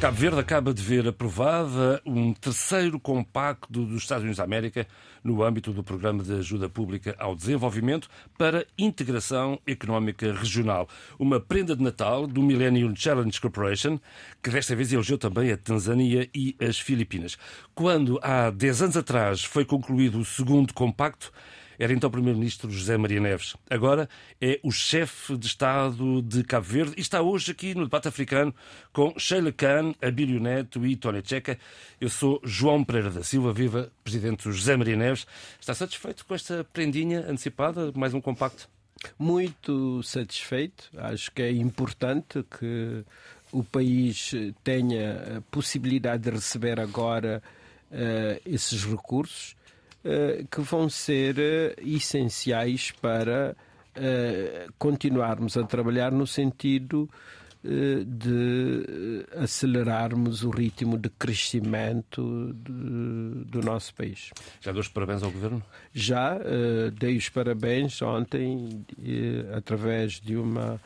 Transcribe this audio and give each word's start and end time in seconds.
Cabo 0.00 0.16
Verde 0.16 0.40
acaba 0.40 0.72
de 0.72 0.82
ver 0.82 1.06
aprovada 1.06 2.00
um 2.06 2.32
terceiro 2.32 2.98
compacto 2.98 3.84
dos 3.84 4.02
Estados 4.02 4.22
Unidos 4.22 4.38
da 4.38 4.44
América 4.44 4.86
no 5.22 5.42
âmbito 5.42 5.74
do 5.74 5.84
Programa 5.84 6.22
de 6.22 6.32
Ajuda 6.32 6.70
Pública 6.70 7.14
ao 7.18 7.36
Desenvolvimento 7.36 8.08
para 8.38 8.64
Integração 8.78 9.60
Económica 9.66 10.32
Regional. 10.32 10.88
Uma 11.18 11.38
prenda 11.38 11.76
de 11.76 11.82
Natal 11.82 12.26
do 12.26 12.40
Millennium 12.40 12.96
Challenge 12.96 13.38
Corporation, 13.38 14.00
que 14.42 14.48
desta 14.48 14.74
vez 14.74 14.90
elegeu 14.90 15.18
também 15.18 15.52
a 15.52 15.56
Tanzânia 15.58 16.26
e 16.34 16.56
as 16.58 16.78
Filipinas. 16.78 17.36
Quando 17.74 18.18
há 18.22 18.48
10 18.48 18.82
anos 18.82 18.96
atrás 18.96 19.44
foi 19.44 19.66
concluído 19.66 20.20
o 20.20 20.24
segundo 20.24 20.72
compacto, 20.72 21.30
era 21.80 21.94
então 21.94 22.10
Primeiro-Ministro 22.10 22.70
José 22.70 22.98
Maria 22.98 23.18
Neves. 23.18 23.56
Agora 23.70 24.06
é 24.38 24.60
o 24.62 24.70
chefe 24.70 25.34
de 25.38 25.46
Estado 25.46 26.20
de 26.20 26.44
Cabo 26.44 26.66
Verde 26.66 26.92
e 26.98 27.00
está 27.00 27.22
hoje 27.22 27.52
aqui 27.52 27.74
no 27.74 27.84
debate 27.84 28.06
africano 28.06 28.54
com 28.92 29.18
Sheila 29.18 29.50
Khan, 29.50 29.94
Abílio 30.02 30.38
Neto 30.38 30.84
e 30.84 30.94
Tony 30.94 31.22
Checa. 31.24 31.58
Eu 31.98 32.10
sou 32.10 32.38
João 32.44 32.84
Pereira 32.84 33.08
da 33.08 33.22
Silva, 33.22 33.50
viva 33.50 33.90
Presidente 34.04 34.42
José 34.42 34.76
Maria 34.76 34.94
Neves. 34.94 35.26
Está 35.58 35.72
satisfeito 35.72 36.26
com 36.26 36.34
esta 36.34 36.62
prendinha 36.70 37.20
antecipada, 37.20 37.90
mais 37.94 38.12
um 38.12 38.20
compacto? 38.20 38.68
Muito 39.18 40.02
satisfeito. 40.02 40.90
Acho 40.98 41.32
que 41.32 41.40
é 41.40 41.50
importante 41.50 42.44
que 42.58 43.02
o 43.50 43.64
país 43.64 44.32
tenha 44.62 45.38
a 45.38 45.40
possibilidade 45.50 46.24
de 46.24 46.30
receber 46.30 46.78
agora 46.78 47.42
uh, 47.90 48.40
esses 48.44 48.84
recursos 48.84 49.58
que 50.50 50.60
vão 50.60 50.88
ser 50.88 51.38
eh, 51.38 51.74
essenciais 51.82 52.90
para 52.90 53.56
eh, 53.94 54.66
continuarmos 54.78 55.56
a 55.56 55.64
trabalhar 55.64 56.10
no 56.10 56.26
sentido 56.26 57.08
de 57.62 59.26
acelerarmos 59.36 60.42
o 60.44 60.48
ritmo 60.48 60.96
de 60.96 61.10
crescimento 61.10 62.54
de, 62.54 63.44
do 63.44 63.60
nosso 63.60 63.94
país. 63.94 64.30
Já 64.62 64.72
deu 64.72 64.80
os 64.80 64.88
parabéns 64.88 65.22
ao 65.22 65.30
Governo? 65.30 65.62
Já, 65.92 66.38
dei 66.98 67.18
os 67.18 67.28
parabéns 67.28 68.00
ontem 68.00 68.82
através 69.54 70.12
de 70.12 70.38
uma 70.38 70.80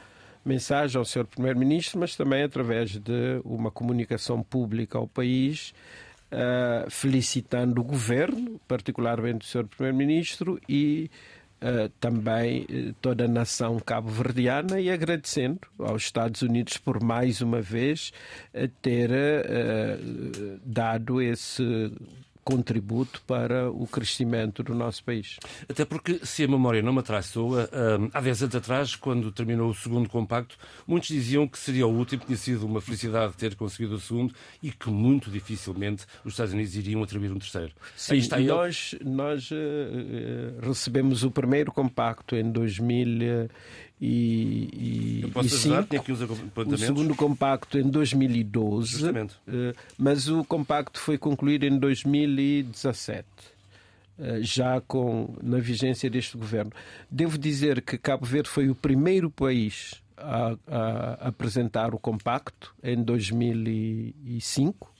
mensagem 0.44 0.98
ao 0.98 1.04
Sr. 1.04 1.26
Primeiro-Ministro, 1.26 2.00
mas 2.00 2.16
também 2.16 2.42
através 2.42 2.98
de 2.98 3.40
uma 3.44 3.70
comunicação 3.70 4.42
pública 4.42 4.98
ao 4.98 5.06
país 5.06 5.72
uh, 6.34 6.90
felicitando 6.90 7.80
o 7.80 7.84
governo, 7.84 8.60
particularmente 8.66 9.46
o 9.46 9.48
Sr. 9.48 9.66
Primeiro-Ministro, 9.66 10.60
e 10.68 11.10
uh, 11.62 11.88
também 12.00 12.62
uh, 12.62 12.94
toda 13.00 13.24
a 13.24 13.28
nação 13.28 13.78
cabo-verdiana, 13.78 14.80
e 14.80 14.90
agradecendo 14.90 15.60
aos 15.78 16.02
Estados 16.02 16.42
Unidos 16.42 16.76
por 16.76 17.02
mais 17.02 17.40
uma 17.40 17.62
vez 17.62 18.12
ter 18.82 19.10
dado 20.64 21.22
esse 21.22 21.92
contributo 22.44 23.22
para 23.26 23.70
o 23.70 23.86
crescimento 23.86 24.62
do 24.62 24.74
nosso 24.74 25.02
país. 25.02 25.38
Até 25.68 25.84
porque, 25.84 26.20
se 26.22 26.44
a 26.44 26.48
memória 26.48 26.82
não 26.82 26.92
me 26.92 27.00
atraiçoa, 27.00 27.68
há 28.12 28.20
10 28.20 28.42
anos 28.42 28.54
atrás, 28.54 28.94
quando 28.94 29.32
terminou 29.32 29.70
o 29.70 29.74
segundo 29.74 30.08
compacto, 30.08 30.56
muitos 30.86 31.08
diziam 31.08 31.48
que 31.48 31.58
seria 31.58 31.86
o 31.86 31.90
último, 31.90 32.22
tinha 32.24 32.36
sido 32.36 32.66
uma 32.66 32.80
felicidade 32.80 33.34
ter 33.34 33.54
conseguido 33.54 33.94
o 33.94 34.00
segundo 34.00 34.34
e 34.62 34.70
que 34.70 34.90
muito 34.90 35.30
dificilmente 35.30 36.04
os 36.24 36.34
Estados 36.34 36.52
Unidos 36.52 36.76
iriam 36.76 37.02
atribuir 37.02 37.32
um 37.32 37.38
terceiro. 37.38 37.72
Sim, 37.96 38.16
está 38.16 38.38
nós, 38.38 38.94
nós 39.02 39.50
uh, 39.50 40.60
recebemos 40.60 41.24
o 41.24 41.30
primeiro 41.30 41.72
compacto 41.72 42.36
em 42.36 42.50
2000 42.50 43.48
e, 44.06 45.22
e, 45.24 45.30
posso 45.30 45.48
e 45.48 45.72
ajudar, 45.72 45.86
cinco, 45.90 46.12
o 46.70 46.76
segundo 46.76 47.14
compacto 47.14 47.78
em 47.78 47.88
2012, 47.88 48.90
Justamente. 48.90 49.34
Eh, 49.48 49.74
mas 49.96 50.28
o 50.28 50.44
compacto 50.44 51.00
foi 51.00 51.16
concluído 51.16 51.64
em 51.64 51.78
2017 51.78 53.24
eh, 54.18 54.40
já 54.42 54.78
com 54.82 55.34
na 55.42 55.58
vigência 55.58 56.10
deste 56.10 56.36
governo. 56.36 56.70
Devo 57.10 57.38
dizer 57.38 57.80
que 57.80 57.96
Cabo 57.96 58.26
Verde 58.26 58.50
foi 58.50 58.68
o 58.68 58.74
primeiro 58.74 59.30
país 59.30 60.02
a, 60.18 60.54
a 60.68 61.28
apresentar 61.28 61.94
o 61.94 61.98
compacto 61.98 62.74
em 62.82 63.02
2005 63.02 64.92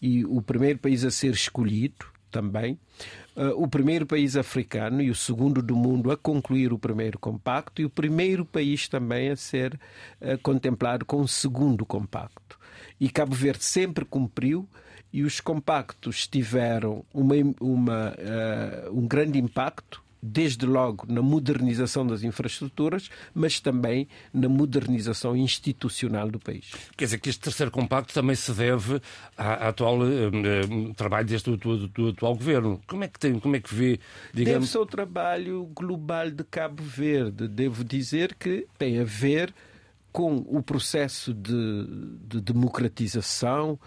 e 0.00 0.24
o 0.24 0.40
primeiro 0.40 0.78
país 0.78 1.04
a 1.04 1.10
ser 1.10 1.32
escolhido 1.32 2.13
também. 2.34 2.76
Uh, 3.36 3.62
o 3.62 3.68
primeiro 3.68 4.04
país 4.04 4.36
africano 4.36 5.00
e 5.00 5.08
o 5.08 5.14
segundo 5.14 5.62
do 5.62 5.76
mundo 5.76 6.10
a 6.10 6.16
concluir 6.16 6.72
o 6.72 6.78
primeiro 6.78 7.16
compacto 7.16 7.80
e 7.80 7.84
o 7.84 7.90
primeiro 7.90 8.44
país 8.44 8.88
também 8.88 9.30
a 9.30 9.36
ser 9.36 9.78
uh, 10.20 10.36
contemplado 10.42 11.04
com 11.04 11.20
o 11.20 11.28
segundo 11.28 11.86
compacto. 11.86 12.58
E 13.00 13.08
Cabo 13.08 13.36
Verde 13.36 13.64
sempre 13.64 14.04
cumpriu 14.04 14.68
e 15.12 15.22
os 15.22 15.40
compactos 15.40 16.26
tiveram 16.26 17.04
uma, 17.14 17.36
uma, 17.60 18.10
uh, 18.10 18.98
um 18.98 19.06
grande 19.06 19.38
impacto 19.38 20.02
desde 20.26 20.64
logo 20.64 21.04
na 21.06 21.20
modernização 21.20 22.06
das 22.06 22.22
infraestruturas, 22.22 23.10
mas 23.34 23.60
também 23.60 24.08
na 24.32 24.48
modernização 24.48 25.36
institucional 25.36 26.30
do 26.30 26.40
país. 26.40 26.72
Quer 26.96 27.04
dizer 27.04 27.18
que 27.18 27.28
este 27.28 27.42
terceiro 27.42 27.70
compacto 27.70 28.14
também 28.14 28.34
se 28.34 28.50
deve 28.52 29.02
ao 29.36 29.68
atual 29.68 29.98
uh, 29.98 30.94
trabalho 30.96 31.26
deste 31.26 31.54
do, 31.54 31.88
do, 31.88 32.08
atual 32.08 32.34
governo. 32.34 32.80
Como 32.86 33.04
é 33.04 33.08
que 33.08 33.18
tem, 33.18 33.38
como 33.38 33.54
é 33.54 33.60
que 33.60 33.74
vê, 33.74 34.00
digamos... 34.32 34.60
Deve-se 34.60 34.76
ao 34.78 34.86
trabalho 34.86 35.70
global 35.74 36.30
de 36.30 36.42
Cabo 36.44 36.82
Verde. 36.82 37.46
Devo 37.46 37.84
dizer 37.84 38.34
que 38.34 38.66
tem 38.78 38.98
a 38.98 39.04
ver 39.04 39.54
com 40.10 40.36
o 40.36 40.62
processo 40.62 41.34
de, 41.34 41.86
de 42.26 42.40
democratização, 42.40 43.78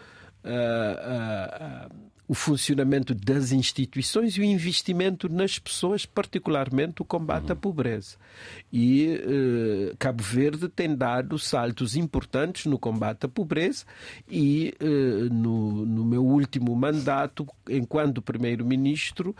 uh, 0.43 1.89
uh, 1.89 1.95
o 2.27 2.33
funcionamento 2.33 3.15
das 3.15 3.51
instituições 3.51 4.37
e 4.37 4.41
o 4.41 4.43
investimento 4.43 5.29
nas 5.29 5.57
pessoas, 5.57 6.05
particularmente 6.05 7.01
o 7.01 7.05
combate 7.05 7.51
à 7.51 7.53
uhum. 7.53 7.59
pobreza. 7.59 8.17
E 8.71 9.21
eh, 9.21 9.95
Cabo 9.97 10.21
Verde 10.21 10.67
tem 10.67 10.93
dado 10.95 11.39
saltos 11.39 11.95
importantes 11.95 12.65
no 12.65 12.77
combate 12.77 13.25
à 13.25 13.29
pobreza 13.29 13.85
e 14.29 14.73
eh, 14.79 15.29
no, 15.31 15.85
no, 15.85 16.03
meu 16.03 16.25
último 16.25 16.75
mandato, 16.75 17.47
enquanto 17.69 18.21
primeiro-ministro, 18.21 19.35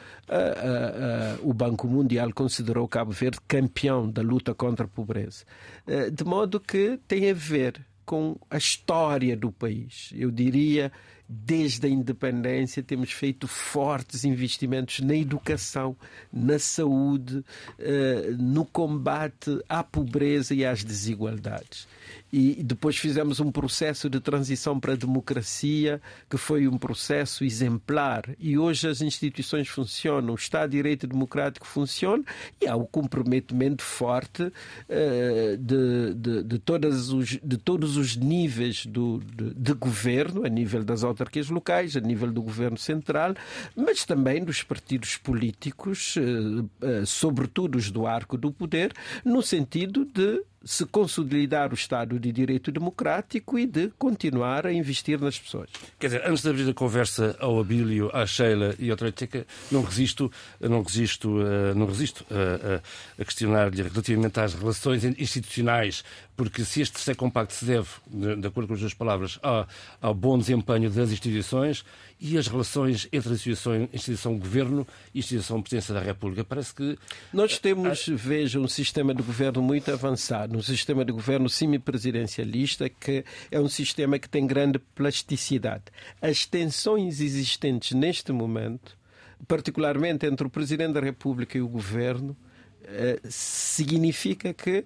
o 1.42 1.54
Banco 1.54 1.88
Mundial 1.88 2.32
considerou 2.34 2.88
Cabo 2.88 3.12
Verde 3.12 3.40
campeão 3.48 4.10
da 4.10 4.22
luta 4.22 4.54
contra 4.54 4.86
a 4.86 4.90
pobreza. 4.90 5.44
Eh, 5.86 6.10
de 6.10 6.24
modo 6.24 6.60
que 6.60 7.00
tem 7.08 7.30
a 7.30 7.34
ver 7.34 7.86
com 8.06 8.38
a 8.50 8.58
história 8.58 9.36
do 9.36 9.52
país. 9.52 10.12
Eu 10.16 10.32
diria 10.32 10.92
desde 11.28 11.88
a 11.88 11.90
independência, 11.90 12.82
temos 12.82 13.12
feito 13.12 13.48
fortes 13.48 14.24
investimentos 14.24 15.00
na 15.02 15.16
educação, 15.16 15.96
na 16.32 16.58
saúde, 16.58 17.44
eh, 17.78 18.34
no 18.38 18.66
combate 18.66 19.60
à 19.68 19.84
pobreza 19.84 20.54
e 20.54 20.66
às 20.66 20.84
desigualdades. 20.84 21.88
E 22.32 22.62
depois 22.62 22.98
fizemos 22.98 23.40
um 23.40 23.52
processo 23.52 24.10
de 24.10 24.20
transição 24.20 24.80
para 24.80 24.94
a 24.94 24.96
democracia 24.98 26.02
que 26.30 26.38
foi 26.38 26.68
um 26.68 26.78
processo 26.78 27.44
exemplar. 27.44 28.30
E 28.38 28.58
hoje 28.58 28.88
as 28.88 29.02
instituições 29.02 29.68
funcionam, 29.70 30.34
o 30.34 30.36
Estado 30.36 30.72
de 30.72 30.78
Direito 30.78 31.08
Democrático 31.08 31.66
funciona 31.66 32.24
e 32.62 32.68
há 32.68 32.76
o 32.76 32.86
comprometimento 32.86 33.82
forte 33.82 34.44
uh, 34.44 35.58
de, 35.58 36.14
de, 36.16 36.44
de, 36.44 36.60
todas 36.60 37.10
os, 37.10 37.40
de 37.42 37.58
todos 37.58 37.96
os 37.96 38.18
níveis 38.18 38.86
do, 38.86 39.20
de, 39.20 39.54
de 39.54 39.74
governo, 39.74 40.46
a 40.46 40.50
nível 40.50 40.84
das 40.84 41.04
autarquias 41.18 41.50
locais, 41.50 41.96
a 41.98 42.00
nível 42.00 42.32
do 42.32 42.42
governo 42.42 42.78
central, 42.78 43.34
mas 43.76 44.06
também 44.06 44.44
dos 44.44 44.62
partidos 44.62 45.18
políticos, 45.18 46.16
uh, 46.16 46.70
uh, 46.86 47.06
sobretudo 47.06 47.78
os 47.78 47.90
do 47.90 48.06
arco 48.06 48.38
do 48.38 48.52
poder, 48.52 48.94
no 49.26 49.42
sentido 49.42 50.06
de 50.06 50.44
se 50.64 50.86
consolidar 50.86 51.72
o 51.72 51.76
Estado 51.76 52.20
de 52.20 52.32
Direito 52.32 52.72
Democrático 52.72 53.58
e 53.58 53.66
de 53.66 53.90
continuar 53.98 54.66
a 54.66 54.74
investir 54.74 55.20
nas 55.20 55.40
pessoas. 55.40 55.70
Quer 56.00 56.08
dizer, 56.08 56.24
antes 56.26 56.44
de 56.44 56.50
abrir 56.50 56.70
a 56.70 56.74
conversa 56.74 57.36
ao 57.40 57.60
Abílio, 57.60 58.10
à 58.14 58.26
Sheila 58.26 58.76
e 58.80 58.90
ao 58.90 58.98
Treteca, 58.98 59.46
não 59.72 59.82
resisto, 59.82 60.32
não 60.60 60.82
resisto, 60.82 61.42
eh, 61.42 61.74
não 61.74 61.86
resisto 61.86 62.26
a, 62.32 63.22
a 63.22 63.26
questionar-lhe 63.26 63.82
relativamente 63.84 64.40
às 64.40 64.54
relações 64.54 65.04
institucionais, 65.04 66.04
porque 66.36 66.64
se 66.66 66.82
este 66.82 66.94
terceiro 66.94 67.18
compacto 67.18 67.54
se 67.54 67.66
deve, 67.66 67.88
de 68.08 68.48
acordo 68.48 68.68
com 68.68 68.74
as 68.74 68.80
suas 68.80 68.94
palavras, 68.94 69.40
ao, 69.42 69.68
ao 70.02 70.14
bom 70.14 70.38
desempenho 70.38 70.90
das 70.90 71.12
instituições, 71.12 71.86
e 72.20 72.38
as 72.38 72.48
relações 72.48 73.08
entre 73.12 73.30
a 73.30 73.34
instituição, 73.34 73.90
instituição 73.94 74.38
governo 74.38 74.88
e 75.14 75.18
a 75.18 75.20
instituição 75.20 75.62
presidência 75.62 75.94
da 75.94 76.02
República. 76.02 76.44
Parece 76.44 76.74
que. 76.74 76.98
Nós 77.32 77.60
temos, 77.60 78.08
veja, 78.08 78.60
um 78.60 78.68
sistema 78.68 79.14
de 79.14 79.22
governo 79.22 79.62
muito 79.62 79.92
avançado, 79.92 80.58
um 80.58 80.62
sistema 80.62 81.06
de 81.06 81.12
governo 81.12 81.50
semipresidencialista, 81.50 82.90
que 82.90 83.24
é 83.52 83.60
um 83.60 83.70
sistema 83.70 84.18
que 84.18 84.30
tem 84.30 84.48
grande 84.48 84.80
plasticidade. 84.80 85.86
As 86.22 86.46
tensões 86.46 87.22
existentes 87.22 87.92
neste 87.92 88.32
momento 88.32 88.98
particularmente 89.46 90.26
entre 90.26 90.48
o 90.48 90.50
Presidente 90.50 90.94
da 90.94 91.02
República 91.02 91.58
e 91.58 91.62
o 91.62 91.68
Governo, 91.68 92.36
eh, 92.84 93.20
significa 93.30 94.54
que 94.54 94.86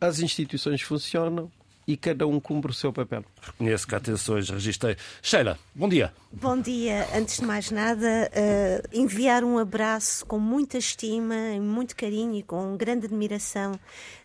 as 0.00 0.20
instituições 0.20 0.82
funcionam 0.82 1.50
e 1.86 1.96
cada 1.96 2.26
um 2.26 2.40
cumpre 2.40 2.70
o 2.70 2.74
seu 2.74 2.92
papel. 2.92 3.24
Reconheço 3.40 3.86
que 3.86 3.94
há 3.94 4.00
tensões, 4.00 4.50
registrei. 4.50 4.96
Sheila, 5.22 5.56
bom 5.74 5.88
dia. 5.88 6.12
Bom 6.32 6.60
dia. 6.60 7.06
Antes 7.14 7.38
de 7.38 7.44
mais 7.44 7.70
nada, 7.70 8.30
uh, 8.32 8.88
enviar 8.92 9.44
um 9.44 9.56
abraço 9.56 10.26
com 10.26 10.38
muita 10.38 10.78
estima, 10.78 11.34
muito 11.60 11.94
carinho 11.94 12.34
e 12.34 12.42
com 12.42 12.76
grande 12.76 13.06
admiração 13.06 13.78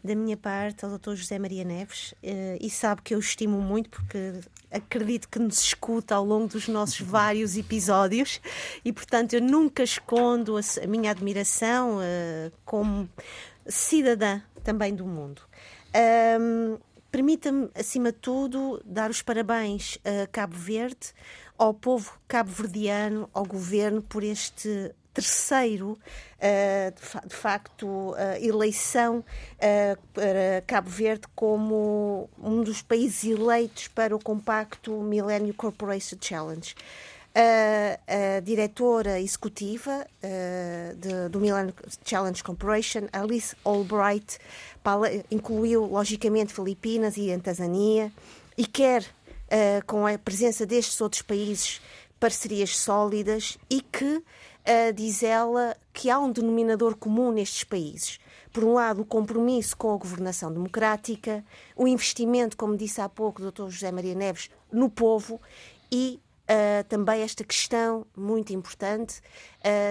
da 0.03 0.15
minha 0.15 0.35
parte 0.35 0.83
ao 0.83 0.97
Dr. 0.97 1.13
José 1.13 1.37
Maria 1.37 1.63
Neves. 1.63 2.13
Uh, 2.23 2.57
e 2.59 2.69
sabe 2.69 3.03
que 3.03 3.13
eu 3.13 3.19
estimo 3.19 3.61
muito 3.61 3.89
porque 3.91 4.39
acredito 4.71 5.29
que 5.29 5.37
nos 5.37 5.59
escuta 5.59 6.15
ao 6.15 6.25
longo 6.25 6.47
dos 6.47 6.67
nossos 6.67 6.99
vários 6.99 7.57
episódios 7.57 8.41
e, 8.83 8.91
portanto, 8.91 9.33
eu 9.33 9.41
nunca 9.41 9.83
escondo 9.83 10.57
a, 10.57 10.61
a 10.83 10.87
minha 10.87 11.11
admiração 11.11 11.97
uh, 11.97 12.51
como 12.65 13.07
cidadã 13.67 14.41
também 14.63 14.95
do 14.95 15.05
mundo. 15.05 15.43
Um, 16.39 16.77
Permita-me, 17.11 17.69
acima 17.75 18.11
de 18.11 18.19
tudo, 18.19 18.81
dar 18.85 19.09
os 19.09 19.21
parabéns 19.21 19.97
a 20.05 20.27
Cabo 20.27 20.55
Verde, 20.55 21.13
ao 21.57 21.73
povo 21.73 22.17
cabo-verdiano, 22.27 23.29
ao 23.33 23.45
governo, 23.45 24.01
por 24.01 24.23
este 24.23 24.95
terceiro, 25.13 25.99
uh, 26.37 27.27
de, 27.27 27.35
facto, 27.35 27.85
uh, 27.85 28.15
eleição 28.39 29.19
uh, 29.19 30.01
para 30.13 30.63
Cabo 30.65 30.89
Verde 30.89 31.27
como 31.35 32.29
um 32.41 32.63
dos 32.63 32.81
países 32.81 33.25
eleitos 33.25 33.89
para 33.89 34.15
o 34.15 34.19
compacto 34.19 34.91
Millennium 35.01 35.53
Corporation 35.53 36.17
Challenge. 36.19 36.73
A, 37.33 38.37
a 38.37 38.39
diretora 38.41 39.21
executiva 39.21 40.05
de, 40.97 41.29
do 41.29 41.39
Millennium 41.39 41.73
Challenge 42.03 42.43
Corporation, 42.43 43.07
Alice 43.13 43.55
Albright, 43.63 44.37
incluiu, 45.29 45.85
logicamente, 45.85 46.53
Filipinas 46.53 47.17
e 47.17 47.37
Tanzânia 47.39 48.11
e 48.57 48.65
quer, 48.65 49.03
uh, 49.03 49.85
com 49.85 50.05
a 50.05 50.17
presença 50.17 50.65
destes 50.65 50.99
outros 51.01 51.21
países, 51.21 51.81
parcerias 52.19 52.77
sólidas 52.77 53.57
e 53.69 53.81
que, 53.81 54.17
uh, 54.17 54.93
diz 54.93 55.23
ela, 55.23 55.75
que 55.93 56.09
há 56.09 56.19
um 56.19 56.31
denominador 56.31 56.95
comum 56.95 57.31
nestes 57.31 57.63
países. 57.63 58.19
Por 58.51 58.63
um 58.63 58.73
lado, 58.73 59.01
o 59.01 59.05
compromisso 59.05 59.77
com 59.77 59.93
a 59.93 59.97
governação 59.97 60.51
democrática, 60.51 61.43
o 61.75 61.87
investimento, 61.87 62.57
como 62.57 62.75
disse 62.75 62.99
há 62.99 63.07
pouco 63.07 63.41
o 63.41 63.51
Dr. 63.51 63.69
José 63.69 63.91
Maria 63.91 64.13
Neves, 64.13 64.49
no 64.71 64.89
povo 64.89 65.39
e 65.91 66.19
uh, 66.43 66.83
também 66.89 67.21
esta 67.21 67.43
questão 67.43 68.05
muito 68.15 68.53
importante 68.53 69.21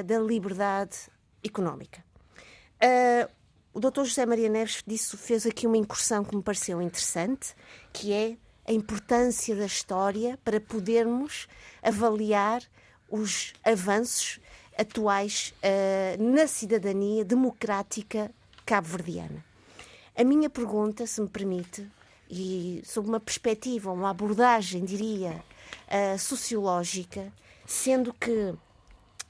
da 0.04 0.18
liberdade 0.18 0.96
económica. 1.42 2.04
O 3.72 3.78
Dr. 3.78 4.04
José 4.04 4.26
Maria 4.26 4.48
Neves 4.48 4.82
disse, 4.86 5.16
fez 5.16 5.46
aqui 5.46 5.66
uma 5.66 5.76
incursão 5.76 6.24
que 6.24 6.34
me 6.34 6.42
pareceu 6.42 6.82
interessante, 6.82 7.54
que 7.92 8.12
é 8.12 8.36
a 8.66 8.72
importância 8.72 9.54
da 9.54 9.66
história 9.66 10.38
para 10.44 10.60
podermos 10.60 11.46
avaliar 11.82 12.62
os 13.08 13.52
avanços 13.64 14.40
atuais 14.76 15.54
uh, 15.62 16.22
na 16.22 16.46
cidadania 16.46 17.24
democrática 17.24 18.30
cabo-verdiana. 18.64 19.44
A 20.16 20.24
minha 20.24 20.50
pergunta, 20.50 21.06
se 21.06 21.20
me 21.20 21.28
permite, 21.28 21.86
e 22.28 22.82
sob 22.84 23.08
uma 23.08 23.20
perspectiva, 23.20 23.92
uma 23.92 24.10
abordagem, 24.10 24.84
diria, 24.84 25.42
uh, 25.86 26.18
sociológica, 26.18 27.32
sendo 27.66 28.12
que 28.14 28.54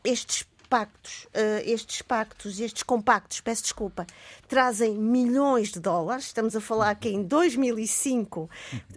estes 0.05 0.47
pactos, 0.71 1.25
uh, 1.35 1.61
estes 1.65 2.01
pactos, 2.01 2.61
estes 2.61 2.85
compactos, 2.85 3.41
peço 3.41 3.65
desculpa, 3.65 4.07
trazem 4.47 4.97
milhões 4.97 5.73
de 5.73 5.81
dólares. 5.81 6.27
Estamos 6.27 6.55
a 6.55 6.61
falar 6.61 6.95
que 6.95 7.09
em 7.09 7.25
2005 7.25 8.43
uh, 8.43 8.51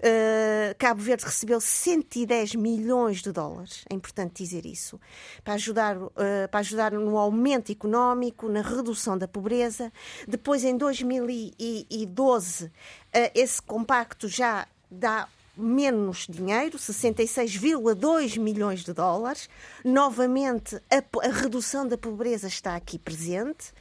eh, 0.03 0.75
Cabo 0.77 1.01
Verde 1.01 1.25
recebeu 1.25 1.59
110 1.59 2.53
milhões 2.53 3.23
de 3.23 3.31
dólares. 3.31 3.83
É 3.89 3.95
importante 3.95 4.43
dizer 4.43 4.67
isso. 4.67 5.01
Para 5.43 5.55
ajudar, 5.55 5.97
uh, 5.97 6.11
para 6.51 6.59
ajudar 6.59 6.91
no 6.91 7.17
aumento 7.17 7.71
económico, 7.71 8.47
na 8.47 8.61
redução 8.61 9.17
da 9.17 9.27
pobreza. 9.27 9.91
Depois, 10.27 10.63
em 10.63 10.77
2012, 10.77 12.71
esse 13.33 13.61
compacto 13.61 14.27
já 14.27 14.67
dá 14.91 15.27
menos 15.55 16.25
dinheiro, 16.27 16.77
66,2 16.77 18.39
milhões 18.39 18.83
de 18.83 18.91
dólares. 18.91 19.47
Novamente, 19.83 20.75
a, 20.89 21.27
a, 21.27 21.31
redução 21.31 21.87
da 21.87 21.97
pobreza 21.97 22.47
está 22.47 22.75
aqui 22.75 22.97
presente. 22.97 23.71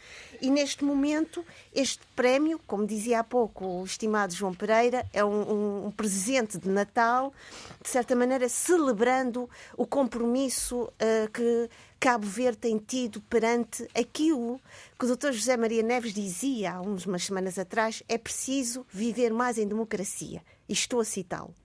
E 0.40 0.50
neste 0.50 0.84
momento, 0.84 1.44
este 1.74 2.02
prémio, 2.14 2.60
como 2.66 2.86
dizia 2.86 3.20
há 3.20 3.24
pouco 3.24 3.64
o 3.64 3.84
estimado 3.84 4.34
João 4.34 4.52
Pereira, 4.52 5.06
é 5.12 5.24
um, 5.24 5.86
um, 5.86 5.90
presente 5.90 6.58
de 6.58 6.68
Natal, 6.68 7.32
de 7.80 7.88
certa 7.88 8.14
maneira 8.14 8.48
celebrando 8.48 9.48
o 9.76 9.86
compromisso 9.86 10.82
uh, 10.82 11.30
que 11.32 11.70
Cabo 11.98 12.26
Verde 12.26 12.58
tem 12.58 12.78
tido 12.78 13.20
perante 13.22 13.88
aquilo 13.94 14.60
que 14.98 15.06
o 15.06 15.16
Dr. 15.16 15.30
José 15.30 15.56
Maria 15.56 15.82
Neves 15.82 16.12
dizia 16.12 16.72
há 16.72 16.80
umas 16.80 17.24
semanas 17.24 17.58
atrás: 17.58 18.02
é 18.08 18.18
preciso 18.18 18.84
viver 18.92 19.32
mais 19.32 19.56
em 19.56 19.66
democracia. 19.66 20.42
E 20.68 20.72
estou 20.72 21.00
a 21.00 21.04
citá-lo. 21.04 21.61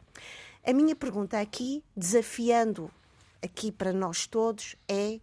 A 0.66 0.74
minha 0.74 0.96
pergunta 0.96 1.40
aqui, 1.40 1.84
desafiando 1.96 2.92
aqui 3.42 3.72
para 3.72 3.94
nós 3.94 4.28
todos, 4.28 4.76
é: 4.88 5.20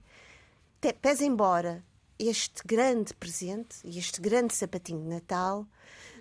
pese 1.01 1.25
embora 1.25 1.85
este 2.19 2.63
grande 2.65 3.13
presente 3.15 3.79
e 3.85 3.99
este 3.99 4.21
grande 4.21 4.55
sapatinho 4.55 5.03
de 5.03 5.09
Natal, 5.09 5.67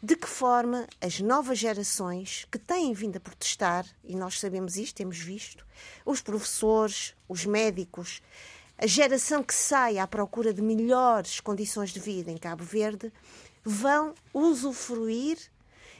de 0.01 0.15
que 0.15 0.27
forma 0.27 0.87
as 0.99 1.19
novas 1.21 1.59
gerações 1.59 2.45
que 2.51 2.57
têm 2.57 2.93
vindo 2.93 3.17
a 3.17 3.21
protestar, 3.21 3.85
e 4.03 4.15
nós 4.15 4.39
sabemos 4.39 4.75
isto, 4.75 4.95
temos 4.95 5.17
visto, 5.17 5.65
os 6.05 6.21
professores, 6.21 7.15
os 7.29 7.45
médicos, 7.45 8.21
a 8.77 8.87
geração 8.87 9.43
que 9.43 9.53
sai 9.53 9.97
à 9.97 10.07
procura 10.07 10.53
de 10.53 10.61
melhores 10.61 11.39
condições 11.39 11.91
de 11.91 11.99
vida 11.99 12.31
em 12.31 12.37
Cabo 12.37 12.63
Verde, 12.63 13.13
vão 13.63 14.13
usufruir 14.33 15.37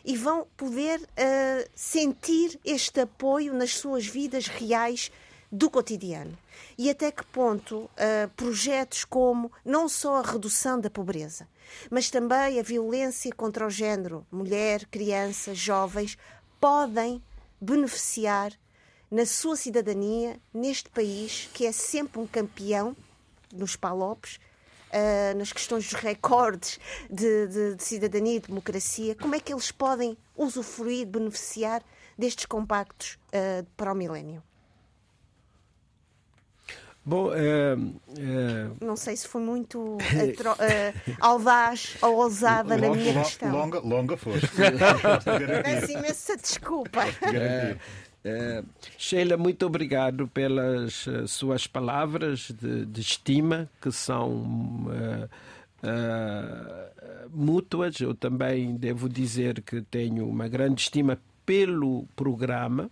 e 0.03 0.17
vão 0.17 0.47
poder 0.57 0.99
uh, 0.99 1.69
sentir 1.75 2.59
este 2.65 3.01
apoio 3.01 3.53
nas 3.53 3.71
suas 3.77 4.05
vidas 4.05 4.47
reais 4.47 5.11
do 5.51 5.69
cotidiano. 5.69 6.37
E 6.77 6.89
até 6.89 7.11
que 7.11 7.25
ponto 7.25 7.77
uh, 7.77 8.29
projetos 8.35 9.05
como 9.05 9.51
não 9.63 9.87
só 9.87 10.17
a 10.17 10.21
redução 10.21 10.79
da 10.79 10.89
pobreza, 10.89 11.47
mas 11.89 12.09
também 12.09 12.59
a 12.59 12.63
violência 12.63 13.31
contra 13.31 13.65
o 13.65 13.69
género, 13.69 14.25
mulher, 14.31 14.85
crianças, 14.87 15.57
jovens, 15.57 16.17
podem 16.59 17.21
beneficiar 17.61 18.51
na 19.09 19.25
sua 19.25 19.55
cidadania 19.55 20.39
neste 20.53 20.89
país 20.89 21.47
que 21.53 21.67
é 21.67 21.71
sempre 21.71 22.19
um 22.19 22.25
campeão 22.25 22.95
nos 23.53 23.75
palopes 23.75 24.39
uh, 24.93 25.37
nas 25.37 25.51
questões 25.51 25.89
dos 25.89 25.99
recordes 25.99 26.79
de, 27.09 27.47
de, 27.47 27.75
de, 27.75 27.83
cidadania 27.83 28.35
e 28.35 28.39
democracia, 28.39 29.15
como 29.15 29.35
é 29.35 29.39
que 29.39 29.51
eles 29.51 29.71
podem 29.71 30.17
usufruir, 30.35 31.07
beneficiar 31.07 31.83
destes 32.17 32.45
compactos 32.45 33.17
uh, 33.29 33.65
para 33.75 33.91
o 33.91 33.95
milénio? 33.95 34.43
Bom, 37.05 37.33
é, 37.33 37.73
é... 38.17 38.69
não 38.79 38.95
sei 38.95 39.17
se 39.17 39.27
foi 39.27 39.41
muito 39.41 39.97
uh, 39.99 41.13
audaz 41.19 41.97
ou 42.01 42.15
ousada 42.15 42.77
na 42.77 42.89
minha 42.89 43.13
questão. 43.21 43.51
Longa, 43.51 43.79
longa 43.79 44.15
foste. 44.15 44.47
Peço 45.63 45.91
imensa 45.91 46.37
desculpa. 46.37 47.01
É, 47.33 47.75
é, 48.23 48.63
Sheila, 48.97 49.35
muito 49.35 49.65
obrigado 49.65 50.27
pelas 50.29 51.05
uh, 51.07 51.27
suas 51.27 51.67
palavras 51.67 52.51
de, 52.51 52.85
de, 52.85 53.01
estima, 53.01 53.69
que 53.81 53.91
são 53.91 54.87
uh, 54.87 55.29
mútuas. 57.33 57.99
Eu 57.99 58.15
também 58.15 58.75
devo 58.77 59.09
dizer 59.09 59.61
que 59.61 59.81
tenho 59.81 60.25
uma 60.27 60.47
grande 60.47 60.81
estima 60.81 61.19
pelo 61.45 62.05
programa. 62.15 62.89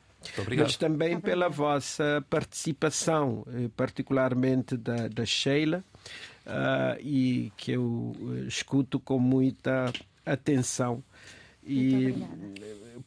Mas 0.56 0.78
também 0.78 1.20
pela 1.20 1.50
vossa 1.50 2.24
participação, 2.30 3.44
particularmente 3.76 4.78
da, 4.78 5.08
da 5.08 5.26
Sheila, 5.26 5.84
e 7.00 7.52
que 7.58 7.72
eu 7.72 8.16
escuto 8.48 9.00
com 9.00 9.18
muita 9.18 9.92
atenção. 10.24 11.04
E 11.64 12.16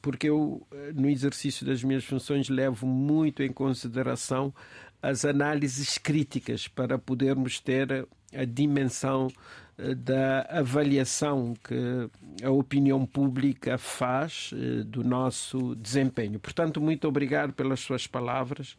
porque 0.00 0.28
eu, 0.28 0.66
no 0.94 1.08
exercício 1.08 1.64
das 1.64 1.82
minhas 1.82 2.04
funções, 2.04 2.48
levo 2.48 2.86
muito 2.86 3.42
em 3.42 3.52
consideração 3.52 4.52
as 5.02 5.24
análises 5.24 5.98
críticas 5.98 6.68
para 6.68 6.98
podermos 6.98 7.58
ter 7.58 8.06
a 8.32 8.44
dimensão 8.44 9.28
da 9.96 10.42
avaliação 10.50 11.54
que 11.64 12.08
a 12.44 12.50
opinião 12.50 13.04
pública 13.04 13.76
faz 13.76 14.52
do 14.86 15.02
nosso 15.02 15.74
desempenho. 15.74 16.38
Portanto, 16.38 16.80
muito 16.80 17.08
obrigado 17.08 17.52
pelas 17.52 17.80
suas 17.80 18.06
palavras 18.06 18.76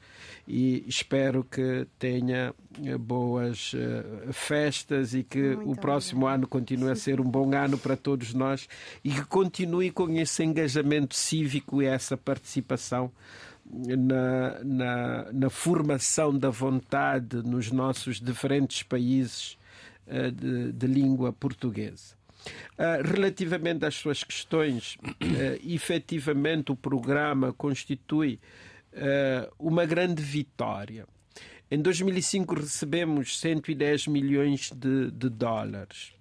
e 0.47 0.85
espero 0.87 1.43
que 1.43 1.85
tenha 1.99 2.53
boas 2.99 3.73
festas 4.31 5.13
e 5.13 5.23
que 5.23 5.55
muito 5.55 5.71
o 5.71 5.75
próximo 5.75 6.21
obrigado. 6.21 6.37
ano 6.37 6.47
continue 6.47 6.91
a 6.91 6.95
ser 6.95 7.19
um 7.19 7.29
bom 7.29 7.53
ano 7.53 7.77
para 7.77 7.97
todos 7.97 8.33
nós 8.33 8.67
e 9.03 9.11
que 9.11 9.25
continue 9.25 9.91
com 9.91 10.09
esse 10.11 10.43
engajamento 10.43 11.15
cívico 11.15 11.81
e 11.81 11.85
essa 11.85 12.15
participação 12.15 13.11
na, 13.65 14.63
na, 14.63 15.31
na 15.33 15.49
formação 15.49 16.37
da 16.37 16.49
vontade 16.49 17.37
nos 17.37 17.71
nossos 17.71 18.21
diferentes 18.21 18.83
países 18.83 19.57
de, 20.31 20.71
de, 20.71 20.87
língua 20.87 21.33
portuguesa. 21.33 22.15
Uh, 22.77 23.01
relativamente 23.03 23.85
às 23.85 23.95
suas 23.95 24.23
questões, 24.23 24.97
uh, 25.03 25.59
efetivamente 25.65 26.71
o 26.71 26.75
programa 26.75 27.51
constitui 27.53 28.39
uh, 28.93 29.51
uma 29.57 29.85
grande 29.85 30.21
vitória. 30.21 31.07
Em 31.69 31.81
2005 31.81 32.55
recebemos 32.55 33.39
110 33.39 34.07
milhões 34.07 34.71
de, 34.71 35.09
de 35.11 35.29
dólares. 35.29 36.13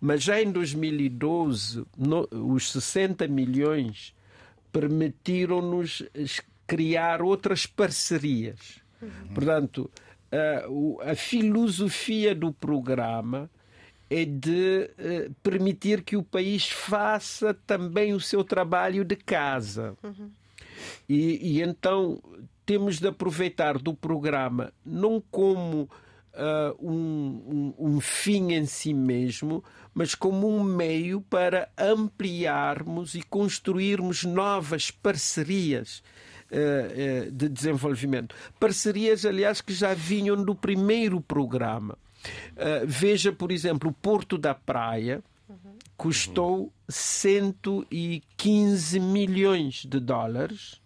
Mas 0.00 0.22
já 0.22 0.42
em 0.42 0.50
2012, 0.50 1.84
no, 1.96 2.28
os 2.30 2.72
60 2.72 3.26
milhões 3.28 4.14
permitiram-nos 4.72 6.02
criar 6.66 7.22
outras 7.22 7.66
parcerias. 7.66 8.80
Uhum. 9.00 9.34
Portanto, 9.34 9.90
a, 10.32 11.10
a, 11.10 11.14
filosofia 11.14 12.34
do 12.34 12.52
programa 12.52 13.50
é 14.08 14.24
de 14.24 14.90
uh, 14.98 15.34
permitir 15.42 16.02
que 16.02 16.16
o 16.16 16.22
país 16.22 16.68
faça 16.68 17.54
também 17.66 18.14
o 18.14 18.20
seu 18.20 18.42
trabalho 18.42 19.04
de 19.04 19.16
casa. 19.16 19.94
Uhum. 20.02 20.30
E, 21.08 21.58
e, 21.58 21.62
então 21.62 22.22
temos 22.64 22.98
de 22.98 23.08
aproveitar 23.08 23.78
do 23.78 23.94
programa 23.94 24.72
não 24.84 25.22
como 25.30 25.82
uh, 25.82 26.76
um, 26.80 27.74
um, 27.78 27.96
um 27.96 28.00
fim 28.00 28.52
em 28.52 28.64
si 28.64 28.94
mesmo, 28.94 29.62
mas 29.94 30.14
como 30.14 30.48
um 30.48 30.62
meio 30.62 31.20
para 31.20 31.68
ampliarmos 31.76 33.14
e 33.14 33.22
construirmos 33.22 34.24
novas 34.24 34.90
parcerias 34.90 36.02
de 37.32 37.48
desenvolvimento. 37.48 38.34
Parcerias, 38.60 39.24
aliás, 39.24 39.60
que 39.60 39.72
já 39.72 39.94
vinham 39.94 40.36
do 40.36 40.54
primeiro 40.54 41.20
programa. 41.20 41.96
Uh, 42.52 42.86
veja, 42.86 43.32
por 43.32 43.50
exemplo, 43.50 43.90
o 43.90 43.92
Porto 43.92 44.38
da 44.38 44.54
Praia 44.54 45.22
custou 45.96 46.72
115 46.88 49.00
milhões 49.00 49.84
de 49.86 50.00
dólares 50.00 50.82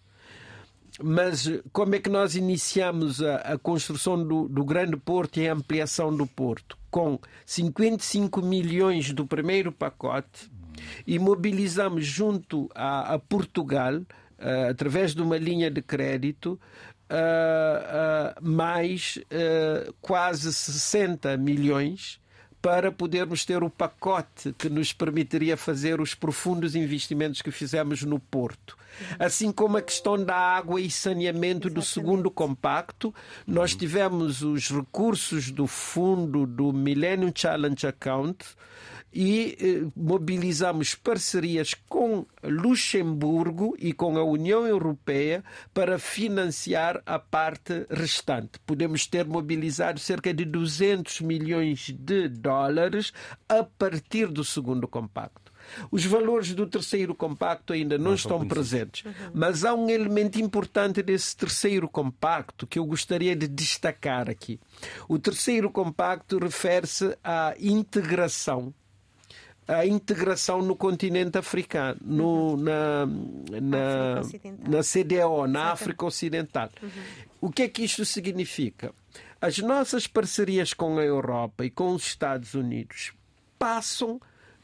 mas 1.01 1.47
eh, 1.47 1.61
como 1.71 1.95
é 1.95 1.99
que 1.99 2.09
nós 2.09 2.35
iniciamos 2.35 3.21
a, 3.21 3.35
a 3.37 3.57
construção 3.57 4.23
do, 4.23 4.47
do, 4.47 4.65
grande 4.65 4.97
porto 4.97 5.39
e 5.39 5.47
a 5.47 5.53
ampliação 5.53 6.15
do 6.15 6.25
porto? 6.25 6.77
Com 6.89 7.19
55 7.45 8.41
milhões 8.41 9.13
do 9.13 9.25
primeiro 9.25 9.71
pacote 9.71 10.49
e 11.05 11.19
mobilizamos 11.19 12.05
junto 12.05 12.69
a, 12.73 13.13
a 13.13 13.19
Portugal, 13.19 14.01
uh, 14.39 14.69
através 14.69 15.13
de 15.13 15.21
uma 15.21 15.37
linha 15.37 15.69
de 15.69 15.81
crédito, 15.81 16.59
uh, 17.09 18.41
mais 18.41 19.19
quase 20.01 20.53
60 20.53 21.37
milhões 21.37 22.19
para 22.61 22.91
podermos 22.91 23.45
ter 23.45 23.63
o 23.63 23.69
pacote 23.69 24.53
que 24.57 24.69
nos 24.69 24.91
permitiria 24.91 25.55
fazer 25.55 26.01
os 26.01 26.13
profundos 26.13 26.75
investimentos 26.75 27.41
que 27.41 27.51
fizemos 27.51 28.03
no 28.03 28.19
Porto. 28.19 28.77
Assim 29.19 29.51
como 29.51 29.77
a 29.77 29.81
questão 29.81 30.23
da 30.23 30.35
água 30.35 30.79
e 30.79 30.89
saneamento 30.89 31.67
Exatamente. 31.67 31.73
do 31.73 31.81
segundo 31.81 32.31
compacto, 32.31 33.13
nós 33.45 33.75
tivemos 33.75 34.41
os 34.41 34.69
recursos 34.69 35.51
do 35.51 35.67
fundo 35.67 36.45
do 36.45 36.71
Millennium 36.73 37.31
Challenge 37.33 37.87
Account 37.87 38.45
e 39.13 39.57
eh, 39.59 39.91
mobilizamos 39.95 40.93
parcerias 40.93 41.73
com 41.73 42.25
Luxemburgo 42.43 43.75
e 43.79 43.93
com 43.93 44.17
a 44.17 44.23
União 44.23 44.67
Europeia 44.67 45.43
para 45.73 45.97
financiar 45.97 47.01
a 47.05 47.17
parte 47.17 47.85
restante. 47.89 48.59
Podemos 48.65 49.07
ter 49.07 49.25
mobilizado 49.25 49.99
cerca 49.99 50.33
de 50.33 50.45
200 50.45 51.21
milhões 51.21 51.89
de 51.97 52.27
dólares 52.27 53.13
a 53.47 53.63
partir 53.63 54.27
do 54.27 54.43
segundo 54.43 54.87
compacto. 54.87 55.46
Os 55.91 56.05
valores 56.05 56.53
do 56.53 56.67
terceiro 56.67 57.13
compacto 57.15 57.73
ainda 57.73 57.97
não, 57.97 58.05
não 58.05 58.13
estão 58.13 58.47
presentes, 58.47 59.05
uhum. 59.05 59.31
mas 59.33 59.63
há 59.63 59.73
um 59.73 59.89
elemento 59.89 60.39
importante 60.39 61.01
desse 61.01 61.35
terceiro 61.35 61.87
compacto 61.87 62.67
que 62.67 62.79
eu 62.79 62.85
gostaria 62.85 63.35
de 63.35 63.47
destacar 63.47 64.29
aqui. 64.29 64.59
O 65.07 65.17
terceiro 65.19 65.69
compacto 65.69 66.37
refere-se 66.39 67.17
à 67.23 67.53
integração 67.59 68.73
a 69.67 69.85
integração 69.85 70.61
no 70.61 70.75
continente 70.75 71.37
africano, 71.37 71.99
no, 72.01 72.51
uhum. 72.51 72.57
na, 72.57 73.05
na, 73.05 74.21
na 74.65 74.81
CDO, 74.81 75.45
na 75.45 75.71
África 75.73 76.05
Ocidental. 76.05 76.69
Uhum. 76.81 76.89
O 77.41 77.51
que 77.51 77.63
é 77.63 77.67
que 77.67 77.83
isto 77.83 78.05
significa? 78.05 78.93
As 79.41 79.59
nossas 79.59 80.07
parcerias 80.07 80.73
com 80.73 80.97
a 80.97 81.03
Europa 81.03 81.65
e 81.65 81.69
com 81.69 81.93
os 81.93 82.05
Estados 82.07 82.53
Unidos 82.53 83.11
passam 83.59 84.21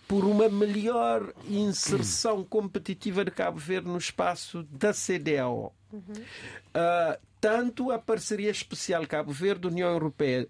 por 0.08 0.26
uma 0.26 0.50
melhor 0.50 1.34
inserção 1.50 2.44
competitiva 2.44 3.24
de 3.24 3.32
Cabo 3.32 3.58
Verde 3.58 3.88
no 3.88 3.98
espaço 3.98 4.64
da 4.64 4.92
CDAO. 4.94 5.74
Uh, 5.94 7.20
tanto 7.40 7.92
a 7.92 8.00
parceria 8.00 8.50
especial 8.50 9.06
Cabo 9.08 9.32
Verde-União 9.32 9.90
Europeia 9.90 10.48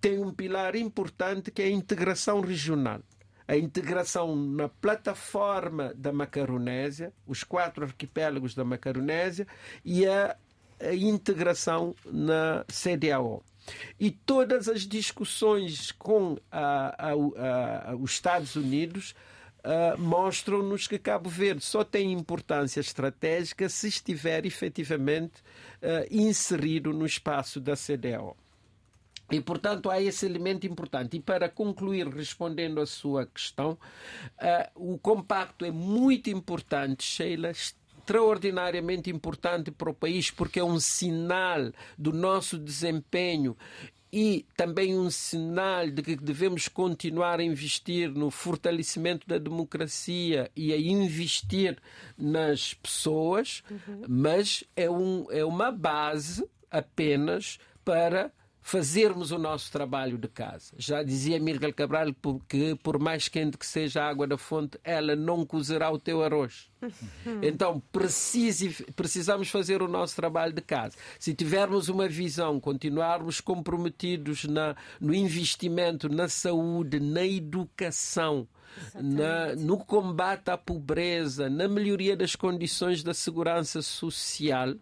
tem 0.00 0.18
um 0.18 0.32
pilar 0.32 0.74
importante 0.74 1.50
que 1.50 1.62
é 1.62 1.66
a 1.66 1.70
integração 1.70 2.40
regional 2.40 3.00
a 3.50 3.56
integração 3.56 4.36
na 4.36 4.68
plataforma 4.68 5.92
da 5.96 6.12
Macaronésia, 6.12 7.12
os 7.26 7.42
quatro 7.42 7.84
arquipélagos 7.84 8.54
da 8.54 8.64
Macaronésia 8.64 9.44
e 9.84 10.06
a, 10.06 10.36
a 10.78 10.94
integração 10.94 11.92
na 12.06 12.64
CDAO. 12.68 13.42
E 13.98 14.10
todas 14.10 14.68
as 14.68 14.86
discussões 14.86 15.92
com 15.92 16.36
a, 16.50 17.10
a, 17.10 17.94
os 17.96 18.12
Estados 18.12 18.56
Unidos 18.56 19.14
uh, 19.64 19.98
mostram-nos 19.98 20.86
que 20.86 20.98
Cabo 20.98 21.28
Verde 21.28 21.64
só 21.64 21.84
tem 21.84 22.12
importância 22.12 22.80
estratégica 22.80 23.68
se 23.68 23.88
estiver 23.88 24.46
efetivamente 24.46 25.40
uh, 25.82 26.06
inserido 26.10 26.92
no 26.92 27.06
espaço 27.06 27.60
da 27.60 27.74
CDAO. 27.76 28.36
E, 29.30 29.40
portanto, 29.40 29.88
há 29.88 30.02
esse 30.02 30.26
elemento 30.26 30.66
importante. 30.66 31.16
E 31.16 31.20
para 31.20 31.48
concluir, 31.48 32.08
respondendo 32.08 32.80
à 32.80 32.86
sua 32.86 33.26
questão, 33.26 33.72
uh, 33.72 34.92
o 34.92 34.98
compacto 34.98 35.64
é 35.64 35.70
muito 35.70 36.28
importante, 36.28 37.04
Sheila, 37.04 37.52
extraordinariamente 38.10 39.08
importante 39.08 39.70
para 39.70 39.88
o 39.88 39.94
país, 39.94 40.32
porque 40.32 40.58
é 40.58 40.64
um 40.64 40.80
sinal 40.80 41.70
do 41.96 42.12
nosso 42.12 42.58
desempenho 42.58 43.56
e 44.12 44.44
também 44.56 44.98
um 44.98 45.08
sinal 45.08 45.88
de 45.88 46.02
que 46.02 46.16
devemos 46.16 46.66
continuar 46.66 47.38
a 47.38 47.44
investir 47.44 48.10
no 48.10 48.28
fortalecimento 48.28 49.28
da 49.28 49.38
democracia 49.38 50.50
e 50.56 50.72
a 50.72 50.76
investir 50.76 51.78
nas 52.18 52.74
pessoas, 52.74 53.62
uhum. 53.70 54.02
mas 54.08 54.64
é, 54.74 54.90
um, 54.90 55.26
é 55.30 55.44
uma 55.44 55.70
base 55.70 56.44
apenas 56.68 57.60
para 57.84 58.32
fazermos 58.62 59.30
o 59.30 59.38
nosso 59.38 59.70
trabalho 59.72 60.18
de 60.18 60.28
casa. 60.28 60.72
Já 60.76 61.02
dizia 61.02 61.40
Miguel 61.40 61.72
Cabral 61.72 62.14
que 62.48 62.74
por 62.76 62.98
mais 62.98 63.28
quente 63.28 63.56
que 63.56 63.66
seja 63.66 64.02
a 64.02 64.08
água 64.08 64.26
da 64.26 64.36
fonte, 64.36 64.78
ela 64.84 65.16
não 65.16 65.44
cozerá 65.44 65.90
o 65.90 65.98
teu 65.98 66.22
arroz. 66.22 66.68
Então 67.42 67.80
precise, 67.92 68.84
precisamos 68.96 69.48
fazer 69.48 69.82
o 69.82 69.88
nosso 69.88 70.16
trabalho 70.16 70.52
de 70.52 70.62
casa. 70.62 70.96
Se 71.18 71.34
tivermos 71.34 71.88
uma 71.88 72.08
visão, 72.08 72.58
continuarmos 72.58 73.40
comprometidos 73.40 74.44
na, 74.44 74.74
no 75.00 75.14
investimento 75.14 76.08
na 76.08 76.28
saúde, 76.28 76.98
na 76.98 77.24
educação, 77.24 78.48
na, 78.94 79.54
no 79.56 79.78
combate 79.78 80.50
à 80.50 80.56
pobreza, 80.56 81.50
na 81.50 81.68
melhoria 81.68 82.16
das 82.16 82.34
condições 82.34 83.02
da 83.02 83.14
segurança 83.14 83.82
social, 83.82 84.74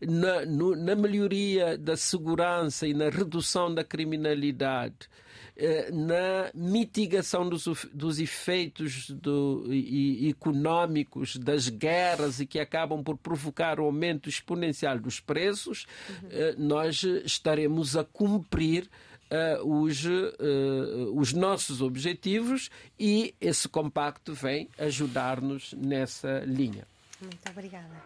na, 0.00 0.44
no, 0.44 0.74
na 0.76 0.94
melhoria 0.94 1.76
da 1.76 1.96
segurança 1.96 2.86
e 2.86 2.94
na 2.94 3.08
redução 3.08 3.72
da 3.74 3.84
criminalidade, 3.84 5.08
eh, 5.56 5.90
na 5.90 6.50
mitigação 6.54 7.48
dos, 7.48 7.66
dos 7.92 8.18
efeitos 8.18 9.10
do, 9.10 9.66
e, 9.70 10.28
económicos 10.28 11.36
das 11.36 11.68
guerras 11.68 12.40
e 12.40 12.46
que 12.46 12.58
acabam 12.58 13.02
por 13.02 13.16
provocar 13.16 13.80
o 13.80 13.84
aumento 13.84 14.28
exponencial 14.28 14.98
dos 14.98 15.20
preços, 15.20 15.86
uhum. 16.08 16.66
nós 16.66 17.02
estaremos 17.02 17.96
a 17.96 18.04
cumprir 18.04 18.88
uh, 19.30 19.82
os, 19.82 20.04
uh, 20.04 21.12
os 21.14 21.32
nossos 21.32 21.80
objetivos 21.80 22.70
e 22.98 23.34
esse 23.40 23.68
compacto 23.68 24.34
vem 24.34 24.68
ajudar-nos 24.78 25.72
nessa 25.72 26.40
linha. 26.40 26.86
Muito 27.20 27.50
obrigada. 27.50 28.04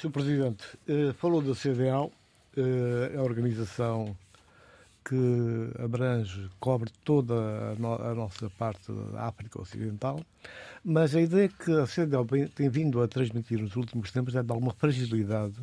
Sr. 0.00 0.10
Presidente, 0.10 0.64
uh, 0.88 1.12
falou 1.14 1.42
da 1.42 1.56
CDAO, 1.56 2.12
é 2.56 3.16
a 3.16 3.22
organização 3.22 4.16
que 5.04 5.72
abrange, 5.82 6.48
cobre 6.60 6.88
toda 7.02 7.34
a, 7.34 7.74
no, 7.74 7.94
a, 7.94 8.14
nossa 8.14 8.48
parte 8.50 8.92
da 8.92 9.22
África 9.24 9.60
Ocidental, 9.60 10.20
mas 10.84 11.16
a 11.16 11.20
ideia 11.20 11.48
que 11.48 11.72
a 11.72 11.84
CDAO 11.84 12.24
tem 12.54 12.68
vindo 12.68 13.02
a 13.02 13.08
transmitir 13.08 13.60
nos 13.60 13.74
últimos 13.74 14.12
tempos 14.12 14.36
é 14.36 14.42
de 14.42 14.52
alguma 14.52 14.72
fragilidade 14.72 15.56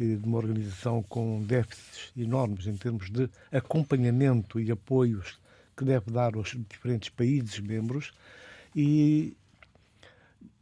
e 0.00 0.16
de 0.16 0.26
uma 0.26 0.38
organização 0.38 1.00
com 1.04 1.40
déficits 1.44 2.12
enormes 2.16 2.66
em 2.66 2.76
termos 2.76 3.08
de 3.08 3.30
acompanhamento 3.52 4.58
e 4.58 4.72
apoios 4.72 5.38
que 5.76 5.84
deve 5.84 6.10
dar 6.10 6.34
aos 6.34 6.56
diferentes 6.68 7.08
países 7.08 7.60
membros 7.60 8.12
e 8.74 9.36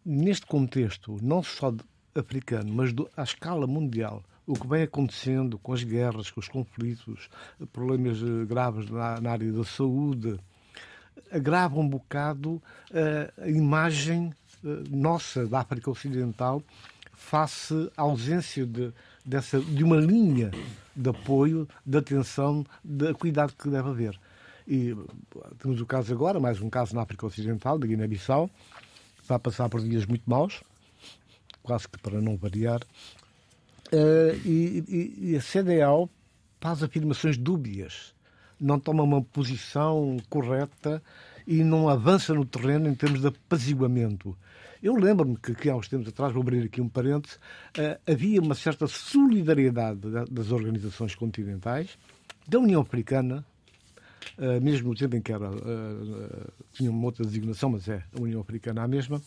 neste 0.04 0.44
contexto, 0.44 1.16
não 1.22 1.42
só 1.42 1.72
africano, 2.14 2.72
mas 2.72 2.92
do, 2.92 3.08
à 3.16 3.22
escala 3.22 3.66
mundial, 3.66 4.22
o 4.46 4.54
que 4.54 4.66
vem 4.66 4.82
acontecendo 4.82 5.58
com 5.58 5.72
as 5.72 5.84
guerras, 5.84 6.30
com 6.30 6.40
os 6.40 6.48
conflitos, 6.48 7.28
problemas 7.72 8.18
eh, 8.18 8.46
graves 8.46 8.88
na, 8.88 9.20
na 9.20 9.30
área 9.30 9.52
da 9.52 9.64
saúde, 9.64 10.38
agrava 11.30 11.78
um 11.78 11.88
bocado 11.88 12.52
uh, 12.52 13.42
a 13.42 13.48
imagem 13.48 14.32
uh, 14.64 14.96
nossa 14.96 15.46
da 15.46 15.60
África 15.60 15.90
Ocidental 15.90 16.62
face 17.12 17.90
à 17.96 18.02
ausência 18.02 18.64
de, 18.64 18.92
dessa, 19.24 19.60
de 19.60 19.84
uma 19.84 19.96
linha 19.96 20.50
de 20.96 21.10
apoio, 21.10 21.68
de 21.84 21.98
atenção, 21.98 22.64
de 22.82 23.12
cuidado 23.14 23.52
que 23.52 23.68
deve 23.68 23.88
haver. 23.88 24.18
E 24.66 24.96
temos 25.58 25.80
o 25.80 25.86
caso 25.86 26.12
agora, 26.12 26.38
mais 26.38 26.60
um 26.60 26.70
caso 26.70 26.94
na 26.94 27.02
África 27.02 27.26
Ocidental, 27.26 27.78
da 27.78 27.86
Guiné-Bissau, 27.86 28.50
vai 29.26 29.38
passar 29.38 29.68
por 29.68 29.80
dias 29.80 30.06
muito 30.06 30.22
maus, 30.26 30.62
quase 31.68 31.86
que 31.86 31.98
para 31.98 32.18
não 32.18 32.34
variar, 32.34 32.80
Uh, 33.90 34.36
e, 34.44 35.30
e, 35.32 35.36
a 35.36 35.40
CDAO 35.40 36.10
faz 36.60 36.82
afirmações 36.82 37.38
dúbias, 37.38 38.14
não 38.60 38.78
toma 38.78 39.02
uma 39.02 39.22
posição 39.22 40.18
correta 40.28 41.02
e 41.46 41.64
não 41.64 41.88
avança 41.88 42.34
no 42.34 42.44
terreno 42.44 42.86
em 42.86 42.94
termos 42.94 43.22
de 43.22 43.28
apaziguamento. 43.28 44.36
Eu 44.82 44.94
lembro-me 44.94 45.38
que, 45.38 45.54
que, 45.54 45.70
há 45.70 45.74
uns 45.74 45.88
tempos 45.88 46.08
atrás, 46.08 46.34
vou 46.34 46.42
abrir 46.42 46.66
aqui 46.66 46.82
um 46.82 46.88
parênteses, 46.88 47.36
uh, 47.78 47.98
havia 48.06 48.42
uma 48.42 48.54
certa 48.54 48.86
solidariedade 48.86 50.00
das 50.30 50.52
organizações 50.52 51.14
continentais, 51.14 51.96
da 52.46 52.58
União 52.58 52.82
Africana, 52.82 53.42
uh, 54.38 54.60
mesmo 54.62 54.90
no 54.90 54.94
tempo 54.94 55.16
em 55.16 55.22
que 55.22 55.32
era, 55.32 55.50
uh, 55.50 56.52
tinha 56.72 56.90
uma 56.90 57.04
outra 57.04 57.24
designação, 57.24 57.70
mas 57.70 57.88
é 57.88 58.02
a 58.16 58.20
União 58.20 58.40
Africana 58.40 58.82
a 58.82 58.88
mesma. 58.88 59.20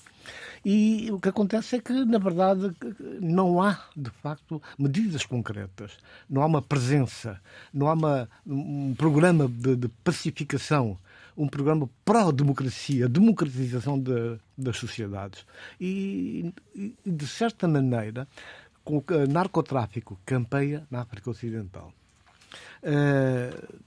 E 0.63 1.09
o 1.11 1.19
que 1.19 1.29
acontece 1.29 1.77
é 1.77 1.79
que, 1.79 1.93
na 2.05 2.17
verdade, 2.17 2.71
não 3.19 3.61
há, 3.61 3.79
de 3.95 4.09
facto, 4.09 4.61
medidas 4.77 5.25
concretas, 5.25 5.97
não 6.29 6.41
há 6.41 6.45
uma 6.45 6.61
presença, 6.61 7.39
não 7.73 7.87
há 7.87 7.93
uma, 7.93 8.29
um 8.45 8.93
programa 8.95 9.47
de, 9.47 9.75
de 9.75 9.87
pacificação 10.03 10.97
um 11.37 11.47
programa 11.47 11.89
pró-democracia, 12.03 13.07
democratização 13.07 13.97
de, 13.97 14.37
das 14.57 14.77
sociedades. 14.77 15.45
E, 15.79 16.53
e, 16.75 16.93
de 17.05 17.25
certa 17.25 17.67
maneira, 17.67 18.27
com 18.83 18.97
o 18.97 19.03
narcotráfico 19.27 20.19
campeia 20.25 20.85
na 20.89 21.01
África 21.01 21.29
Ocidental. 21.29 21.93
Uh, 22.83 23.81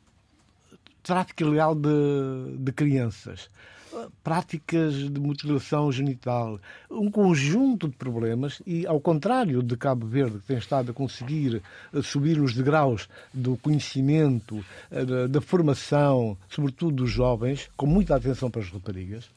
tráfico 1.04 1.42
ilegal 1.42 1.74
de, 1.74 2.56
de 2.58 2.72
crianças, 2.72 3.50
práticas 4.22 4.94
de 4.94 5.20
mutilação 5.20 5.92
genital, 5.92 6.58
um 6.90 7.10
conjunto 7.10 7.86
de 7.86 7.94
problemas 7.94 8.60
e, 8.66 8.86
ao 8.86 9.00
contrário 9.00 9.62
de 9.62 9.76
Cabo 9.76 10.06
Verde, 10.06 10.38
que 10.38 10.46
tem 10.46 10.58
estado 10.58 10.90
a 10.90 10.94
conseguir 10.94 11.62
eh, 11.92 12.02
subir 12.02 12.40
os 12.40 12.54
degraus 12.54 13.08
do 13.32 13.56
conhecimento, 13.58 14.64
eh, 14.90 15.28
da 15.28 15.40
formação, 15.40 16.36
sobretudo 16.48 16.96
dos 16.96 17.10
jovens, 17.10 17.70
com 17.76 17.86
muita 17.86 18.16
atenção 18.16 18.50
para 18.50 18.62
as 18.62 18.70
raparigas, 18.70 19.30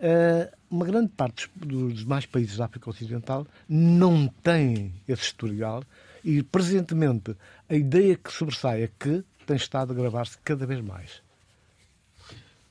eh, 0.00 0.50
uma 0.70 0.86
grande 0.86 1.10
parte 1.10 1.50
dos 1.54 2.00
demais 2.00 2.26
países 2.26 2.56
da 2.56 2.64
África 2.64 2.90
Ocidental 2.90 3.46
não 3.68 4.26
tem 4.42 4.92
esse 5.06 5.22
historial 5.22 5.84
e, 6.24 6.42
presentemente, 6.42 7.36
a 7.68 7.74
ideia 7.74 8.16
que 8.16 8.32
sobressai 8.32 8.82
é 8.82 8.90
que 8.98 9.22
tem 9.48 9.56
estado 9.56 9.92
a 9.92 9.96
gravar-se 9.96 10.36
cada 10.38 10.66
vez 10.66 10.82
mais. 10.82 11.22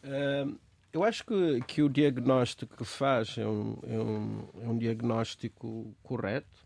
Uh, 0.03 0.55
eu 0.93 1.03
acho 1.03 1.25
que, 1.25 1.61
que 1.67 1.81
o 1.81 1.89
diagnóstico 1.89 2.77
que 2.77 2.85
faz 2.85 3.35
é 3.37 3.47
um, 3.47 3.79
é 3.83 3.99
um, 3.99 4.49
é 4.61 4.67
um 4.67 4.77
diagnóstico 4.77 5.91
correto. 6.03 6.65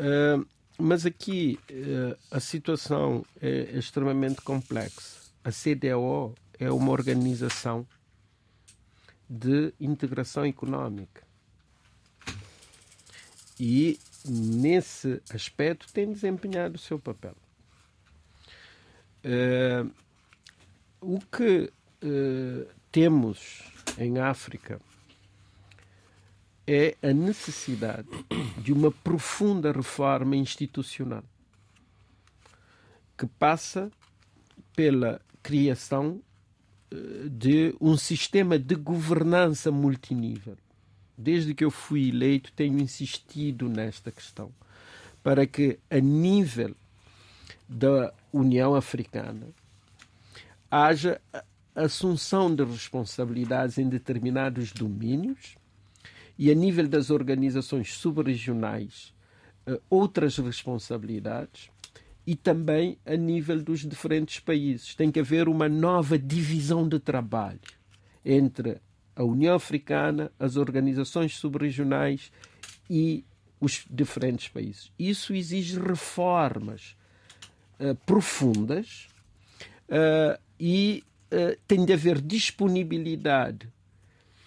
Uh, 0.00 0.46
mas 0.78 1.04
aqui 1.04 1.60
uh, 1.70 2.18
a 2.30 2.40
situação 2.40 3.24
é, 3.42 3.74
é 3.74 3.78
extremamente 3.78 4.40
complexa. 4.40 5.20
A 5.44 5.50
CDO 5.50 6.34
é 6.58 6.70
uma 6.70 6.92
organização 6.92 7.86
de 9.28 9.74
integração 9.78 10.46
económica. 10.46 11.22
E, 13.60 13.98
nesse 14.24 15.20
aspecto, 15.30 15.92
tem 15.92 16.10
desempenhado 16.10 16.76
o 16.76 16.78
seu 16.78 16.98
papel. 16.98 17.34
Uh, 19.26 19.90
o 21.00 21.18
que 21.18 21.68
uh, 22.04 22.68
temos 22.92 23.64
em 23.98 24.20
África 24.20 24.80
é 26.64 26.96
a 27.02 27.12
necessidade 27.12 28.08
de 28.58 28.72
uma 28.72 28.92
profunda 28.92 29.72
reforma 29.72 30.36
institucional 30.36 31.24
que 33.18 33.26
passa 33.26 33.90
pela 34.76 35.20
criação 35.42 36.20
uh, 36.94 37.28
de 37.28 37.74
um 37.80 37.96
sistema 37.96 38.56
de 38.56 38.76
governança 38.76 39.72
multinível. 39.72 40.56
Desde 41.18 41.52
que 41.52 41.64
eu 41.64 41.70
fui 41.72 42.10
eleito, 42.10 42.52
tenho 42.52 42.78
insistido 42.78 43.68
nesta 43.68 44.12
questão 44.12 44.52
para 45.20 45.44
que, 45.48 45.80
a 45.90 45.98
nível 45.98 46.76
da 47.68 48.12
União 48.32 48.74
Africana 48.74 49.48
haja 50.70 51.20
assunção 51.74 52.54
de 52.54 52.64
responsabilidades 52.64 53.78
em 53.78 53.88
determinados 53.88 54.72
domínios 54.72 55.56
e 56.38 56.50
a 56.50 56.54
nível 56.54 56.88
das 56.88 57.10
organizações 57.10 57.94
subregionais 57.94 59.14
eh, 59.66 59.80
outras 59.88 60.38
responsabilidades 60.38 61.70
e 62.26 62.34
também 62.34 62.98
a 63.06 63.14
nível 63.16 63.62
dos 63.62 63.80
diferentes 63.80 64.40
países. 64.40 64.94
Tem 64.94 65.10
que 65.10 65.20
haver 65.20 65.48
uma 65.48 65.68
nova 65.68 66.18
divisão 66.18 66.88
de 66.88 66.98
trabalho 66.98 67.60
entre 68.24 68.80
a 69.14 69.22
União 69.22 69.54
Africana, 69.54 70.30
as 70.38 70.56
organizações 70.56 71.36
subregionais 71.36 72.32
e 72.90 73.24
os 73.60 73.86
diferentes 73.90 74.48
países. 74.48 74.92
Isso 74.98 75.34
exige 75.34 75.78
reformas 75.78 76.95
uh, 77.80 77.94
profundas 78.06 79.08
uh, 79.88 80.38
e 80.58 81.04
uh, 81.32 81.56
tem 81.66 81.84
de 81.84 81.92
haver 81.92 82.20
disponibilidade, 82.20 83.68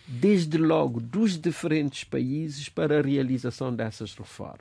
desde 0.08 0.58
logo, 0.58 1.00
dos 1.00 1.38
diferentes 1.38 2.04
países 2.04 2.68
para 2.68 3.00
a 3.00 3.02
realização 3.02 3.74
dessas 3.76 4.14
reformas. 4.16 4.60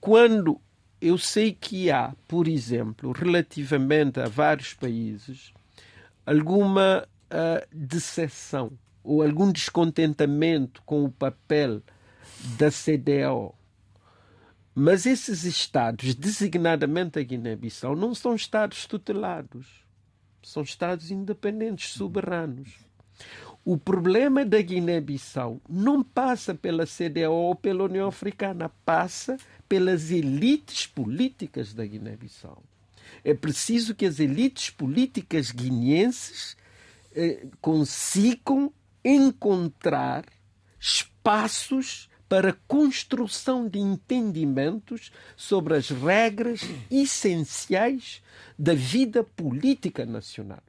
quando 0.00 0.60
eu 1.00 1.16
sei 1.16 1.52
que 1.52 1.90
há, 1.90 2.14
por 2.28 2.46
exemplo, 2.48 3.12
relativamente 3.12 4.20
a 4.20 4.28
vários 4.28 4.74
países, 4.74 5.52
alguma 6.26 7.06
uh, 7.30 7.66
decepção 7.72 8.72
ou 9.04 9.22
algum 9.22 9.52
descontentamento 9.52 10.82
com 10.84 11.04
o 11.04 11.10
papel 11.10 11.80
da 12.58 12.70
CDAO 12.70 13.55
mas 14.78 15.06
esses 15.06 15.44
Estados, 15.44 16.14
designadamente 16.14 17.18
a 17.18 17.22
Guiné-Bissau, 17.22 17.96
não 17.96 18.14
são 18.14 18.34
Estados 18.34 18.84
tutelados. 18.84 19.66
São 20.42 20.62
Estados 20.62 21.10
independentes, 21.10 21.94
soberanos. 21.94 22.74
O 23.64 23.78
problema 23.78 24.44
da 24.44 24.60
Guiné-Bissau 24.60 25.62
não 25.66 26.02
passa 26.02 26.54
pela 26.54 26.84
CDAO 26.84 27.32
ou 27.32 27.54
pela 27.54 27.84
União 27.84 28.06
Africana, 28.06 28.68
passa 28.84 29.38
pelas 29.66 30.10
elites 30.10 30.86
políticas 30.86 31.72
da 31.72 31.86
Guiné-Bissau. 31.86 32.62
É 33.24 33.32
preciso 33.32 33.94
que 33.94 34.04
as 34.04 34.20
elites 34.20 34.68
políticas 34.68 35.50
guineenses 35.50 36.54
eh, 37.14 37.46
consigam 37.62 38.70
encontrar 39.02 40.26
espaços 40.78 42.10
para 42.28 42.56
construção 42.66 43.68
de 43.68 43.78
entendimentos 43.78 45.12
sobre 45.36 45.76
as 45.76 45.90
regras 45.90 46.60
essenciais 46.90 48.22
da 48.58 48.74
vida 48.74 49.22
política 49.22 50.04
nacional. 50.04 50.62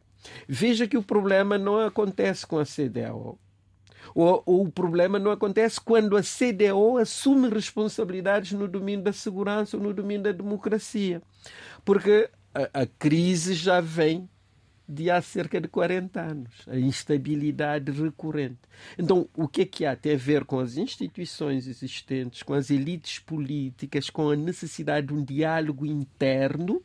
Veja 0.48 0.88
que 0.88 0.98
o 0.98 1.04
problema 1.04 1.58
não 1.58 1.80
acontece 1.80 2.46
com 2.46 2.60
a 2.60 2.65
CDAO. 2.65 3.39
O, 4.13 4.62
o 4.62 4.72
problema 4.72 5.20
não 5.20 5.32
acontece 5.32 5.80
quando 5.82 6.15
a 6.15 6.22
CDO 6.22 6.98
assume 6.98 7.50
responsabilidades 7.50 8.54
no 8.54 8.67
domínio 8.67 9.04
da 9.04 9.13
segurança 9.13 9.78
ou 9.78 9.84
no 9.84 9.93
domínio 9.93 10.24
da 10.24 10.32
democracia. 10.32 11.22
Porque 11.84 12.30
a, 12.54 12.82
a 12.82 12.86
crise 12.86 13.54
já 13.54 13.82
vem 13.82 14.30
de 14.88 15.12
há 15.12 15.21
cerca 15.21 15.60
de 15.60 15.67
40 15.67 16.21
anos, 16.21 16.54
a 16.65 16.78
instabilidade 16.78 17.91
recorrente. 17.91 18.60
Então, 18.97 19.28
o 19.36 19.47
que 19.47 19.62
é 19.62 19.65
que 19.65 19.86
há? 19.86 19.95
Tem 19.95 20.13
a 20.13 20.17
ver 20.17 20.45
com 20.45 20.60
as 20.60 20.78
instituições 20.78 21.67
existentes, 21.67 22.41
com 22.41 22.54
as 22.54 22.69
elites 22.69 23.19
políticas, 23.19 24.10
com 24.10 24.30
a 24.30 24.36
necessidade 24.36 25.08
de 25.08 25.13
um 25.13 25.23
diálogo 25.23 25.86
interno 25.86 26.82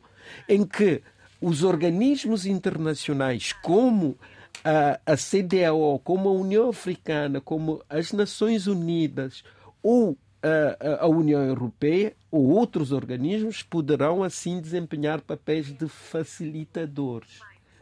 em 0.49 0.65
que 0.65 1.01
os 1.39 1.63
organismos 1.63 2.45
internacionais, 2.45 3.53
como 3.53 4.17
a, 4.63 4.99
a 5.05 5.15
CDAO, 5.15 5.99
como 5.99 6.29
a 6.29 6.33
União 6.33 6.69
Africana, 6.69 7.39
como 7.39 7.81
as 7.89 8.11
Nações 8.11 8.67
Unidas 8.67 9.43
ou 9.81 10.17
a, 10.41 11.05
a 11.05 11.07
União 11.07 11.41
Europeia 11.41 12.13
ou 12.29 12.49
outros 12.49 12.91
organismos 12.91 13.63
poderão 13.63 14.23
assim 14.23 14.59
desempenhar 14.59 15.21
papéis 15.21 15.67
de 15.67 15.87
facilitadores 15.87 17.39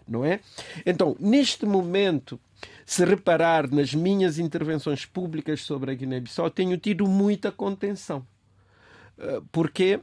não 0.07 0.25
é? 0.25 0.39
Então, 0.85 1.15
neste 1.19 1.65
momento, 1.65 2.39
se 2.85 3.05
reparar 3.05 3.69
nas 3.71 3.93
minhas 3.93 4.37
intervenções 4.37 5.05
públicas 5.05 5.61
sobre 5.61 5.91
a 5.91 5.93
Guiné-Bissau, 5.93 6.49
tenho 6.49 6.77
tido 6.77 7.07
muita 7.07 7.51
contenção. 7.51 8.25
Eh, 9.17 9.41
Porquê? 9.51 9.99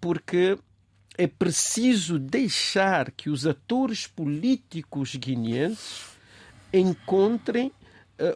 Porque 0.00 0.58
é 1.16 1.26
preciso 1.26 2.18
deixar 2.18 3.10
que 3.12 3.30
os 3.30 3.46
atores 3.46 4.06
políticos 4.06 5.14
guineenses 5.14 6.14
encontrem 6.72 7.68
uh, 7.68 7.72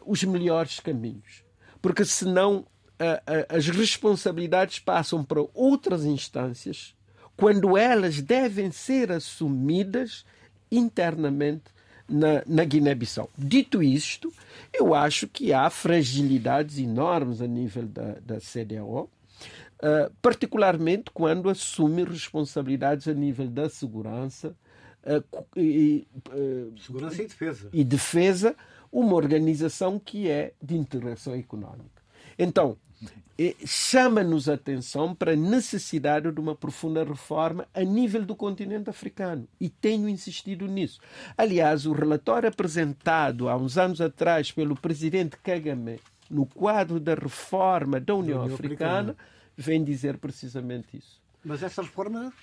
os 0.05 0.23
melhores 0.23 0.79
caminhos. 0.79 1.43
Porque 1.81 2.05
senão 2.05 2.59
uh, 2.59 2.63
uh, 2.63 3.45
as 3.49 3.67
responsabilidades 3.67 4.79
passam 4.79 5.25
para 5.25 5.41
outras 5.53 6.05
instâncias 6.05 6.95
quando 7.35 7.77
elas 7.77 8.21
devem 8.21 8.71
ser 8.71 9.11
assumidas 9.11 10.25
internamente 10.71 11.71
na, 12.07 12.43
na 12.45 12.63
Guiné-Bissau. 12.63 13.29
Dito 13.37 13.83
isto, 13.83 14.33
eu 14.73 14.93
acho 14.93 15.27
que 15.27 15.53
há 15.53 15.69
fragilidades 15.69 16.79
enormes 16.79 17.41
a 17.41 17.47
nível 17.47 17.87
da, 17.87 18.15
da 18.19 18.37
CDAO, 18.39 19.03
uh, 19.03 20.11
particularmente 20.21 21.11
quando 21.11 21.49
assume 21.49 22.03
responsabilidades 22.03 23.07
a 23.07 23.13
nível 23.13 23.47
da 23.47 23.69
segurança. 23.69 24.55
Uh, 25.03 25.45
e, 25.55 26.07
uh, 26.29 26.77
segurança 26.79 27.21
e 27.21 27.27
defesa. 27.27 27.69
E 27.71 27.83
defesa, 27.83 28.55
uma 28.91 29.13
organização 29.13 29.99
que 29.99 30.29
é 30.29 30.53
de 30.61 30.75
integração 30.75 31.33
económica. 31.35 32.01
Então, 32.37 32.77
chama-nos 33.65 34.49
a 34.49 34.55
atenção 34.55 35.15
para 35.15 35.31
a 35.31 35.35
necessidade 35.35 36.31
de 36.31 36.39
uma 36.39 36.55
profunda 36.55 37.03
reforma 37.03 37.67
a 37.73 37.83
nível 37.83 38.25
do 38.25 38.35
continente 38.35 38.89
africano. 38.89 39.47
E 39.59 39.69
tenho 39.69 40.09
insistido 40.09 40.67
nisso. 40.67 40.99
Aliás, 41.37 41.85
o 41.85 41.93
relatório 41.93 42.49
apresentado 42.49 43.47
há 43.47 43.55
uns 43.55 43.77
anos 43.77 44.01
atrás 44.01 44.51
pelo 44.51 44.75
presidente 44.75 45.37
Kagame 45.37 45.99
no 46.29 46.45
quadro 46.45 46.99
da 46.99 47.15
reforma 47.15 47.99
da 47.99 48.13
União, 48.13 48.41
União 48.41 48.55
Africana, 48.55 49.11
Africana 49.11 49.15
vem 49.55 49.83
dizer 49.83 50.17
precisamente 50.17 50.97
isso. 50.97 51.19
Mas 51.43 51.63
essa 51.63 51.81
reforma 51.81 52.33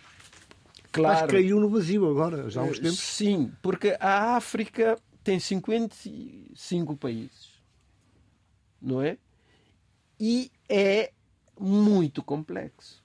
claro, 0.91 1.29
caiu 1.29 1.61
no 1.61 1.69
vazio 1.69 2.09
agora, 2.09 2.49
já 2.49 2.63
há 2.63 2.65
uns 2.65 2.79
tempos. 2.79 2.99
Sim, 2.99 3.53
porque 3.63 3.97
a 4.01 4.37
África 4.37 4.99
tem 5.23 5.39
55 5.39 6.97
países, 6.97 7.51
não 8.81 9.03
é? 9.03 9.19
E 10.19 10.51
é 10.69 11.13
muito 11.59 12.23
complexo. 12.23 13.05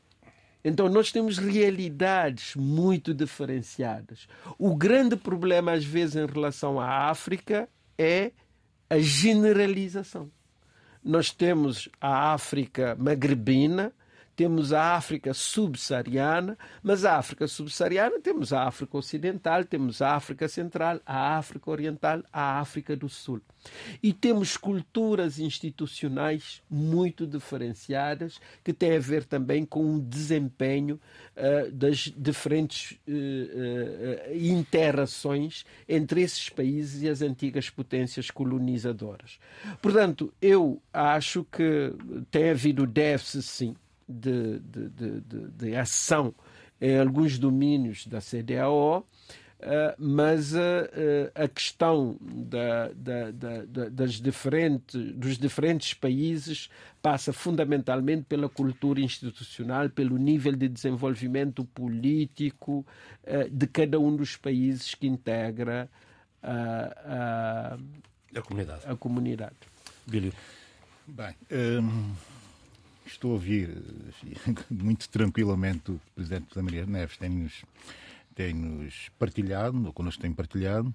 Então, 0.63 0.87
nós 0.87 1.11
temos 1.11 1.37
realidades 1.37 2.55
muito 2.55 3.13
diferenciadas. 3.13 4.27
O 4.59 4.75
grande 4.75 5.15
problema, 5.15 5.71
às 5.71 5.83
vezes, 5.83 6.15
em 6.15 6.25
relação 6.25 6.79
à 6.79 7.09
África 7.09 7.67
é 7.97 8.31
a 8.89 8.99
generalização. 8.99 10.29
Nós 11.03 11.31
temos 11.31 11.89
a 11.99 12.33
África 12.33 12.95
magrebina, 12.99 13.91
temos 14.41 14.73
a 14.73 14.95
África 14.95 15.35
subsaariana, 15.35 16.57
mas 16.81 17.05
a 17.05 17.15
África 17.15 17.47
subsaariana 17.47 18.19
temos 18.19 18.51
a 18.51 18.63
África 18.63 18.97
Ocidental, 18.97 19.63
temos 19.63 20.01
a 20.01 20.15
África 20.15 20.47
Central, 20.47 20.99
a 21.05 21.37
África 21.37 21.69
Oriental, 21.69 22.23
a 22.33 22.59
África 22.59 22.95
do 22.95 23.07
Sul. 23.07 23.39
E 24.01 24.11
temos 24.11 24.57
culturas 24.57 25.37
institucionais 25.37 26.63
muito 26.67 27.27
diferenciadas 27.27 28.41
que 28.63 28.73
têm 28.73 28.95
a 28.95 28.99
ver 28.99 29.25
também 29.25 29.63
com 29.63 29.93
o 29.93 30.01
desempenho 30.01 30.99
uh, 31.37 31.71
das 31.71 32.11
diferentes 32.17 32.97
uh, 33.07 33.11
uh, 33.11 34.35
interações 34.35 35.63
entre 35.87 36.19
esses 36.19 36.49
países 36.49 37.03
e 37.03 37.07
as 37.07 37.21
antigas 37.21 37.69
potências 37.69 38.31
colonizadoras. 38.31 39.37
Portanto, 39.79 40.33
eu 40.41 40.81
acho 40.91 41.45
que 41.51 41.93
tem 42.31 42.49
havido 42.49 42.87
déficit, 42.87 43.43
sim, 43.43 43.75
de, 44.11 44.59
de, 44.59 44.89
de, 45.21 45.47
de 45.51 45.75
ação 45.75 46.33
em 46.79 46.97
alguns 46.97 47.37
domínios 47.37 48.07
da 48.07 48.19
CDAO, 48.19 49.05
Uh, 49.61 49.93
mas 49.99 50.55
uh, 50.55 50.57
a 51.35 51.47
questão 51.47 52.17
da, 52.19 52.87
da, 52.95 53.29
da, 53.29 53.89
das 53.89 54.13
diferentes, 54.13 54.99
dos 55.13 55.37
diferentes 55.37 55.93
países 55.93 56.67
passa 56.99 57.31
fundamentalmente 57.31 58.23
pela 58.23 58.49
cultura 58.49 58.99
institucional, 58.99 59.87
pelo 59.87 60.17
nível 60.17 60.55
de 60.55 60.67
desenvolvimento 60.67 61.63
político 61.63 62.83
de 63.51 63.67
cada 63.67 63.99
um 63.99 64.15
dos 64.15 64.35
países 64.35 64.95
que 64.95 65.05
integra 65.05 65.87
a, 66.41 67.77
a, 68.35 68.41
comunidade. 68.41 68.81
A 68.85 68.95
comunidade. 68.95 69.55
Bílio. 70.07 70.33
Bem, 71.07 71.35
um 71.51 72.15
estou 73.13 73.31
a 73.31 73.33
ouvir 73.35 73.69
muito 74.69 75.09
tranquilamente 75.09 75.91
o 75.91 76.01
Presidente 76.15 76.47
José 76.49 76.61
Maria 76.61 76.85
Neves 76.85 77.17
tem-nos 77.17 77.63
tem-nos 78.33 79.09
partilhado, 79.19 79.85
ou 79.85 79.93
connosco 79.93 80.21
tem 80.21 80.33
partilhado, 80.33 80.93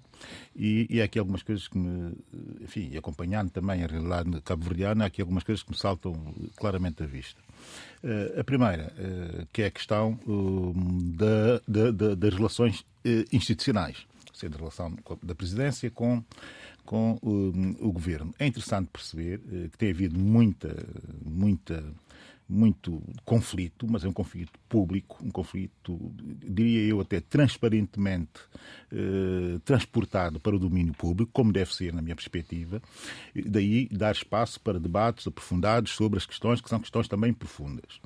e, 0.54 0.86
e 0.90 1.00
há 1.00 1.04
aqui 1.04 1.18
algumas 1.18 1.42
coisas 1.42 1.68
que 1.68 1.76
me, 1.78 2.16
enfim, 2.60 2.96
acompanhando 2.96 3.50
também 3.50 3.84
a 3.84 3.86
realidade 3.86 4.40
cabo-verdiana, 4.42 5.04
há 5.04 5.06
aqui 5.06 5.20
algumas 5.20 5.44
coisas 5.44 5.62
que 5.62 5.70
me 5.70 5.76
saltam 5.76 6.14
claramente 6.56 7.02
à 7.02 7.06
vista. 7.06 7.40
Uh, 8.02 8.40
a 8.40 8.44
primeira, 8.44 8.92
uh, 8.98 9.46
que 9.52 9.62
é 9.62 9.66
a 9.66 9.70
questão 9.70 10.18
uh, 10.26 10.72
da, 11.14 11.60
da, 11.68 11.90
da, 11.90 12.14
das 12.14 12.34
relações 12.34 12.84
institucionais, 13.32 14.06
seja, 14.32 14.54
a 14.54 14.58
relação 14.58 14.96
da 15.22 15.34
presidência 15.34 15.90
com 15.90 16.22
com 16.84 17.18
o 17.80 17.90
governo. 17.90 18.32
É 18.38 18.46
interessante 18.46 18.88
perceber 18.92 19.40
que 19.72 19.76
tem 19.76 19.90
havido 19.90 20.16
muita, 20.16 20.72
muita 21.20 21.82
muito 22.48 23.02
conflito, 23.24 23.86
mas 23.90 24.04
é 24.04 24.08
um 24.08 24.12
conflito 24.12 24.52
público, 24.68 25.18
um 25.22 25.30
conflito, 25.30 26.12
diria 26.44 26.80
eu, 26.88 27.00
até 27.00 27.20
transparentemente 27.20 28.40
eh, 28.92 29.58
transportado 29.64 30.38
para 30.38 30.54
o 30.54 30.58
domínio 30.58 30.94
público, 30.94 31.30
como 31.32 31.52
deve 31.52 31.74
ser, 31.74 31.92
na 31.92 32.00
minha 32.00 32.14
perspectiva. 32.14 32.80
Daí 33.34 33.88
dar 33.88 34.12
espaço 34.12 34.60
para 34.60 34.78
debates 34.78 35.26
aprofundados 35.26 35.92
sobre 35.92 36.18
as 36.18 36.26
questões 36.26 36.60
que 36.60 36.68
são 36.68 36.78
questões 36.78 37.08
também 37.08 37.32
profundas. 37.32 38.00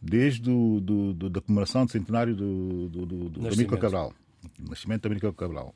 Desde 0.00 0.42
do, 0.42 0.80
do, 0.80 1.12
do 1.12 1.30
da 1.30 1.40
comemoração 1.40 1.84
do 1.84 1.92
centenário 1.92 2.34
do, 2.34 2.88
do, 2.88 3.06
do, 3.06 3.28
do 3.28 3.78
Cabral, 3.78 4.14
nascimento 4.58 5.02
do 5.02 5.08
Amílcar 5.08 5.32
Cabral 5.32 5.74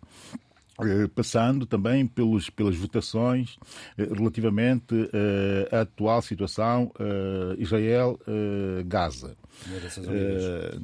passando 1.14 1.66
também 1.66 2.06
pelos, 2.06 2.48
pelas 2.50 2.76
votações 2.76 3.58
eh, 3.96 4.04
relativamente 4.04 4.94
uh, 4.94 5.76
à 5.76 5.80
atual 5.80 6.22
situação 6.22 6.92
uh, 7.00 7.60
Israel-Gaza. 7.60 9.36
Uh, 9.98 10.78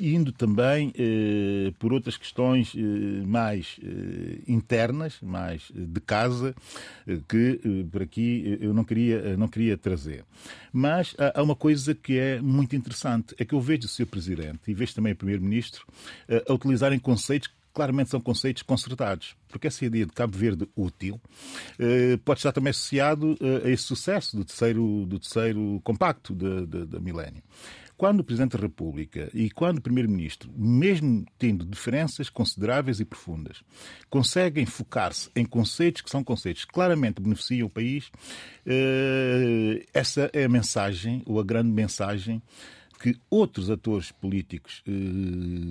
indo 0.00 0.30
também 0.30 0.92
por 1.80 1.92
outras 1.92 2.16
questões 2.16 2.72
mais 3.26 3.80
internas, 4.46 5.18
mais 5.20 5.68
de 5.74 6.00
casa, 6.00 6.54
que 7.26 7.60
por 7.90 8.02
aqui 8.02 8.58
eu 8.60 8.72
não 8.72 8.84
queria, 8.84 9.36
não 9.36 9.48
queria 9.48 9.76
trazer. 9.76 10.24
Mas 10.72 11.16
há 11.34 11.42
uma 11.42 11.56
coisa 11.56 11.96
que 11.96 12.16
é 12.16 12.40
muito 12.40 12.76
interessante, 12.76 13.34
é 13.38 13.44
que 13.44 13.54
eu 13.54 13.60
vejo 13.60 13.86
o 13.86 13.88
Sr. 13.88 14.06
Presidente 14.06 14.60
e 14.68 14.74
vejo 14.74 14.94
também 14.94 15.12
o 15.12 15.16
Primeiro-Ministro 15.16 15.84
a 16.48 16.52
utilizarem 16.52 17.00
conceitos 17.00 17.50
claramente 17.78 18.10
são 18.10 18.20
conceitos 18.20 18.64
concertados, 18.64 19.36
porque 19.46 19.68
essa 19.68 19.84
ideia 19.84 20.04
de 20.04 20.12
Cabo 20.12 20.36
Verde 20.36 20.68
útil 20.74 21.20
pode 22.24 22.40
estar 22.40 22.50
também 22.50 22.72
associado 22.72 23.38
a 23.64 23.70
esse 23.70 23.84
sucesso 23.84 24.36
do 24.36 24.44
terceiro, 24.44 25.06
do 25.06 25.20
terceiro 25.20 25.80
compacto 25.84 26.34
da 26.34 26.98
milénio 26.98 27.40
quando 27.98 28.20
o 28.20 28.24
Presidente 28.24 28.56
da 28.56 28.62
República 28.62 29.28
e 29.34 29.50
quando 29.50 29.78
o 29.78 29.82
Primeiro-Ministro, 29.82 30.48
mesmo 30.56 31.26
tendo 31.36 31.66
diferenças 31.66 32.30
consideráveis 32.30 33.00
e 33.00 33.04
profundas, 33.04 33.64
conseguem 34.08 34.64
focar-se 34.64 35.28
em 35.34 35.44
conceitos 35.44 36.02
que 36.02 36.08
são 36.08 36.22
conceitos 36.22 36.64
que 36.64 36.72
claramente 36.72 37.20
beneficiam 37.20 37.66
o 37.66 37.70
país, 37.70 38.12
eh, 38.64 39.84
essa 39.92 40.30
é 40.32 40.44
a 40.44 40.48
mensagem, 40.48 41.24
ou 41.26 41.40
a 41.40 41.44
grande 41.44 41.72
mensagem 41.72 42.40
que 42.98 43.16
outros 43.30 43.70
atores 43.70 44.10
políticos 44.12 44.82
eh, 44.86 44.90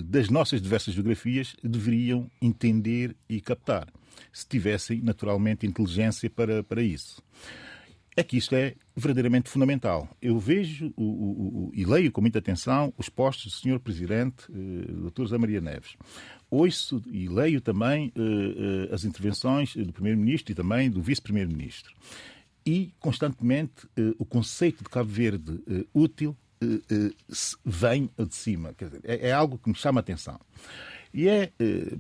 das 0.05 0.29
nossas 0.29 0.61
diversas 0.61 0.93
geografias 0.93 1.55
deveriam 1.63 2.29
entender 2.41 3.15
e 3.27 3.41
captar, 3.41 3.87
se 4.31 4.47
tivessem 4.47 5.01
naturalmente 5.01 5.67
inteligência 5.67 6.29
para, 6.29 6.63
para 6.63 6.81
isso 6.81 7.21
é 8.17 8.23
que 8.23 8.35
isto 8.35 8.55
é 8.55 8.73
verdadeiramente 8.95 9.47
fundamental. 9.47 10.09
Eu 10.19 10.39
vejo 10.39 10.91
o, 10.97 11.03
o, 11.03 11.67
o, 11.67 11.71
e 11.71 11.85
leio 11.85 12.11
com 12.11 12.19
muita 12.19 12.39
atenção 12.39 12.91
os 12.97 13.07
postos 13.09 13.53
do 13.53 13.55
Sr. 13.55 13.79
Presidente, 13.79 14.45
eh, 14.49 15.09
Dr. 15.11 15.21
José 15.21 15.37
Maria 15.37 15.61
Neves. 15.61 15.95
Ouço 16.49 16.99
e 17.05 17.29
leio 17.29 17.61
também 17.61 18.11
eh, 18.15 18.87
eh, 18.89 18.93
as 18.93 19.05
intervenções 19.05 19.75
do 19.75 19.93
Primeiro-Ministro 19.93 20.51
e 20.51 20.55
também 20.55 20.89
do 20.89 20.99
Vice-Primeiro-Ministro. 20.99 21.93
E, 22.65 22.91
constantemente, 22.99 23.87
o 24.19 24.25
conceito 24.25 24.83
de 24.83 24.89
Cabo 24.89 25.09
Verde 25.09 25.61
útil 25.93 26.35
vem 27.65 28.09
de 28.17 28.35
cima. 28.35 28.73
Dizer, 28.77 29.01
é, 29.03 29.29
é, 29.29 29.31
algo 29.31 29.57
que 29.57 29.69
me 29.69 29.75
chama 29.75 29.99
a 29.99 30.01
atenção. 30.01 30.39
E 31.13 31.27
é 31.27 31.51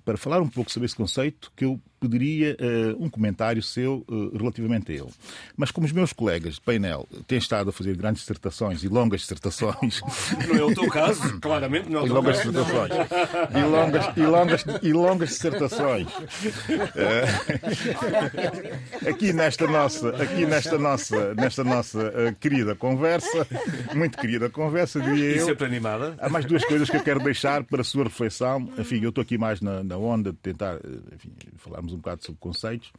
para 0.03 0.17
falar 0.17 0.41
um 0.41 0.49
pouco 0.49 0.71
sobre 0.71 0.85
esse 0.85 0.95
conceito 0.95 1.51
que 1.55 1.65
eu 1.65 1.79
pediria 1.99 2.55
uh, 2.61 3.03
um 3.03 3.09
comentário 3.09 3.63
seu 3.63 4.05
uh, 4.07 4.37
relativamente 4.37 4.91
a 4.91 4.95
ele. 4.95 5.09
Mas 5.55 5.71
como 5.71 5.87
os 5.87 5.91
meus 5.91 6.13
colegas 6.13 6.53
de 6.55 6.61
painel 6.61 7.07
têm 7.25 7.39
estado 7.39 7.71
a 7.71 7.73
fazer 7.73 7.97
grandes 7.97 8.21
dissertações 8.21 8.83
e 8.83 8.87
longas 8.87 9.21
dissertações... 9.21 10.01
Não 10.47 10.55
é 10.55 10.63
o 10.63 10.75
teu 10.75 10.87
caso, 10.89 11.39
claramente 11.39 11.89
não 11.89 12.01
é 12.01 12.03
o 12.03 12.05
teu 12.05 12.11
e 12.11 12.15
longas 12.15 12.37
caso. 12.37 12.51
Dissertações, 12.51 12.91
e, 13.55 13.63
longas, 13.63 14.05
e, 14.15 14.21
longas, 14.21 14.65
e 14.83 14.93
longas 14.93 15.29
dissertações. 15.29 16.07
Uh, 16.07 16.29
aqui 19.09 19.33
nesta 19.33 19.65
nossa, 19.65 20.09
aqui 20.21 20.45
nesta 20.45 20.77
nossa, 20.77 21.33
nesta 21.33 21.63
nossa 21.63 22.35
querida 22.39 22.75
conversa, 22.75 23.47
muito 23.95 24.19
querida 24.19 24.51
conversa, 24.51 25.01
diria 25.01 25.31
eu... 25.31 25.37
E 25.37 25.39
sempre 25.39 25.65
animada. 25.65 26.15
Há 26.19 26.29
mais 26.29 26.45
duas 26.45 26.63
coisas 26.63 26.87
que 26.91 26.97
eu 26.97 27.03
quero 27.03 27.21
deixar 27.21 27.63
para 27.63 27.81
a 27.81 27.83
sua 27.83 28.03
reflexão. 28.03 28.69
Enfim, 28.77 28.96
eu 29.05 29.09
estou 29.09 29.21
aqui 29.21 29.37
mais 29.37 29.61
na, 29.61 29.83
na 29.83 29.97
onda 29.97 30.31
de 30.31 30.37
tentar 30.37 30.79
enfim, 31.13 31.31
falarmos 31.57 31.93
um 31.93 31.97
bocado 31.97 32.23
sobre 32.25 32.39
conceitos, 32.39 32.91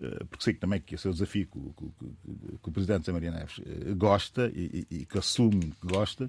eh, 0.00 0.24
porque 0.28 0.44
sei 0.44 0.54
que 0.54 0.60
também 0.60 0.80
que 0.80 0.94
esse 0.94 1.06
é 1.06 1.10
o 1.10 1.12
desafio 1.12 1.46
que, 1.46 1.58
que, 1.58 2.58
que 2.62 2.68
o 2.68 2.72
Presidente 2.72 3.06
Zé 3.06 3.12
Maria 3.12 3.30
Neves 3.30 3.60
eh, 3.64 3.94
gosta 3.94 4.50
e, 4.54 4.86
e, 4.90 5.04
que 5.04 5.18
assume 5.18 5.72
que 5.80 5.86
gosta. 5.86 6.26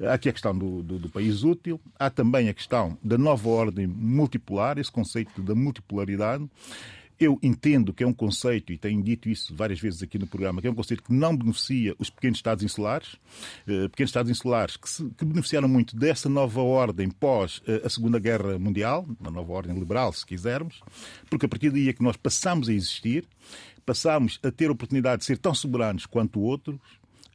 Há 0.00 0.14
aqui 0.14 0.28
a 0.28 0.32
questão 0.32 0.56
do, 0.56 0.82
do, 0.82 0.98
do, 0.98 1.08
país 1.08 1.42
útil, 1.42 1.80
há 1.98 2.10
também 2.10 2.48
a 2.48 2.54
questão 2.54 2.96
da 3.02 3.18
nova 3.18 3.48
ordem 3.48 3.86
multipolar, 3.86 4.78
esse 4.78 4.90
conceito 4.90 5.42
da 5.42 5.54
multipolaridade. 5.54 6.48
Eu 7.20 7.38
entendo 7.42 7.92
que 7.92 8.02
é 8.02 8.06
um 8.06 8.14
conceito, 8.14 8.72
e 8.72 8.78
tenho 8.78 9.02
dito 9.02 9.28
isso 9.28 9.54
várias 9.54 9.78
vezes 9.78 10.02
aqui 10.02 10.18
no 10.18 10.26
programa, 10.26 10.62
que 10.62 10.66
é 10.66 10.70
um 10.70 10.74
conceito 10.74 11.02
que 11.02 11.12
não 11.12 11.36
beneficia 11.36 11.94
os 11.98 12.08
pequenos 12.08 12.38
Estados 12.38 12.64
insulares, 12.64 13.16
eh, 13.68 13.88
pequenos 13.88 14.08
Estados 14.08 14.30
insulares 14.30 14.78
que, 14.78 14.88
se, 14.88 15.04
que 15.10 15.26
beneficiaram 15.26 15.68
muito 15.68 15.94
dessa 15.94 16.30
nova 16.30 16.62
ordem 16.62 17.10
pós 17.10 17.60
eh, 17.66 17.82
a 17.84 17.90
Segunda 17.90 18.18
Guerra 18.18 18.58
Mundial, 18.58 19.06
uma 19.20 19.30
nova 19.30 19.52
ordem 19.52 19.78
liberal, 19.78 20.14
se 20.14 20.24
quisermos, 20.24 20.80
porque 21.28 21.44
a 21.44 21.48
partir 21.48 21.70
daí 21.70 21.90
é 21.90 21.92
que 21.92 22.02
nós 22.02 22.16
passamos 22.16 22.70
a 22.70 22.72
existir, 22.72 23.28
passamos 23.84 24.40
a 24.42 24.50
ter 24.50 24.70
a 24.70 24.72
oportunidade 24.72 25.20
de 25.20 25.26
ser 25.26 25.36
tão 25.36 25.54
soberanos 25.54 26.06
quanto 26.06 26.40
outros, 26.40 26.80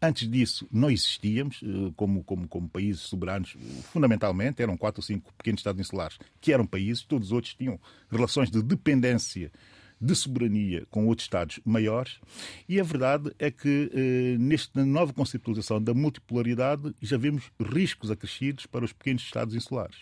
Antes 0.01 0.29
disso, 0.29 0.67
não 0.71 0.91
existíamos 0.91 1.61
eh, 1.63 1.91
como, 1.95 2.23
como, 2.23 2.47
como 2.47 2.69
países 2.69 3.01
soberanos, 3.03 3.55
fundamentalmente, 3.91 4.61
eram 4.61 4.75
quatro 4.77 4.99
ou 4.99 5.03
cinco 5.03 5.33
pequenos 5.37 5.61
Estados 5.61 5.79
insulares 5.79 6.19
que 6.41 6.51
eram 6.51 6.65
países, 6.65 7.03
todos 7.03 7.29
os 7.29 7.31
outros 7.31 7.53
tinham 7.53 7.79
relações 8.11 8.51
de 8.51 8.61
dependência 8.61 9.51
de 9.99 10.15
soberania 10.15 10.85
com 10.89 11.07
outros 11.07 11.25
Estados 11.25 11.59
maiores. 11.65 12.19
E 12.67 12.79
a 12.79 12.83
verdade 12.83 13.31
é 13.39 13.49
que, 13.49 13.89
eh, 13.93 14.37
nesta 14.37 14.85
nova 14.85 15.13
conceptualização 15.13 15.81
da 15.81 15.93
multipolaridade, 15.93 16.93
já 17.01 17.17
vemos 17.17 17.51
riscos 17.59 18.11
acrescidos 18.11 18.65
para 18.65 18.85
os 18.85 18.93
pequenos 18.93 19.23
Estados 19.23 19.55
insulares. 19.55 19.97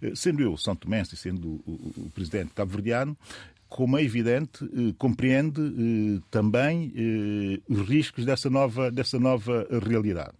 Eh, 0.00 0.12
sendo 0.14 0.42
eu 0.42 0.56
São 0.56 0.74
Tomé 0.74 1.02
e 1.02 1.16
sendo 1.16 1.62
o, 1.66 2.10
presidente 2.14 2.52
cabo-verdiano, 2.54 3.16
como 3.68 3.98
é 3.98 4.02
evidente, 4.02 4.64
eh, 4.64 4.94
compreende 4.96 5.60
também 6.30 6.92
os 7.68 7.80
riscos 7.88 8.24
dessa 8.24 8.48
nova, 8.48 8.90
dessa 8.90 9.18
nova 9.18 9.66
realidade. 9.84 10.34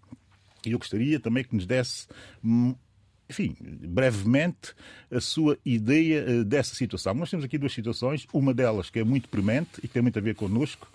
E 0.65 0.73
eu 0.73 0.79
gostaria 0.79 1.21
também 1.21 1.45
que 1.45 1.55
nos 1.55 1.65
desse 1.65 2.09
hum, 2.45 2.75
enfim, 3.29 3.57
brevemente, 3.61 4.75
a 5.11 5.21
sua 5.21 5.59
ideia 5.65 6.25
uh, 6.25 6.45
dessa 6.45 6.75
situação. 6.75 7.15
Nós 7.15 7.31
temos 7.31 7.45
aqui 7.45 7.59
duas 7.59 7.73
situações, 7.73 8.27
uma 8.33 8.55
delas 8.55 8.91
que 8.91 8.99
é 8.99 9.05
muito 9.05 9.29
premente 9.29 9.79
e 9.79 9.83
que 9.83 9.89
tem 9.89 10.03
muito 10.03 10.19
a 10.19 10.23
ver 10.23 10.35
connosco, 10.35 10.89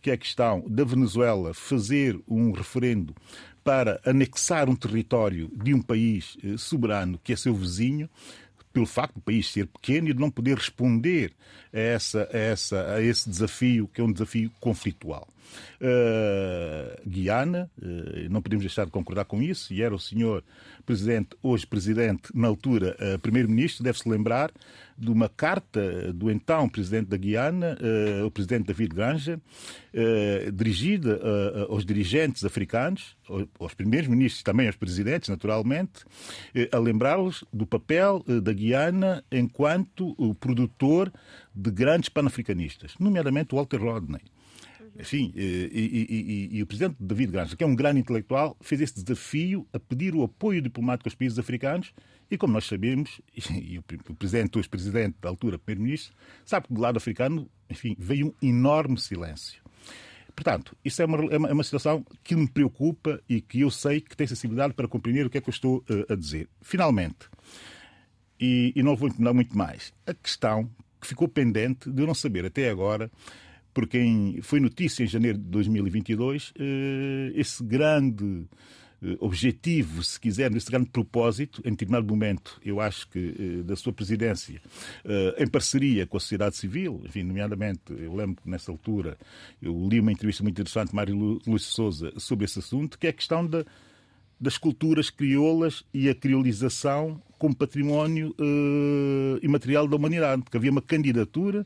que 0.00 0.10
é 0.10 0.14
a 0.14 0.18
questão 0.18 0.64
da 0.66 0.84
Venezuela 0.84 1.52
fazer 1.52 2.18
um 2.26 2.52
referendo 2.52 3.14
para 3.62 4.00
anexar 4.04 4.68
um 4.68 4.76
território 4.76 5.50
de 5.54 5.72
um 5.74 5.80
país 5.80 6.36
uh, 6.44 6.58
soberano 6.58 7.18
que 7.22 7.32
é 7.32 7.36
seu 7.36 7.54
vizinho, 7.54 8.08
pelo 8.72 8.86
facto 8.86 9.14
do 9.14 9.20
país 9.20 9.48
ser 9.48 9.68
pequeno 9.68 10.08
e 10.08 10.12
de 10.12 10.18
não 10.18 10.30
poder 10.30 10.56
responder 10.56 11.32
a, 11.72 11.78
essa, 11.78 12.28
a, 12.32 12.36
essa, 12.36 12.94
a 12.94 13.02
esse 13.02 13.30
desafio, 13.30 13.88
que 13.88 14.00
é 14.00 14.04
um 14.04 14.12
desafio 14.12 14.50
conflitual. 14.58 15.28
Uh, 15.80 17.08
Guiana, 17.08 17.70
uh, 17.78 18.30
não 18.30 18.40
podemos 18.40 18.64
deixar 18.64 18.84
de 18.84 18.90
concordar 18.90 19.24
com 19.24 19.42
isso, 19.42 19.72
e 19.72 19.82
era 19.82 19.94
o 19.94 19.98
senhor 19.98 20.42
presidente, 20.86 21.30
hoje 21.42 21.66
presidente, 21.66 22.30
na 22.34 22.48
altura 22.48 22.96
uh, 22.98 23.18
primeiro-ministro, 23.18 23.84
deve-se 23.84 24.08
lembrar 24.08 24.50
de 24.96 25.10
uma 25.10 25.28
carta 25.28 26.12
do 26.12 26.30
então 26.30 26.68
presidente 26.68 27.08
da 27.08 27.16
Guiana, 27.16 27.76
o 28.24 28.30
presidente 28.30 28.66
David 28.66 28.94
Granja, 28.94 29.40
dirigida 30.54 31.20
aos 31.68 31.84
dirigentes 31.84 32.44
africanos, 32.44 33.16
aos 33.58 33.74
primeiros 33.74 34.08
ministros, 34.08 34.44
também 34.44 34.68
aos 34.68 34.76
presidentes, 34.76 35.28
naturalmente, 35.28 36.04
a 36.70 36.78
lembrá-los 36.78 37.42
do 37.52 37.66
papel 37.66 38.24
da 38.40 38.52
Guiana 38.52 39.24
enquanto 39.32 40.14
o 40.16 40.32
produtor 40.32 41.12
de 41.52 41.72
grandes 41.72 42.08
panafricanistas, 42.08 42.94
nomeadamente 43.00 43.52
Walter 43.52 43.82
Rodney. 43.82 44.20
Enfim, 44.98 45.32
e, 45.34 45.70
e, 45.72 46.06
e, 46.08 46.56
e, 46.58 46.62
o 46.62 46.66
presidente 46.66 46.96
David 47.00 47.32
Granja, 47.32 47.56
que 47.56 47.64
é 47.64 47.66
um 47.66 47.74
grande 47.74 47.98
intelectual, 47.98 48.56
fez 48.60 48.80
esse 48.80 49.02
desafio 49.02 49.66
a 49.72 49.80
pedir 49.80 50.14
o 50.14 50.22
apoio 50.22 50.62
diplomático 50.62 51.08
aos 51.08 51.16
países 51.16 51.38
africanos 51.38 51.92
e, 52.30 52.38
como 52.38 52.52
nós 52.52 52.64
sabemos, 52.64 53.20
e 53.36 53.78
o 53.78 53.82
presidente, 54.14 54.56
o 54.56 54.60
ex-presidente 54.60 55.16
da 55.20 55.28
altura, 55.28 55.58
primeiro-ministro, 55.58 56.14
sabe 56.44 56.68
que 56.68 56.74
do 56.74 56.80
lado 56.80 56.96
africano, 56.96 57.50
enfim, 57.68 57.96
veio 57.98 58.28
um 58.28 58.46
enorme 58.46 58.98
silêncio. 58.98 59.62
Portanto, 60.34 60.76
isso 60.84 61.02
é 61.02 61.04
uma, 61.04 61.32
é 61.32 61.38
uma, 61.38 61.48
é 61.48 61.52
uma 61.52 61.64
situação 61.64 62.04
que 62.22 62.34
me 62.34 62.48
preocupa 62.48 63.20
e 63.28 63.40
que 63.40 63.60
eu 63.60 63.70
sei 63.70 64.00
que 64.00 64.16
tem 64.16 64.26
sensibilidade 64.26 64.74
para 64.74 64.88
compreender 64.88 65.26
o 65.26 65.30
que 65.30 65.38
é 65.38 65.40
que 65.40 65.48
eu 65.48 65.52
estou 65.52 65.78
uh, 65.78 66.12
a 66.12 66.16
dizer. 66.16 66.48
Finalmente, 66.60 67.28
e, 68.40 68.72
e 68.74 68.82
não 68.82 68.96
vou 68.96 69.08
incomodar 69.08 69.34
muito 69.34 69.56
mais, 69.56 69.92
a 70.06 70.14
questão 70.14 70.68
que 71.00 71.06
ficou 71.06 71.28
pendente 71.28 71.90
de 71.90 72.02
eu 72.02 72.06
não 72.06 72.14
saber 72.14 72.44
até 72.46 72.68
agora 72.68 73.10
por 73.74 73.88
quem 73.88 74.40
foi 74.40 74.60
notícia 74.60 75.02
em 75.02 75.06
janeiro 75.06 75.36
de 75.36 75.44
2022, 75.44 76.54
eh, 76.56 77.32
esse 77.34 77.62
grande 77.62 78.46
eh, 79.02 79.16
objetivo, 79.18 80.02
se 80.04 80.18
quiser, 80.18 80.54
esse 80.54 80.70
grande 80.70 80.88
propósito, 80.90 81.60
em 81.64 81.72
determinado 81.72 82.06
momento, 82.06 82.60
eu 82.64 82.80
acho 82.80 83.08
que 83.08 83.34
eh, 83.36 83.62
da 83.64 83.74
sua 83.74 83.92
presidência, 83.92 84.62
em 85.36 85.46
parceria 85.48 86.06
com 86.06 86.16
a 86.16 86.20
sociedade 86.20 86.56
civil, 86.56 87.02
enfim, 87.04 87.24
nomeadamente, 87.24 87.82
eu 87.90 88.14
lembro 88.14 88.40
que 88.40 88.48
nessa 88.48 88.70
altura 88.70 89.18
eu 89.60 89.76
li 89.88 89.98
uma 89.98 90.12
entrevista 90.12 90.44
muito 90.44 90.54
interessante 90.54 90.90
de 90.90 90.94
Mário 90.94 91.40
Luís 91.44 91.64
Souza 91.64 92.12
sobre 92.16 92.44
esse 92.44 92.60
assunto, 92.60 92.96
que 92.96 93.08
é 93.08 93.10
a 93.10 93.12
questão 93.12 93.44
da, 93.44 93.64
das 94.40 94.56
culturas 94.56 95.10
crioulas 95.10 95.82
e 95.92 96.08
a 96.08 96.14
criolização 96.14 97.20
como 97.44 97.54
património 97.54 98.34
uh, 98.40 99.38
imaterial 99.42 99.86
da 99.86 99.96
humanidade, 99.96 100.40
porque 100.40 100.56
havia 100.56 100.70
uma 100.70 100.80
candidatura, 100.80 101.60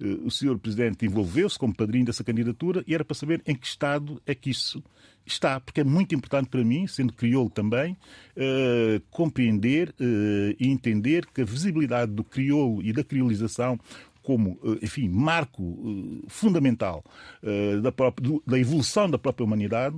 uh, 0.00 0.26
o 0.26 0.30
senhor 0.30 0.58
Presidente 0.58 1.06
envolveu-se 1.06 1.56
como 1.56 1.72
padrinho 1.72 2.04
dessa 2.04 2.24
candidatura 2.24 2.82
e 2.84 2.92
era 2.92 3.04
para 3.04 3.14
saber 3.14 3.40
em 3.46 3.54
que 3.54 3.64
estado 3.64 4.20
é 4.26 4.34
que 4.34 4.50
isso 4.50 4.82
está, 5.24 5.60
porque 5.60 5.82
é 5.82 5.84
muito 5.84 6.16
importante 6.16 6.48
para 6.48 6.64
mim, 6.64 6.84
sendo 6.88 7.12
crioulo 7.12 7.48
também, 7.48 7.92
uh, 7.92 9.00
compreender 9.08 9.94
e 10.58 10.66
entender 10.68 11.24
que 11.26 11.42
a 11.42 11.44
visibilidade 11.44 12.10
do 12.10 12.24
crioulo 12.24 12.82
e 12.82 12.92
da 12.92 13.04
criolização 13.04 13.78
como, 14.22 14.58
enfim, 14.82 15.08
marco 15.08 16.22
fundamental 16.28 17.04
da, 17.82 17.90
própria, 17.90 18.38
da 18.46 18.58
evolução 18.58 19.08
da 19.08 19.18
própria 19.18 19.44
humanidade, 19.44 19.96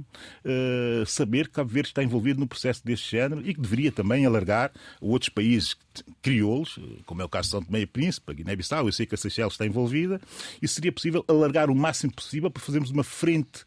saber 1.06 1.48
que 1.48 1.54
Cabo 1.54 1.70
Verde 1.70 1.88
está 1.88 2.02
envolvido 2.02 2.40
no 2.40 2.46
processo 2.46 2.84
deste 2.84 3.10
género 3.10 3.42
e 3.48 3.54
que 3.54 3.60
deveria 3.60 3.92
também 3.92 4.24
alargar 4.24 4.72
outros 5.00 5.28
países 5.28 5.76
crioulos, 6.22 6.78
como 7.04 7.20
é 7.20 7.24
o 7.24 7.28
caso 7.28 7.48
de 7.48 7.50
São 7.50 7.62
Tomé 7.62 7.80
e 7.80 7.86
Príncipe, 7.86 8.34
Guiné-Bissau, 8.34 8.86
eu 8.86 8.92
sei 8.92 9.06
que 9.06 9.14
a 9.14 9.18
Seychelles 9.18 9.54
está 9.54 9.66
envolvida, 9.66 10.20
e 10.60 10.68
seria 10.68 10.92
possível 10.92 11.24
alargar 11.28 11.70
o 11.70 11.74
máximo 11.74 12.12
possível 12.12 12.50
para 12.50 12.62
fazermos 12.62 12.90
uma 12.90 13.04
frente 13.04 13.64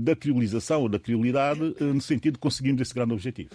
da 0.00 0.16
criolização 0.16 0.82
ou 0.82 0.88
da 0.88 0.98
criolidade 0.98 1.60
no 1.80 2.00
sentido 2.00 2.34
de 2.34 2.40
conseguirmos 2.40 2.82
esse 2.82 2.94
grande 2.94 3.12
objetivo. 3.12 3.50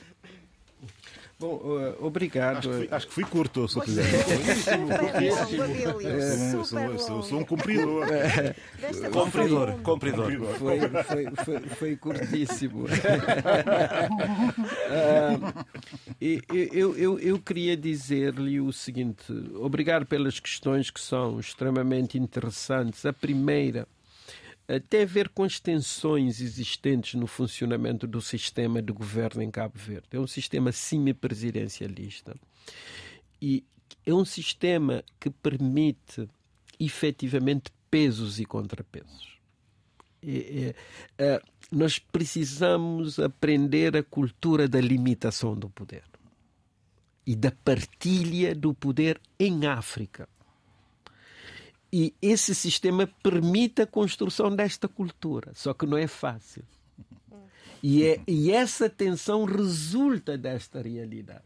Bom, 1.38 1.56
uh, 1.56 2.06
obrigado. 2.06 2.60
Acho 2.60 2.70
que, 2.70 2.76
fui, 2.76 2.88
acho 2.92 3.08
que 3.08 3.14
fui 3.14 3.24
curto, 3.26 3.68
Sr. 3.68 3.82
Presidente. 3.82 4.18
Sou, 7.00 7.22
sou 7.24 7.40
um 7.40 7.44
cumpridor. 7.44 8.08
Cumpridor, 9.12 9.74
cumpridor. 9.82 10.32
Foi, 10.58 10.80
foi, 11.04 11.26
foi, 11.44 11.60
foi 11.60 11.98
curtíssimo. 11.98 12.86
uh, 12.86 12.88
eu, 16.22 16.96
eu, 16.98 17.20
eu 17.20 17.38
queria 17.40 17.76
dizer-lhe 17.76 18.62
o 18.62 18.72
seguinte: 18.72 19.26
obrigado 19.56 20.06
pelas 20.06 20.40
questões 20.40 20.90
que 20.90 21.02
são 21.02 21.38
extremamente 21.38 22.18
interessantes. 22.18 23.06
A 23.06 23.12
primeira 23.12 23.86
tem 24.90 25.04
a 25.04 25.06
ver 25.06 25.30
com 25.30 25.44
as 25.44 25.60
tensões 25.60 26.42
existentes 26.42 27.14
no 27.14 27.28
funcionamento 27.28 28.08
do 28.08 28.20
sistema 28.20 28.82
de 28.82 28.92
governo 28.92 29.44
em 29.44 29.52
Cabo 29.52 29.78
Verde. 29.78 30.08
É 30.12 30.20
um 30.20 30.28
sistema 30.28 30.72
semipresidencialista 30.72 32.36
e 33.42 33.64
é 34.06 34.14
um 34.14 34.26
sistema 34.26 35.04
que 35.20 35.30
permite 35.30 36.28
efetivamente 36.80 37.72
pesos 37.92 38.40
e 38.40 38.46
contrapesos. 38.46 39.36
É, 41.18 41.42
nós 41.72 42.00
precisamos 42.00 43.20
aprender 43.20 43.96
a 43.96 44.04
cultura 44.04 44.68
da 44.68 44.82
limitação 44.82 45.56
do 45.56 45.70
poder 45.70 46.04
e 47.26 47.36
da 47.36 47.52
partilha 47.52 48.56
do 48.56 48.74
poder 48.74 49.22
em 49.40 49.68
África 49.68 50.28
e 51.98 52.14
esse 52.22 52.54
sistema 52.54 53.08
permite 53.24 53.82
a 53.82 53.88
construção 53.88 54.54
desta 54.54 54.86
cultura, 54.86 55.54
só 55.54 55.74
que 55.74 55.86
não 55.86 55.98
é 55.98 56.08
fácil. 56.08 56.62
E, 57.82 58.04
é, 58.04 58.20
e 58.28 58.52
essa 58.52 58.90
tensão 58.90 59.46
resulta 59.46 60.38
desta 60.38 60.82
realidade. 60.82 61.46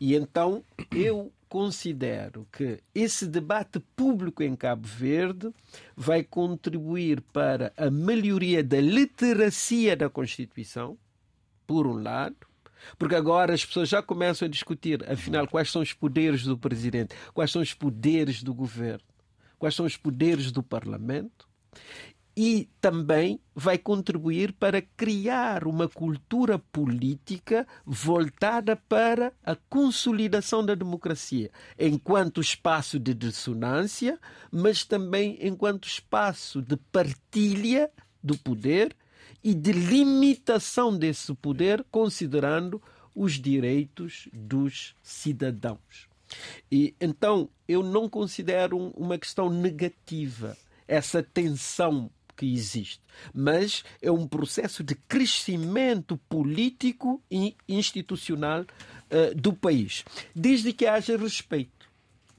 E 0.00 0.16
então 0.16 0.64
eu 0.90 1.30
considero 1.48 2.44
que 2.50 2.80
esse 2.92 3.24
debate 3.24 3.78
público 3.94 4.42
em 4.42 4.56
Cabo 4.56 4.88
Verde 4.88 5.54
vai 5.94 6.24
contribuir 6.24 7.20
para 7.32 7.72
a 7.76 7.88
melhoria 7.88 8.64
da 8.64 8.80
literacia 8.80 9.96
da 9.96 10.10
Constituição, 10.10 10.98
por 11.68 11.86
um 11.86 12.02
lado, 12.02 12.34
porque 12.98 13.14
agora 13.14 13.54
as 13.54 13.64
pessoas 13.64 13.88
já 13.88 14.02
começam 14.02 14.46
a 14.46 14.50
discutir, 14.50 15.08
afinal, 15.08 15.46
quais 15.46 15.70
são 15.70 15.82
os 15.82 15.92
poderes 15.92 16.42
do 16.42 16.58
presidente, 16.58 17.14
quais 17.32 17.52
são 17.52 17.62
os 17.62 17.72
poderes 17.72 18.42
do 18.42 18.52
governo 18.52 19.09
quais 19.60 19.76
são 19.76 19.86
os 19.86 19.96
poderes 19.96 20.50
do 20.50 20.62
Parlamento 20.62 21.48
e 22.36 22.70
também 22.80 23.38
vai 23.54 23.76
contribuir 23.76 24.54
para 24.54 24.80
criar 24.80 25.66
uma 25.66 25.86
cultura 25.88 26.58
política 26.58 27.66
voltada 27.84 28.74
para 28.76 29.32
a 29.44 29.54
consolidação 29.54 30.64
da 30.64 30.74
democracia, 30.74 31.50
enquanto 31.78 32.40
espaço 32.40 32.98
de 32.98 33.12
dissonância, 33.12 34.18
mas 34.50 34.84
também 34.84 35.36
enquanto 35.42 35.86
espaço 35.86 36.62
de 36.62 36.76
partilha 36.76 37.90
do 38.22 38.38
poder 38.38 38.96
e 39.44 39.52
de 39.52 39.72
limitação 39.72 40.96
desse 40.96 41.34
poder, 41.34 41.84
considerando 41.90 42.82
os 43.14 43.34
direitos 43.34 44.28
dos 44.32 44.94
cidadãos. 45.02 46.09
E 46.70 46.94
então 47.00 47.48
eu 47.66 47.82
não 47.82 48.08
considero 48.08 48.76
uma 48.96 49.18
questão 49.18 49.50
negativa 49.50 50.56
essa 50.86 51.22
tensão 51.22 52.10
que 52.36 52.54
existe, 52.54 53.02
mas 53.34 53.84
é 54.00 54.10
um 54.10 54.26
processo 54.26 54.82
de 54.82 54.94
crescimento 54.94 56.16
político 56.28 57.22
e 57.30 57.54
institucional 57.68 58.62
uh, 58.62 59.34
do 59.34 59.52
país, 59.52 60.04
desde 60.34 60.72
que 60.72 60.86
haja 60.86 61.18
respeito 61.18 61.90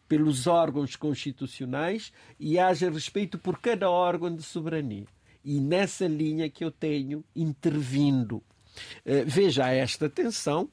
pelos 0.07 0.47
órgãos 0.47 0.95
constitucionais 0.95 2.11
e 2.39 2.57
haja 2.57 2.89
respeito 2.89 3.37
por 3.37 3.59
cada 3.59 3.89
órgão 3.89 4.35
de 4.35 4.41
soberania. 4.43 5.05
E 5.45 5.59
nessa 5.59 6.07
linha 6.07 6.49
que 6.49 6.65
eu 6.65 6.71
tenho 6.71 7.23
intervindo. 7.35 8.37
Uh, 9.05 9.23
veja 9.25 9.69
esta 9.69 10.09
tensão 10.09 10.69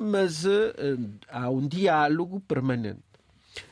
mas 0.00 0.44
uh, 0.44 0.50
há 1.28 1.50
um 1.50 1.66
diálogo 1.66 2.40
permanente. 2.40 3.02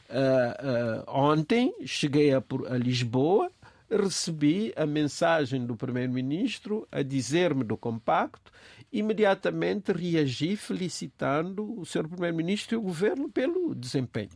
Uh, 0.09 1.03
ontem 1.09 1.75
cheguei 1.85 2.33
a, 2.33 2.43
a, 2.69 2.77
Lisboa, 2.77 3.51
recebi 3.91 4.73
a 4.77 4.87
mensagem 4.87 5.65
do 5.67 5.77
Primeiro-Ministro 5.77 6.87
a 6.93 7.03
dizer-me 7.03 7.65
do 7.65 7.77
compacto, 7.77 8.53
imediatamente 8.93 9.93
reagi 9.93 10.57
felicitando 10.57 11.81
o 11.81 11.85
Sr. 11.85 12.09
Primeiro-Ministro 12.09 12.75
e 12.75 12.79
o 12.79 12.83
Governo 12.83 13.29
pelo 13.29 13.75
desempenho. 13.75 14.31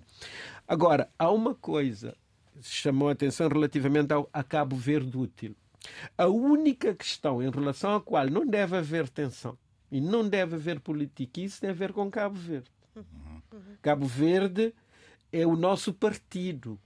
Agora, 0.66 1.09
há 1.18 1.31
uma 1.31 1.55
coisa 1.55 2.16
que 2.61 2.68
chamou 2.68 3.09
a 3.09 3.12
atenção 3.12 3.48
relativamente 3.48 4.12
ao 4.12 4.29
a 4.33 4.42
Cabo 4.42 4.74
Verde 4.74 5.16
útil. 5.16 5.55
A 6.16 6.27
única 6.27 6.92
questão 6.94 7.40
em 7.42 7.51
relação 7.51 7.94
à 7.94 8.01
qual 8.01 8.29
não 8.29 8.44
deve 8.44 8.77
haver 8.77 9.09
tensão 9.09 9.57
e 9.90 10.01
não 10.01 10.29
deve 10.29 10.57
haver 10.57 10.81
politiquice, 10.81 11.61
tem 11.61 11.70
a 11.70 11.74
ver 11.74 11.92
com 11.92 12.11
Cabo 12.11 12.37
Verde. 12.37 12.70
Cabo 13.81 14.07
Verde 14.07 14.74
é 15.33 15.46
o 15.46 15.57
nosso 15.57 15.92
partido 15.92 16.79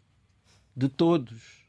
de 0.76 0.88
todos. 0.88 1.62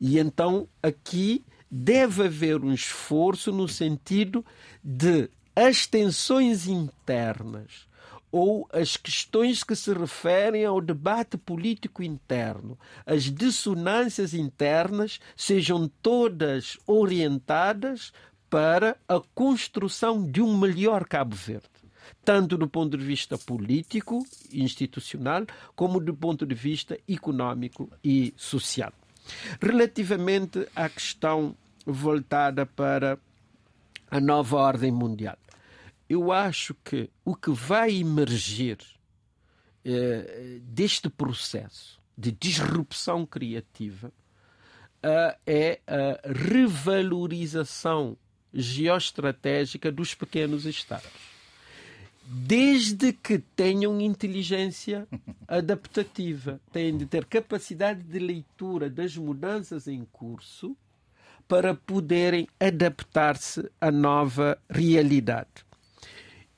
E 0.00 0.18
então 0.18 0.68
aqui 0.82 1.44
deve 1.70 2.24
haver 2.24 2.62
um 2.62 2.72
esforço 2.72 3.52
no 3.52 3.68
sentido 3.68 4.44
de 4.82 5.30
as 5.54 5.86
tensões 5.86 6.66
internas 6.66 7.86
ou 8.32 8.66
as 8.72 8.96
questões 8.96 9.62
que 9.62 9.76
se 9.76 9.92
referem 9.92 10.64
ao 10.64 10.80
debate 10.80 11.36
político 11.36 12.02
interno, 12.02 12.78
as 13.04 13.24
dissonâncias 13.24 14.32
internas 14.32 15.20
sejam 15.36 15.86
todas 16.00 16.78
orientadas 16.86 18.10
para 18.52 18.98
a 19.08 19.18
construção 19.34 20.30
de 20.30 20.42
um 20.42 20.58
melhor 20.58 21.06
Cabo 21.06 21.34
Verde, 21.34 21.70
tanto 22.22 22.58
do 22.58 22.68
ponto 22.68 22.98
de 22.98 23.02
vista 23.02 23.38
político, 23.38 24.26
institucional, 24.52 25.46
como 25.74 25.98
do 25.98 26.14
ponto 26.14 26.44
de 26.44 26.54
vista 26.54 26.98
econômico 27.08 27.90
e 28.04 28.34
social. 28.36 28.92
Relativamente 29.58 30.68
à 30.76 30.86
questão 30.90 31.56
voltada 31.86 32.66
para 32.66 33.18
a 34.10 34.20
nova 34.20 34.58
ordem 34.58 34.92
mundial, 34.92 35.38
eu 36.06 36.30
acho 36.30 36.74
que 36.84 37.08
o 37.24 37.34
que 37.34 37.52
vai 37.52 38.00
emergir 38.00 38.76
eh, 39.82 40.58
deste 40.60 41.08
processo 41.08 41.98
de 42.18 42.30
disrupção 42.30 43.24
criativa 43.24 44.12
uh, 45.02 45.38
é 45.46 45.80
a 45.86 46.20
revalorização 46.30 48.18
geoestratégica 48.52 49.90
dos 49.90 50.14
pequenos 50.14 50.66
Estados. 50.66 51.10
Desde 52.24 53.12
que 53.12 53.38
tenham 53.38 54.00
inteligência 54.00 55.08
adaptativa, 55.48 56.60
têm 56.70 56.96
de 56.96 57.06
ter 57.06 57.24
capacidade 57.24 58.02
de 58.02 58.18
leitura 58.18 58.88
das 58.88 59.16
mudanças 59.16 59.88
em 59.88 60.04
curso 60.04 60.76
para 61.48 61.74
poderem 61.74 62.46
adaptar-se 62.60 63.68
à 63.80 63.90
nova 63.90 64.58
realidade. 64.70 65.66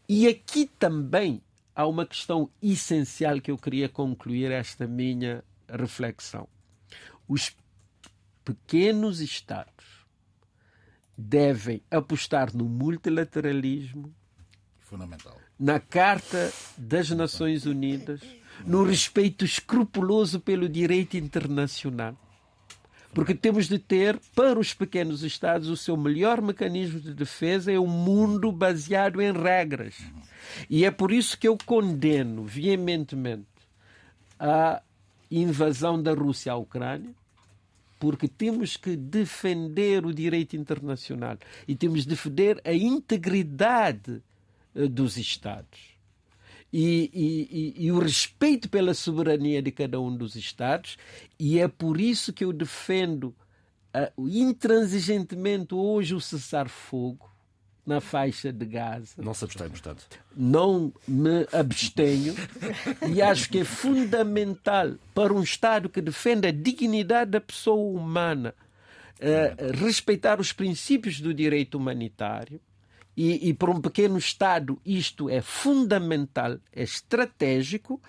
E 0.09 0.29
aqui 0.29 0.71
também 0.79 1.41
há 1.75 1.87
uma 1.87 2.07
questão 2.07 2.49
essencial 2.63 3.41
que 3.41 3.51
eu 3.51 3.57
queria 3.57 3.89
concluir 3.89 4.51
esta 4.53 4.87
minha 4.87 5.43
reflexão. 5.69 6.47
Os 7.27 7.57
pequenos 8.45 9.21
Estados 9.21 9.74
devem 11.17 11.83
apostar 11.91 12.55
no 12.55 12.65
multilateralismo, 12.65 14.15
fundamental, 14.81 15.37
na 15.59 15.79
Carta 15.79 16.53
das 16.77 17.11
Nações 17.11 17.67
Unidas, 17.67 18.21
no 18.67 18.85
respeito 18.85 19.45
escrupuloso 19.45 20.41
pelo 20.41 20.69
direito 20.69 21.17
internacional. 21.17 22.17
Porque 23.13 23.35
temos 23.35 23.69
de 23.69 23.79
ter, 23.79 24.19
para 24.35 24.59
os 24.59 24.75
pequenos 24.75 25.23
Estados, 25.23 25.69
o 25.69 25.77
seu 25.77 25.97
melhor 25.97 26.43
mecanismo 26.43 26.99
de 26.99 27.15
defesa 27.15 27.71
é 27.71 27.79
um 27.79 27.87
mundo 27.87 28.51
baseado 28.51 29.23
em 29.23 29.33
regras. 29.33 29.95
E 30.69 30.85
é 30.85 30.91
por 30.91 31.13
isso 31.13 31.39
que 31.39 31.47
eu 31.47 31.57
condeno 31.57 32.45
veementemente 32.45 33.47
a 34.39 34.83
invasão 35.31 36.03
da 36.03 36.13
Rússia 36.13 36.53
à 36.53 36.57
Ucrânia, 36.57 37.15
porque 38.05 38.29
temos 38.29 38.77
que 38.77 38.97
defender 38.97 40.05
o 40.05 40.13
direito 40.13 40.55
internacional 40.55 41.39
e 41.67 41.75
temos 41.75 42.03
de 42.03 42.11
defender 42.11 42.61
a 42.63 42.71
integridade 42.71 44.23
eh, 44.75 44.87
dos 44.89 45.17
Estados. 45.17 45.97
E, 46.71 47.11
e, 47.15 47.81
e, 47.81 47.87
e, 47.87 47.93
o 47.93 47.99
respeito 47.99 48.69
pela 48.69 48.93
soberania 48.93 49.63
de 49.63 49.73
cada 49.73 49.99
um 49.99 50.15
dos 50.15 50.37
Estados, 50.37 50.99
e 51.41 51.59
é 51.59 51.67
por 51.67 51.99
isso 51.99 52.31
que 52.31 52.45
eu 52.45 52.53
defendo 52.53 53.35
uh, 53.97 54.29
intransigentemente 54.29 55.75
hoje 55.75 56.15
o 56.15 56.21
cessar-fogo 56.21 57.34
na 57.87 58.01
faixa 58.01 58.53
de 58.53 58.65
Gaza. 58.65 59.15
Não 59.19 59.35
se 59.35 59.45
abstém, 59.45 59.69
portanto. 59.69 60.07
Não 60.35 60.93
me 61.07 61.47
abstenho 61.53 62.35
e 63.13 63.21
acho 63.21 63.49
que 63.51 63.59
é 63.59 63.65
fundamental 63.65 64.95
para 65.15 65.33
um 65.33 65.43
Estado 65.43 65.89
que 65.89 66.01
defende 66.01 66.49
a 66.49 66.53
dignidade 66.53 67.33
da 67.33 67.41
pessoa 67.41 67.99
humana 67.99 68.55
uh, 69.21 69.85
respeitar 69.85 70.41
os 70.41 70.53
princípios 70.53 71.21
do 71.21 71.35
direito 71.35 71.77
humanitário 71.77 72.61
e, 73.17 73.51
e 73.51 73.55
para 73.55 73.71
um 73.71 73.81
pequeno 73.81 74.19
Estado 74.19 74.81
isto 74.85 75.29
é 75.29 75.41
fundamental, 75.41 76.59
é 76.73 76.83
estratégico, 76.83 78.01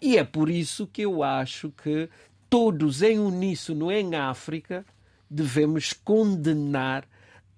e 0.00 0.16
é 0.16 0.24
por 0.24 0.48
isso 0.48 0.86
que 0.86 1.02
eu 1.02 1.22
acho 1.22 1.70
que 1.70 2.08
todos 2.48 3.02
em 3.02 3.18
uníssono 3.18 3.90
em 3.90 4.14
África 4.14 4.86
devemos 5.28 5.92
condenar 5.92 7.06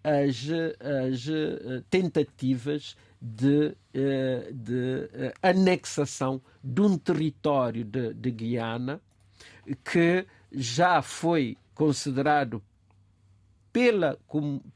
as, 0.07 0.46
as 1.11 1.28
eh, 1.28 1.82
tentativas 1.90 2.96
de, 3.20 3.74
eh, 3.92 4.52
de 4.52 5.11
eh, 5.12 5.34
anexação 5.42 6.40
de 6.62 6.80
um 6.80 6.96
território 6.96 7.84
de, 7.84 8.14
de 8.14 8.30
Guiana 8.30 9.00
que 9.84 10.24
já 10.52 11.02
foi 11.02 11.59
considerado 11.74 12.62
pela, 13.72 14.16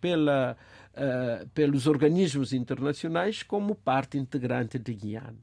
pela 0.01 0.57
uh, 0.95 1.49
pelos 1.51 1.87
organismos 1.87 2.53
internacionais 2.53 3.45
como 3.45 3.77
parte 3.77 4.19
integrante 4.19 4.79
de 4.81 4.93
Guiana. 4.93 5.39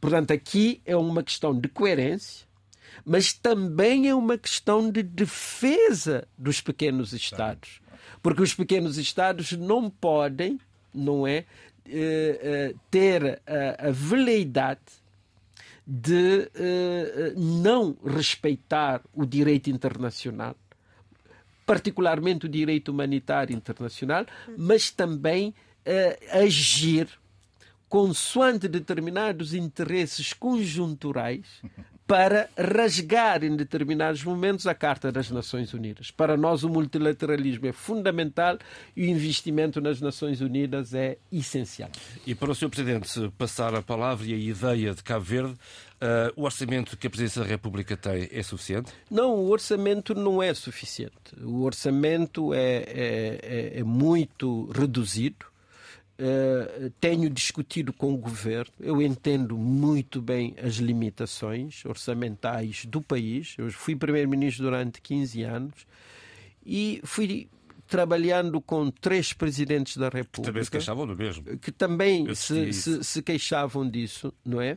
Portanto, 0.00 0.32
aqui 0.32 0.82
é 0.84 0.96
uma 0.96 1.22
questão 1.22 1.58
de 1.58 1.68
coerência, 1.68 2.46
mas 3.04 3.32
também 3.32 4.08
é 4.08 4.14
uma 4.14 4.36
questão 4.36 4.90
de 4.90 5.02
defesa 5.02 6.26
dos 6.36 6.60
pequenos 6.60 7.12
Estados. 7.12 7.80
Porque 8.22 8.42
os 8.42 8.54
pequenos 8.54 8.98
Estados 8.98 9.52
não 9.52 9.88
podem, 9.88 10.58
não 10.92 11.26
é, 11.26 11.44
uh, 11.86 12.74
uh, 12.74 12.80
ter 12.90 13.40
a, 13.46 13.88
a 13.88 13.90
veleidade 13.90 14.80
de 15.86 16.48
não 17.36 17.96
respeitar 18.04 19.02
o 19.12 19.26
direito 19.26 19.70
internacional 19.70 20.54
particularmente 21.66 22.46
o 22.46 22.48
direito 22.48 22.90
humanitário 22.90 23.56
internacional, 23.56 24.26
mas 24.56 24.90
também 24.90 25.54
agir 26.32 27.08
consoante 27.90 28.68
determinados 28.68 29.52
interesses 29.52 30.32
conjunturais 30.32 31.60
para 32.10 32.50
rasgar 32.58 33.44
em 33.44 33.54
determinados 33.54 34.24
momentos 34.24 34.66
a 34.66 34.74
Carta 34.74 35.12
das 35.12 35.30
Nações 35.30 35.72
Unidas. 35.72 36.10
Para 36.10 36.36
nós, 36.36 36.64
o 36.64 36.68
multilateralismo 36.68 37.68
é 37.68 37.72
fundamental 37.72 38.58
e 38.96 39.06
o 39.06 39.08
investimento 39.08 39.80
nas 39.80 40.00
Nações 40.00 40.40
Unidas 40.40 40.92
é 40.92 41.18
essencial. 41.30 41.88
E 42.26 42.34
para 42.34 42.50
o 42.50 42.54
Sr. 42.54 42.68
Presidente 42.68 43.32
passar 43.38 43.76
a 43.76 43.80
palavra 43.80 44.26
e 44.26 44.34
a 44.34 44.36
ideia 44.36 44.92
de 44.92 45.04
Cabo 45.04 45.24
Verde, 45.24 45.54
Uh, 46.00 46.32
o 46.34 46.44
orçamento 46.44 46.96
que 46.96 47.06
a 47.06 47.10
Presidência 47.10 47.42
da 47.42 47.46
República 47.46 47.94
tem 47.94 48.26
é 48.32 48.42
suficiente? 48.42 48.90
Não, 49.10 49.34
o 49.34 49.50
orçamento 49.50 50.14
não 50.14 50.42
é 50.42 50.54
suficiente. 50.54 51.36
O 51.42 51.62
orçamento 51.62 52.54
é, 52.54 52.76
é, 52.86 53.40
é, 53.42 53.80
é 53.80 53.84
muito 53.84 54.70
reduzido. 54.70 55.49
Uh, 56.20 56.90
tenho 57.00 57.30
discutido 57.30 57.94
com 57.94 58.12
o 58.12 58.16
governo. 58.18 58.70
Eu 58.78 59.00
entendo 59.00 59.56
muito 59.56 60.20
bem 60.20 60.54
as 60.62 60.74
limitações 60.74 61.82
orçamentais 61.86 62.84
do 62.84 63.00
país. 63.00 63.54
Eu 63.56 63.72
fui 63.72 63.96
primeiro-ministro 63.96 64.64
durante 64.64 65.00
15 65.00 65.42
anos 65.42 65.86
e 66.64 67.00
fui 67.04 67.48
trabalhando 67.86 68.60
com 68.60 68.90
três 68.90 69.32
presidentes 69.32 69.96
da 69.96 70.10
República. 70.10 70.42
Que 70.42 70.46
também 70.46 70.64
se 70.64 70.70
queixavam 70.70 71.06
do 71.06 71.16
mesmo. 71.16 71.58
Que 71.58 71.72
também 71.72 72.34
se, 72.34 72.72
se, 72.74 73.02
se, 73.02 73.22
queixavam 73.22 73.88
disso, 73.88 74.30
não 74.44 74.60
é? 74.60 74.74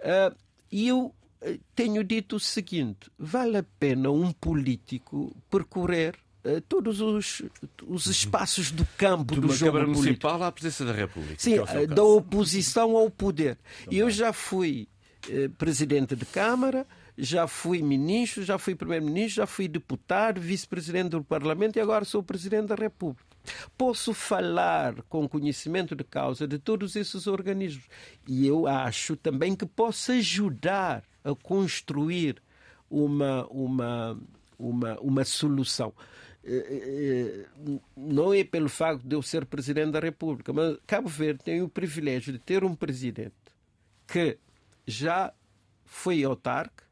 Uh, 0.00 0.34
e 0.72 0.88
eu 0.88 1.14
eh, 1.42 1.58
tenho 1.74 2.02
dito 2.02 2.36
o 2.36 2.40
seguinte: 2.40 3.10
vale 3.18 3.58
a 3.58 3.62
pena 3.78 4.10
um 4.10 4.32
político 4.32 5.36
percorrer 5.50 6.14
uh, 6.44 6.60
todos 6.62 7.00
os, 7.00 7.42
os 7.86 8.06
uhum. 8.06 8.12
espaços 8.12 8.70
do 8.70 8.86
campo 8.96 9.34
de 9.34 9.40
do 9.40 9.48
jogo 9.48 9.72
Câmara 9.72 9.84
político. 9.84 10.06
Municipal 10.06 10.42
à 10.42 10.52
presidência 10.52 10.86
da 10.86 10.92
República. 10.92 11.36
Sim, 11.38 11.56
é 11.68 11.86
da 11.86 12.04
oposição 12.04 12.96
ao 12.96 13.10
poder. 13.10 13.58
E 13.90 13.98
eu 13.98 14.10
já 14.10 14.32
fui 14.32 14.88
uh, 15.28 15.50
presidente 15.50 16.16
de 16.16 16.24
Câmara, 16.26 16.86
já 17.16 17.46
fui 17.46 17.82
ministro, 17.82 18.42
já 18.42 18.58
fui 18.58 18.74
primeiro-ministro, 18.74 19.36
já 19.36 19.46
fui 19.46 19.68
deputado, 19.68 20.40
vice-presidente 20.40 21.10
do 21.10 21.24
Parlamento 21.24 21.76
e 21.76 21.80
agora 21.80 22.04
sou 22.04 22.22
presidente 22.22 22.68
da 22.68 22.74
República. 22.74 23.28
Posso 23.76 24.12
falar 24.12 25.02
com 25.08 25.28
conhecimento 25.28 25.94
de 25.94 26.04
causa 26.04 26.46
de 26.46 26.58
todos 26.58 26.96
esses 26.96 27.26
organismos 27.26 27.84
e 28.26 28.46
eu 28.46 28.66
acho 28.66 29.16
também 29.16 29.54
que 29.54 29.66
posso 29.66 30.12
ajudar 30.12 31.02
a 31.24 31.34
construir 31.34 32.36
uma, 32.90 33.46
uma, 33.48 34.18
uma, 34.58 35.00
uma 35.00 35.24
solução. 35.24 35.92
Eh, 36.42 37.46
eh, 37.52 37.78
não 37.96 38.32
é 38.32 38.42
pelo 38.44 38.68
facto 38.68 39.02
de 39.06 39.14
eu 39.14 39.22
ser 39.22 39.44
presidente 39.44 39.92
da 39.92 40.00
República, 40.00 40.52
mas 40.52 40.78
Cabo 40.86 41.08
Verde 41.08 41.44
tem 41.44 41.62
o 41.62 41.68
privilégio 41.68 42.32
de 42.32 42.38
ter 42.38 42.64
um 42.64 42.74
presidente 42.74 43.34
que 44.06 44.38
já 44.86 45.32
foi 45.84 46.24
autarca, 46.24 46.84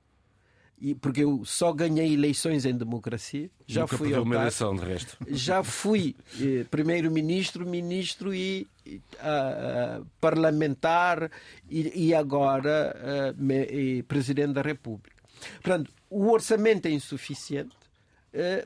e 0.81 0.95
porque 0.95 1.25
eu 1.25 1.45
só 1.45 1.73
ganhei 1.73 2.13
eleições 2.15 2.65
em 2.65 2.77
democracia, 2.77 3.51
já 3.67 3.83
Nunca 3.83 3.97
fui 3.97 4.13
uma 4.15 4.35
eleição 4.37 4.77
de 4.77 4.85
resto. 4.85 5.17
Já 5.29 5.65
fui 5.65 6.15
eh, 6.41 6.65
primeiro-ministro, 6.71 7.67
ministro 7.67 8.33
e 8.33 8.67
uh, 8.87 10.07
parlamentar 10.21 11.31
e, 11.69 12.09
e 12.09 12.15
agora 12.15 12.95
uh, 12.97 13.43
me, 13.43 13.65
e 13.65 14.03
presidente 14.05 14.53
da 14.53 14.63
República. 14.63 15.17
Portanto, 15.63 15.91
o 16.09 16.31
orçamento 16.31 16.87
é 16.87 16.91
insuficiente, 16.91 17.77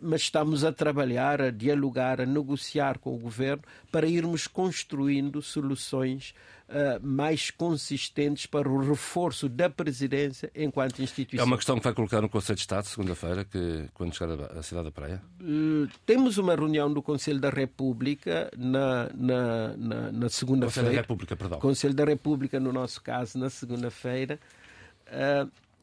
mas 0.00 0.22
estamos 0.22 0.64
a 0.64 0.72
trabalhar, 0.72 1.40
a 1.40 1.50
dialogar, 1.50 2.20
a 2.20 2.26
negociar 2.26 2.98
com 2.98 3.14
o 3.14 3.18
governo 3.18 3.62
para 3.90 4.06
irmos 4.06 4.46
construindo 4.46 5.40
soluções 5.40 6.34
uh, 6.68 7.06
mais 7.06 7.50
consistentes 7.50 8.46
para 8.46 8.68
o 8.68 8.80
reforço 8.80 9.48
da 9.48 9.70
presidência 9.70 10.50
enquanto 10.54 11.00
instituição. 11.00 11.44
É 11.44 11.46
uma 11.46 11.56
questão 11.56 11.76
que 11.76 11.84
vai 11.84 11.94
colocar 11.94 12.20
no 12.20 12.28
Conselho 12.28 12.56
de 12.56 12.62
Estado, 12.62 12.84
segunda-feira, 12.86 13.44
que, 13.44 13.88
quando 13.94 14.14
chegar 14.14 14.40
à 14.56 14.62
cidade 14.62 14.86
da 14.86 14.90
Praia? 14.90 15.22
Uh, 15.40 15.88
temos 16.04 16.38
uma 16.38 16.54
reunião 16.54 16.92
do 16.92 17.02
Conselho 17.02 17.40
da 17.40 17.50
República 17.50 18.50
na, 18.56 19.10
na, 19.14 19.76
na, 19.76 20.12
na 20.12 20.28
segunda-feira. 20.28 20.88
Conselho 20.88 20.96
da 20.96 21.00
República, 21.02 21.36
perdão. 21.36 21.58
Conselho 21.60 21.94
da 21.94 22.04
República, 22.04 22.60
no 22.60 22.72
nosso 22.72 23.00
caso, 23.02 23.38
na 23.38 23.48
segunda-feira. 23.48 24.38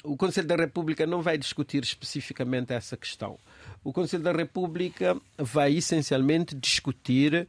O 0.04 0.16
Conselho 0.16 0.48
da 0.48 0.56
República 0.56 1.06
não 1.06 1.22
vai 1.22 1.38
discutir 1.38 1.84
especificamente 1.84 2.74
essa 2.74 2.96
questão. 2.96 3.38
O 3.84 3.94
Conselho 3.94 4.24
da 4.24 4.32
República 4.32 5.20
vai 5.38 5.76
essencialmente 5.76 6.56
discutir 6.56 7.48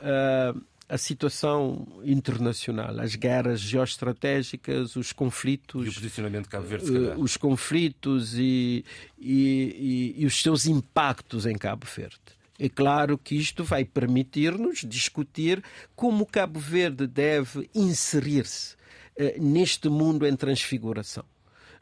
uh, 0.00 0.60
a 0.90 0.98
situação 0.98 1.86
internacional, 2.04 2.98
as 2.98 3.14
guerras 3.14 3.60
geoestratégicas, 3.60 4.96
os 4.96 5.12
conflitos. 5.12 5.86
E 5.86 5.88
o 5.88 5.94
posicionamento 5.94 6.44
de 6.44 6.50
Cabo 6.50 6.66
Verde, 6.66 6.90
uh, 6.90 7.20
Os 7.20 7.36
conflitos 7.36 8.34
e, 8.36 8.84
e, 9.18 10.14
e, 10.18 10.22
e 10.22 10.26
os 10.26 10.42
seus 10.42 10.66
impactos 10.66 11.46
em 11.46 11.56
Cabo 11.56 11.86
Verde. 11.86 12.18
É 12.58 12.68
claro 12.68 13.16
que 13.16 13.36
isto 13.36 13.64
vai 13.64 13.84
permitir-nos 13.84 14.80
discutir 14.80 15.62
como 15.96 16.26
Cabo 16.26 16.58
Verde 16.58 17.06
deve 17.06 17.70
inserir-se 17.74 18.74
uh, 18.74 19.40
neste 19.40 19.88
mundo 19.88 20.26
em 20.26 20.34
transfiguração. 20.34 21.24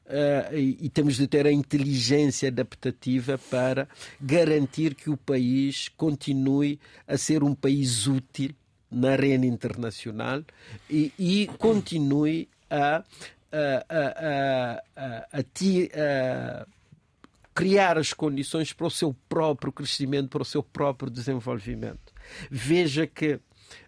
Uh, 0.09 0.57
e, 0.57 0.79
e, 0.87 0.89
temos 0.89 1.17
de 1.17 1.27
ter 1.27 1.47
a 1.47 1.53
inteligência 1.53 2.49
adaptativa 2.49 3.37
para 3.37 3.87
garantir 4.19 4.95
que 4.95 5.11
o 5.11 5.19
país 5.19 5.91
continue 5.99 6.81
a 7.07 7.19
ser 7.19 7.43
um 7.45 7.55
país 7.55 8.07
útil 8.07 8.55
na 8.91 9.11
arena 9.11 9.45
internacional 9.45 10.43
e, 10.89 11.13
e 11.19 11.47
continue 11.59 12.49
a, 12.71 13.05
a, 13.53 13.85
a, 13.91 14.83
a, 14.97 15.41
a 15.41 16.67
criar 17.55 17.99
as 17.99 18.13
condições 18.13 18.73
para 18.73 18.87
o 18.87 18.91
seu 18.91 19.15
próprio 19.29 19.73
crescimento, 19.73 20.31
para 20.31 20.43
o 20.43 20.45
seu 20.45 20.63
próprio 20.63 21.11
desenvolvimento. 21.11 22.15
Veja 22.51 23.07
que 23.07 23.41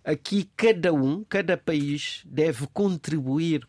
aqui 0.04 0.50
cada 0.56 0.92
um, 0.92 1.24
cada 1.24 1.56
país 1.56 2.22
deve 2.26 2.66
contribuir 2.72 3.64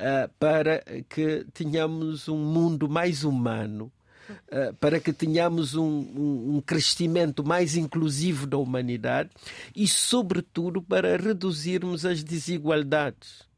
uh, 0.00 0.30
para 0.38 0.82
que 1.08 1.44
tenhamos 1.52 2.28
um 2.28 2.38
mundo 2.38 2.88
mais 2.88 3.22
humano, 3.22 3.92
uh, 4.30 4.74
para 4.74 4.98
que 4.98 5.12
tenhamos 5.12 5.74
um, 5.74 5.82
um, 5.84 6.56
um, 6.56 6.60
crescimento 6.60 7.44
mais 7.44 7.76
inclusivo 7.76 8.46
da 8.46 8.56
humanidade 8.56 9.30
e, 9.76 9.86
sobretudo, 9.86 10.80
para 10.80 11.16
reduzirmos 11.16 12.06
as 12.06 12.24
desigualdades 12.24 13.48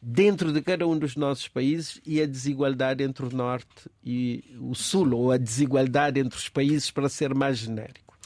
dentro 0.00 0.52
de 0.52 0.60
cada 0.60 0.86
um 0.86 0.98
dos 0.98 1.16
nossos 1.16 1.48
países 1.48 2.00
e 2.04 2.20
a 2.20 2.26
desigualdade 2.26 3.02
entre 3.02 3.26
o 3.26 3.30
Norte 3.30 3.90
e 4.04 4.56
o 4.60 4.74
Sul, 4.74 5.14
ou 5.14 5.32
a 5.32 5.36
desigualdade 5.36 6.20
entre 6.20 6.38
os 6.38 6.48
países, 6.48 6.90
para 6.90 7.08
ser 7.08 7.34
mais 7.34 7.58
genérico. 7.58 8.16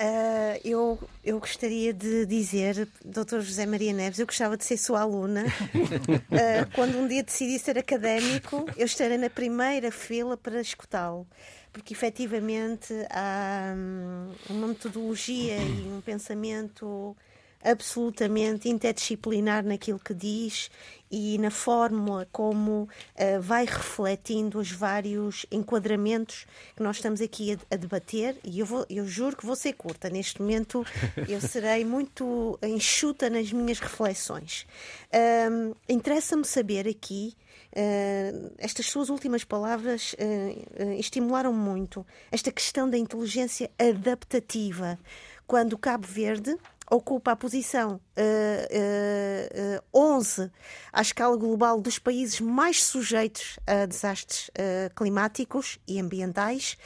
Uh, 0.00 0.60
eu, 0.64 0.98
eu 1.24 1.40
gostaria 1.40 1.92
de 1.92 2.24
dizer, 2.24 2.88
Dr. 3.04 3.40
José 3.40 3.66
Maria 3.66 3.92
Neves, 3.92 4.20
eu 4.20 4.26
gostava 4.26 4.56
de 4.56 4.64
ser 4.64 4.76
sua 4.76 5.00
aluna. 5.00 5.44
Uh, 5.44 6.70
quando 6.72 6.96
um 6.98 7.08
dia 7.08 7.24
decidi 7.24 7.58
ser 7.58 7.76
académico, 7.76 8.64
eu 8.76 8.86
estarei 8.86 9.18
na 9.18 9.28
primeira 9.28 9.90
fila 9.90 10.36
para 10.36 10.60
escutá-lo. 10.60 11.26
Porque 11.72 11.94
efetivamente 11.94 12.94
há 13.10 13.74
hum, 13.76 14.32
uma 14.48 14.68
metodologia 14.68 15.56
e 15.58 15.88
um 15.88 16.00
pensamento 16.00 17.16
absolutamente 17.62 18.68
interdisciplinar 18.68 19.64
naquilo 19.64 19.98
que 19.98 20.14
diz 20.14 20.70
e 21.10 21.38
na 21.38 21.50
fórmula 21.50 22.28
como 22.30 22.82
uh, 22.82 23.40
vai 23.40 23.64
refletindo 23.64 24.58
os 24.58 24.70
vários 24.70 25.46
enquadramentos 25.50 26.46
que 26.76 26.82
nós 26.82 26.96
estamos 26.96 27.20
aqui 27.20 27.54
a, 27.54 27.74
a, 27.74 27.76
debater. 27.76 28.36
E 28.44 28.60
eu, 28.60 28.66
vou, 28.66 28.84
eu 28.90 29.06
juro 29.06 29.36
que 29.36 29.46
vou 29.46 29.56
ser 29.56 29.72
curta. 29.72 30.10
Neste 30.10 30.40
momento 30.40 30.84
eu 31.28 31.40
serei 31.40 31.84
muito 31.84 32.58
enxuta 32.62 33.30
nas 33.30 33.52
minhas 33.52 33.78
reflexões. 33.78 34.66
Uh, 35.12 35.74
Interessa-me 35.88 36.44
saber 36.44 36.86
aqui. 36.86 37.34
Uh, 37.70 38.52
estas 38.58 38.86
suas 38.86 39.08
últimas 39.10 39.44
palavras 39.44 40.14
uh, 40.14 40.92
estimularam 40.98 41.52
muito 41.52 42.04
esta 42.30 42.50
questão 42.50 42.88
da 42.88 42.96
inteligência 42.96 43.70
adaptativa. 43.78 44.98
Quando 45.46 45.78
Cabo 45.78 46.06
Verde 46.06 46.56
ocupa 46.90 47.32
a 47.32 47.36
posição 47.36 48.00
uh, 48.16 49.78
uh, 49.94 49.98
uh, 49.98 50.16
11 50.16 50.50
à 50.92 51.02
escala 51.02 51.36
global 51.36 51.80
dos 51.80 51.98
países 51.98 52.40
mais 52.40 52.82
sujeitos 52.82 53.58
a 53.66 53.86
desastres 53.86 54.48
uh, 54.48 54.94
climáticos 54.94 55.78
e 55.86 56.00
ambientais 56.00 56.76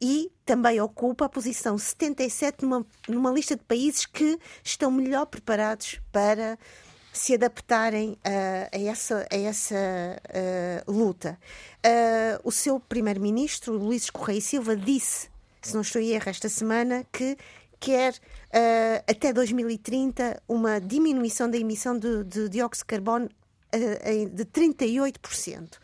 e 0.00 0.30
também 0.44 0.80
ocupa 0.80 1.26
a 1.26 1.28
posição 1.28 1.78
77 1.78 2.64
numa, 2.64 2.86
numa 3.08 3.30
lista 3.30 3.56
de 3.56 3.62
países 3.62 4.06
que 4.06 4.38
estão 4.62 4.90
melhor 4.90 5.26
preparados 5.26 6.00
para 6.12 6.58
se 7.12 7.34
adaptarem 7.34 8.18
a 8.24 8.76
essa, 8.76 9.24
a 9.30 9.36
essa 9.36 9.76
luta. 10.88 11.38
o 12.42 12.50
seu 12.50 12.80
primeiro-ministro, 12.80 13.78
Luís 13.78 14.10
Correia 14.10 14.40
Silva, 14.40 14.76
disse, 14.76 15.30
se 15.62 15.72
não 15.74 15.82
estou 15.82 16.02
em 16.02 16.10
erro, 16.10 16.28
esta 16.28 16.48
semana, 16.48 17.06
que 17.12 17.38
quer 17.84 18.14
até 19.06 19.32
2030 19.32 20.42
uma 20.48 20.80
diminuição 20.80 21.50
da 21.50 21.56
emissão 21.56 21.98
de, 21.98 22.24
de 22.24 22.48
dióxido 22.48 22.84
de 22.84 22.86
carbono 22.86 23.26
uh, 23.26 24.30
de 24.30 24.44
38%. 24.44 25.74
Uh, 25.74 25.78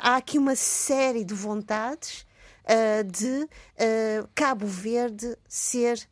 há 0.00 0.16
aqui 0.16 0.38
uma 0.38 0.54
série 0.54 1.24
de 1.24 1.34
vontades 1.34 2.26
de 3.06 3.48
Cabo 4.32 4.64
Verde 4.64 5.36
ser 5.48 6.08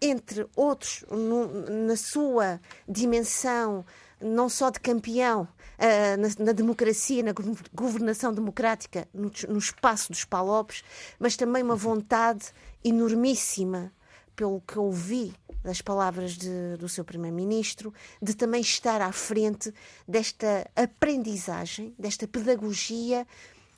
entre 0.00 0.46
outros, 0.54 1.04
no, 1.10 1.86
na 1.86 1.96
sua 1.96 2.60
dimensão 2.88 3.84
não 4.20 4.48
só 4.48 4.70
de 4.70 4.80
campeão 4.80 5.42
uh, 5.42 6.20
na, 6.20 6.46
na, 6.46 6.52
democracia, 6.52 7.22
na 7.22 7.32
governação 7.72 8.32
democrática 8.32 9.08
no, 9.12 9.30
no, 9.48 9.58
espaço 9.58 10.10
dos 10.12 10.24
Palopes, 10.24 10.84
mas 11.18 11.36
também 11.36 11.62
uma 11.62 11.76
vontade 11.76 12.46
enormíssima 12.82 13.92
pelo 14.34 14.60
que 14.60 14.78
ouvi 14.78 15.34
das 15.62 15.80
palavras 15.80 16.36
de, 16.36 16.76
do 16.78 16.88
seu 16.88 17.04
primeiro-ministro, 17.04 17.92
de 18.20 18.34
também 18.34 18.60
estar 18.60 19.00
à 19.00 19.10
frente 19.12 19.72
desta 20.06 20.70
aprendizagem, 20.76 21.94
desta 21.98 22.28
pedagogia 22.28 23.26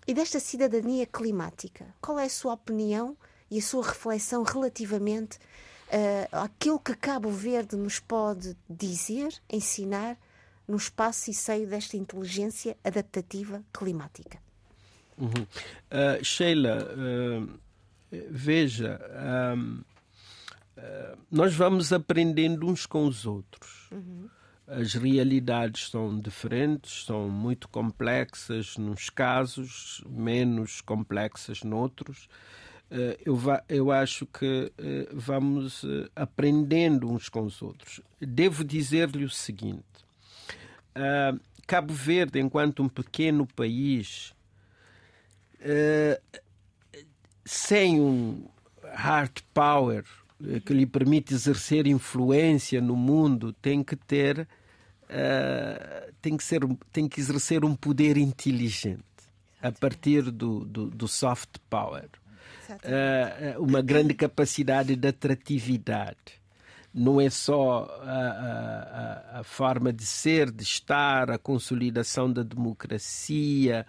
e 0.06 0.12
desta 0.12 0.40
cidadania 0.40 1.06
climática. 1.06 1.86
Qual 2.00 2.18
é 2.18 2.24
a 2.24 2.28
sua 2.28 2.54
opinião 2.54 3.16
e 3.48 3.58
a 3.58 3.62
sua 3.62 3.86
reflexão 3.86 4.42
relativamente 4.42 5.36
uh, 5.36 6.36
àquilo 6.36 6.80
que 6.80 6.94
Cabo 6.96 7.30
Verde 7.30 7.76
nos 7.76 8.00
pode 8.00 8.56
dizer, 8.68 9.32
ensinar 9.48 10.18
no 10.66 10.76
espaço 10.76 11.30
e 11.30 11.34
seio 11.34 11.68
desta 11.68 11.96
inteligência 11.96 12.76
adaptativa 12.82 13.62
climática? 13.72 14.38
Uhum. 15.16 15.28
Uh, 15.30 16.24
Sheila, 16.24 16.88
uh, 16.92 17.60
veja. 18.10 19.00
Um 19.56 19.95
eh, 20.76 21.16
nós 21.30 21.54
vamos 21.54 21.92
aprendendo 21.92 22.68
uns 22.68 22.86
com 22.86 23.06
os 23.06 23.24
outros. 23.26 23.88
Uhum. 23.90 24.28
As 24.66 24.94
realidades 24.94 25.90
são 25.90 26.18
diferentes, 26.18 27.04
são 27.04 27.28
muito 27.28 27.68
complexas 27.68 28.76
nos 28.76 29.08
casos, 29.08 30.02
menos 30.08 30.80
complexas 30.80 31.62
noutros. 31.62 32.28
Eh, 32.90 33.18
eu, 33.24 33.38
eu 33.68 33.90
acho 33.90 34.26
que 34.26 34.72
eh, 34.76 35.08
vamos 35.12 35.84
aprendendo 36.14 37.10
uns 37.10 37.28
com 37.28 37.44
os 37.44 37.62
outros. 37.62 38.00
Devo 38.20 38.64
dizer-lhe 38.64 39.24
o 39.24 39.30
seguinte: 39.30 39.84
Cabo 41.66 41.94
Verde, 41.94 42.40
enquanto 42.40 42.82
um 42.82 42.88
pequeno 42.88 43.46
país, 43.46 44.34
sem 47.44 48.00
um 48.00 48.48
hard 48.94 49.40
power 49.52 50.04
eh, 50.04 50.25
que 50.64 50.74
lhe 50.74 50.86
permite 50.86 51.32
exercer 51.32 51.86
influência 51.86 52.80
no 52.80 52.94
mundo 52.94 53.52
tem 53.54 53.82
que 53.82 53.96
ter 53.96 54.40
uh, 54.40 56.12
tem 56.20 56.36
que 56.36 56.44
ser 56.44 56.60
tem 56.92 57.08
que 57.08 57.20
exercer 57.20 57.64
um 57.64 57.74
poder 57.74 58.16
inteligente 58.16 59.02
a 59.62 59.72
partir 59.72 60.30
do, 60.30 60.64
do, 60.64 60.86
do 60.90 61.08
soft 61.08 61.58
power. 61.70 62.08
Uh, 62.70 63.62
uma 63.62 63.80
grande 63.80 64.12
capacidade 64.12 64.94
de 64.96 65.08
atratividade 65.08 66.40
não 66.96 67.20
é 67.20 67.28
só 67.28 67.86
a, 68.02 69.34
a, 69.34 69.40
a, 69.40 69.44
forma 69.44 69.92
de 69.92 70.06
ser, 70.06 70.50
de 70.50 70.62
estar, 70.62 71.30
a 71.30 71.36
consolidação 71.36 72.32
da 72.32 72.42
democracia, 72.42 73.86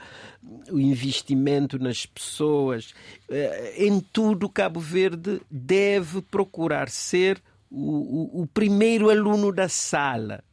o 0.69 0.77
investimento 0.77 1.79
nas 1.79 2.05
pessoas. 2.05 2.93
Eh, 3.29 3.85
em 3.85 4.01
tudo, 4.01 4.49
Cabo 4.49 4.81
Verde 4.81 5.41
deve 5.49 6.21
procurar 6.21 6.89
ser 6.89 7.41
o, 7.71 8.39
o, 8.39 8.41
o 8.41 8.47
primeiro 8.47 9.09
aluno 9.09 9.53
da 9.53 9.69
sala 9.69 10.43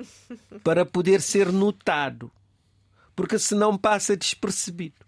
para 0.62 0.86
poder 0.86 1.20
ser 1.20 1.50
notado, 1.50 2.30
porque 3.16 3.36
senão 3.36 3.76
passa 3.76 4.16
despercebido. 4.16 5.03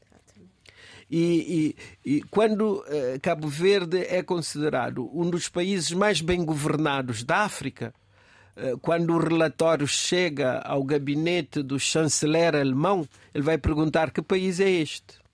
E, 1.11 1.74
e, 2.04 2.16
e 2.16 2.22
quando 2.22 2.80
uh, 2.80 3.20
Cabo 3.22 3.48
Verde 3.48 4.04
é 4.09 4.22
considerado 4.22 5.09
um 5.14 5.30
dos 5.30 5.48
países 5.48 5.92
mais 5.92 6.20
bem 6.20 6.44
governados 6.44 7.22
da 7.22 7.38
África, 7.38 7.94
uh, 8.57 8.76
quando 8.78 9.14
o 9.14 9.18
relatório 9.18 9.86
chega 9.86 10.59
ao 10.59 10.82
gabinete 10.82 11.62
do 11.62 11.78
chanceler 11.78 12.57
alemão, 12.57 13.07
ele 13.32 13.44
vai 13.44 13.57
perguntar 13.57 14.11
que 14.11 14.20
país 14.20 14.59
é 14.59 14.68
este. 14.68 15.24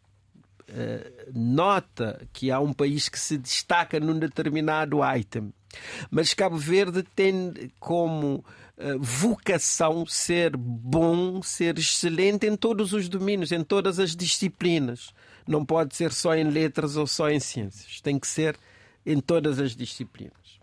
Uh, 0.69 1.33
nota 1.35 2.21
que 2.35 2.51
há 2.51 2.61
um 2.61 2.73
país 2.73 3.09
que 3.09 3.19
se 3.19 3.39
destaca 3.39 3.99
num 3.99 4.19
determinado 4.19 4.99
item. 5.17 5.55
Mas 6.11 6.35
Cabo 6.35 6.57
Verde 6.57 7.03
tem 7.17 7.71
como 7.81 8.45
vocação 8.99 10.05
ser 10.05 10.57
bom, 10.57 11.41
ser 11.41 11.79
excelente 11.79 12.47
em 12.47 12.57
todos 12.57 12.93
os 12.93 13.09
domínios, 13.09 13.53
em 13.53 13.63
todas 13.63 13.99
as 13.99 14.17
disciplinas 14.17 15.15
não 15.47 15.65
pode 15.65 15.95
ser 15.95 16.13
só 16.13 16.35
em 16.35 16.45
letras 16.45 16.97
ou 16.97 17.07
só 17.07 17.31
em 17.31 17.41
ciências, 17.41 18.01
tem 18.01 18.19
que 18.19 18.27
ser 18.27 18.57
em 19.05 19.21
todas 19.21 19.59
as 19.59 19.75
disciplinas. 19.75 20.61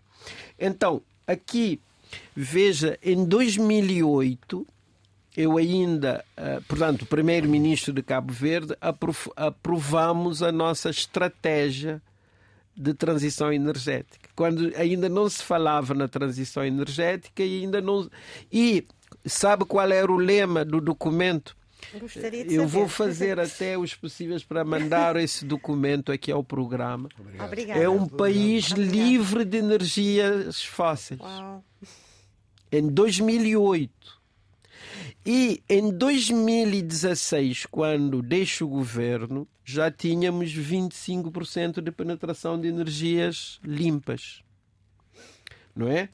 Então, 0.58 1.02
aqui, 1.26 1.80
veja, 2.34 2.98
em 3.02 3.24
2008, 3.24 4.66
eu 5.36 5.56
ainda, 5.56 6.24
eh, 6.36 6.60
portanto, 6.66 7.06
primeiro-ministro 7.06 7.92
de 7.92 8.02
Cabo 8.02 8.32
Verde, 8.32 8.76
aprovamos 9.36 10.42
a 10.42 10.50
nossa 10.50 10.90
estratégia 10.90 12.02
de 12.76 12.94
transição 12.94 13.52
energética. 13.52 14.28
Quando 14.34 14.72
ainda 14.76 15.08
não 15.08 15.28
se 15.28 15.42
falava 15.42 15.94
na 15.94 16.08
transição 16.08 16.64
energética 16.64 17.42
e 17.42 17.62
ainda 17.62 17.80
não. 17.80 18.10
E 18.50 18.86
sabe 19.24 19.64
qual 19.64 19.90
era 19.90 20.10
o 20.10 20.16
lema 20.16 20.64
do 20.64 20.80
documento? 20.80 21.56
Gostaria 21.98 22.44
de 22.44 22.54
Eu 22.54 22.66
vou 22.66 22.88
fazer 22.88 23.38
até 23.40 23.76
os 23.76 23.94
possíveis 23.94 24.44
para 24.44 24.64
mandar 24.64 25.16
esse 25.16 25.44
documento 25.44 26.12
aqui 26.12 26.30
ao 26.30 26.44
programa. 26.44 27.08
Obrigada. 27.38 27.80
É 27.80 27.88
um 27.88 28.06
país 28.06 28.70
Obrigada. 28.72 28.96
livre 28.96 29.44
de 29.44 29.58
energias 29.58 30.62
fósseis. 30.64 31.20
Uau. 31.20 31.64
Em 32.72 32.88
2008. 32.88 34.20
E 35.24 35.62
em 35.68 35.90
2016, 35.90 37.66
quando 37.66 38.22
deixo 38.22 38.64
o 38.64 38.68
governo, 38.68 39.46
já 39.64 39.90
tínhamos 39.90 40.50
25% 40.54 41.82
de 41.82 41.92
penetração 41.92 42.58
de 42.58 42.68
energias 42.68 43.60
limpas. 43.62 44.42
Não 45.74 45.88
é? 45.88 46.08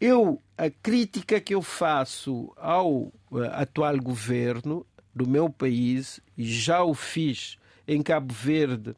Eu, 0.00 0.42
a 0.58 0.68
crítica 0.68 1.40
que 1.40 1.54
eu 1.54 1.62
faço 1.62 2.52
ao 2.56 2.92
uh, 2.92 3.14
atual 3.52 3.96
governo 3.98 4.86
do 5.14 5.28
meu 5.28 5.50
país, 5.50 6.20
e 6.36 6.44
já 6.44 6.82
o 6.82 6.94
fiz 6.94 7.58
em 7.86 8.02
Cabo 8.02 8.32
Verde 8.32 8.94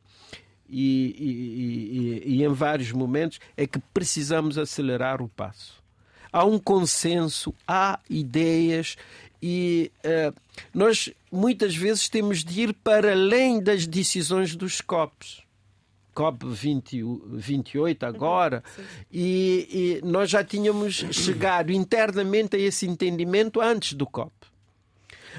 e, 0.69 1.17
e, 1.19 2.29
e, 2.29 2.37
e 2.37 2.45
em 2.45 2.53
vários 2.53 2.93
momentos, 2.93 3.41
é 3.57 3.67
que 3.67 3.79
precisamos 3.93 4.59
acelerar 4.59 5.23
o 5.23 5.29
passo 5.29 5.83
há 6.33 6.45
um 6.45 6.59
consenso, 6.59 7.55
há 7.69 8.01
ideias 8.09 8.97
e 9.41 9.93
uh, 10.05 10.35
nós 10.73 11.13
muitas 11.31 11.77
vezes 11.77 12.09
temos 12.09 12.43
de 12.43 12.63
ir 12.63 12.73
para 12.73 13.13
além 13.13 13.61
das 13.63 13.87
decisões 13.87 14.57
dos 14.57 14.81
COPs. 14.81 15.43
COP 16.15 16.47
20, 16.47 17.03
28 17.33 18.05
agora, 18.05 18.63
uhum, 18.77 18.85
e, 19.11 20.01
e 20.03 20.07
nós 20.07 20.29
já 20.29 20.45
tínhamos 20.45 21.07
chegado 21.11 21.73
internamente 21.73 22.55
a 22.55 22.59
esse 22.59 22.87
entendimento 22.87 23.63
antes 23.63 23.95
do 23.95 24.07
COP. 24.07 24.31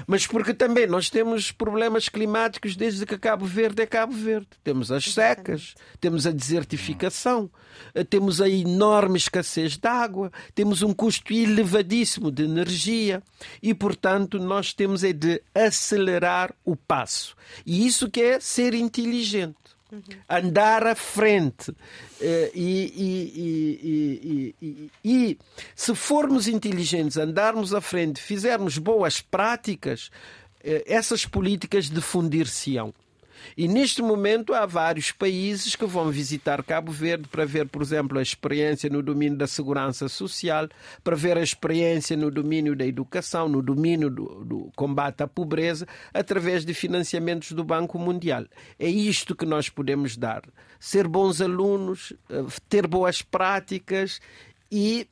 Mas 0.06 0.26
porque 0.26 0.52
também 0.52 0.86
nós 0.86 1.08
temos 1.08 1.52
problemas 1.52 2.08
climáticos 2.08 2.76
desde 2.76 3.06
que 3.06 3.18
Cabo 3.18 3.44
Verde 3.44 3.82
é 3.82 3.86
Cabo 3.86 4.12
Verde. 4.12 4.48
Temos 4.62 4.90
as 4.90 5.12
secas, 5.12 5.74
temos 6.00 6.26
a 6.26 6.30
desertificação, 6.30 7.50
eh, 7.94 8.04
temos 8.04 8.40
a 8.40 8.48
enorme 8.48 9.16
escassez 9.16 9.76
de 9.76 9.88
água, 9.88 10.32
temos 10.54 10.82
um 10.82 10.92
custo 10.92 11.32
elevadíssimo 11.32 12.30
de 12.30 12.44
energia 12.44 13.22
e, 13.62 13.74
portanto, 13.74 14.38
nós 14.38 14.72
temos 14.72 15.04
é 15.04 15.12
de 15.12 15.42
acelerar 15.54 16.54
o 16.64 16.76
passo. 16.76 17.36
E 17.64 17.86
isso 17.86 18.10
que 18.10 18.20
é 18.20 18.40
ser 18.40 18.74
inteligente. 18.74 19.56
Andar 20.28 20.86
à 20.86 20.94
frente. 20.94 21.74
Eh, 22.20 22.50
e, 22.54 22.92
e, 23.42 24.54
e, 24.62 24.90
e, 25.04 25.38
se 25.74 25.94
formos 25.94 26.48
inteligentes, 26.48 27.16
andarmos 27.16 27.74
à 27.74 27.80
frente, 27.80 28.20
fizermos 28.20 28.78
boas 28.78 29.20
práticas, 29.20 30.10
eh, 30.62 30.84
essas 30.86 31.26
políticas 31.26 31.90
difundir-se-ão. 31.90 32.94
E 33.56 33.68
neste 33.68 34.02
momento 34.02 34.54
há 34.54 34.66
vários 34.66 35.12
países 35.12 35.76
que 35.76 35.86
vão 35.86 36.10
visitar 36.10 36.62
Cabo 36.62 36.90
Verde 36.90 37.28
para 37.28 37.44
ver, 37.44 37.68
por 37.68 37.82
exemplo, 37.82 38.18
a 38.18 38.22
experiência 38.22 38.90
no 38.90 39.02
domínio 39.02 39.38
da 39.38 39.46
segurança 39.46 40.08
social, 40.08 40.68
para 41.02 41.16
ver 41.16 41.36
a 41.36 41.42
experiência 41.42 42.16
no 42.16 42.30
domínio 42.30 42.74
da 42.74 42.86
educação, 42.86 43.48
no 43.48 43.62
domínio 43.62 44.10
do, 44.10 44.44
do 44.44 44.72
combate 44.74 45.22
à 45.22 45.26
pobreza, 45.26 45.86
através 46.12 46.64
de 46.64 46.74
financiamentos 46.74 47.52
do 47.52 47.64
Banco 47.64 47.98
Mundial. 47.98 48.44
É 48.78 48.88
isto 48.88 49.34
que 49.34 49.46
nós 49.46 49.68
podemos 49.68 50.16
dar. 50.16 50.42
Ser 50.78 51.08
bons 51.08 51.40
alunos, 51.40 52.12
eh, 52.28 52.44
ter 52.68 52.86
boas 52.86 53.22
práticas 53.22 54.20
e, 54.70 55.06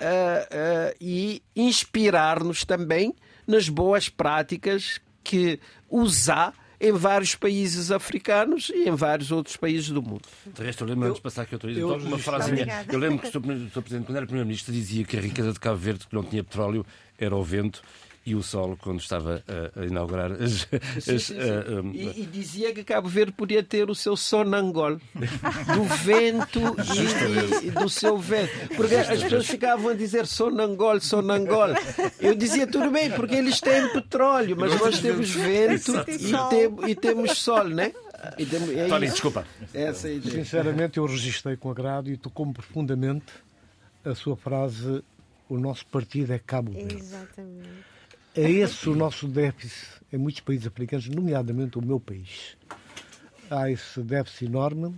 uh, 0.00 0.04
uh, 0.04 0.96
e 1.00 1.42
inspirar-nos 1.54 2.64
também 2.64 3.14
nas 3.46 3.68
boas 3.68 4.08
práticas 4.08 5.00
que 5.22 5.58
usar 5.90 6.54
em 6.80 6.92
vários 6.92 7.34
países 7.34 7.90
africanos 7.90 8.70
e 8.74 8.88
em 8.88 8.94
vários 8.94 9.32
outros 9.32 9.56
países 9.56 9.88
do 9.88 10.02
mundo. 10.02 10.22
De 10.46 10.62
resto, 10.62 10.84
eu 10.84 10.88
lembro, 10.88 11.06
antes 11.06 11.16
de 11.16 11.22
passar 11.22 11.42
aqui 11.42 11.54
outra 11.54 11.70
eu, 11.70 11.94
uma 11.96 12.18
frasinha. 12.18 12.84
Eu 12.90 12.98
lembro 12.98 13.18
que 13.18 13.28
o 13.28 13.30
Sr. 13.30 13.40
Presidente, 13.82 14.06
quando 14.06 14.16
era 14.16 14.26
Primeiro-Ministro, 14.26 14.72
dizia 14.72 15.04
que 15.04 15.16
a 15.16 15.20
riqueza 15.20 15.52
de 15.52 15.60
Cabo 15.60 15.76
Verde, 15.76 16.06
que 16.06 16.14
não 16.14 16.22
tinha 16.22 16.44
petróleo, 16.44 16.84
era 17.18 17.34
o 17.34 17.42
vento 17.42 17.82
e 18.26 18.34
o 18.34 18.42
Sol 18.42 18.76
quando 18.82 18.98
estava 18.98 19.42
a, 19.46 19.80
a 19.80 19.86
inaugurar 19.86 20.32
as. 20.32 20.66
Sim, 21.00 21.00
sim, 21.00 21.18
sim. 21.18 21.34
Uh, 21.34 21.80
um... 21.80 21.92
e, 21.92 22.22
e, 22.22 22.26
dizia 22.26 22.74
que 22.74 22.82
Cabo 22.82 23.08
Verde 23.08 23.30
podia 23.30 23.62
ter 23.62 23.88
o 23.88 23.94
seu 23.94 24.16
sonangol 24.16 24.96
do 24.96 25.84
vento 26.02 26.58
e, 27.62 27.68
e, 27.68 27.70
do 27.70 27.88
seu 27.88 28.18
vento. 28.18 28.50
Porque 28.74 28.96
as 28.96 29.22
pessoas 29.22 29.46
ficavam 29.46 29.90
a 29.90 29.94
dizer 29.94 30.26
sonangol, 30.26 31.00
sonangol. 31.00 31.68
Eu 32.18 32.34
dizia 32.34 32.66
tudo 32.66 32.90
bem, 32.90 33.12
porque 33.12 33.36
eles 33.36 33.60
têm 33.60 33.88
petróleo, 33.92 34.56
mas 34.58 34.78
nós 34.80 34.98
temos 34.98 35.30
vento 35.30 35.92
e, 36.08 36.32
tem, 36.50 36.90
e 36.90 36.94
temos 36.96 37.38
sol, 37.38 37.68
né? 37.68 37.92
E 38.36 38.44
temos, 38.44 38.70
é 38.70 38.88
Tony, 38.88 39.06
desculpa. 39.06 39.46
Essa 39.72 40.10
é 40.10 40.20
Sinceramente, 40.20 40.98
eu 40.98 41.06
registrei 41.06 41.56
com 41.56 41.70
agrado 41.70 42.10
e 42.10 42.16
tocou-me 42.16 42.52
profundamente 42.52 43.32
a 44.04 44.16
sua 44.16 44.36
frase: 44.36 45.04
o 45.48 45.56
nosso 45.58 45.86
partido 45.86 46.32
é 46.32 46.40
Cabo 46.40 46.72
Verde. 46.72 46.96
Exatamente. 46.96 47.95
É 48.38 48.50
esse 48.50 48.86
o 48.90 48.94
nosso 48.94 49.26
déficit 49.26 50.02
em 50.12 50.18
muitos 50.18 50.42
países 50.42 50.66
africanos, 50.66 51.08
nomeadamente 51.08 51.78
o 51.78 51.82
meu 51.82 51.98
país. 51.98 52.54
Há 53.50 53.70
esse 53.70 54.02
déficit 54.02 54.44
enorme, 54.44 54.94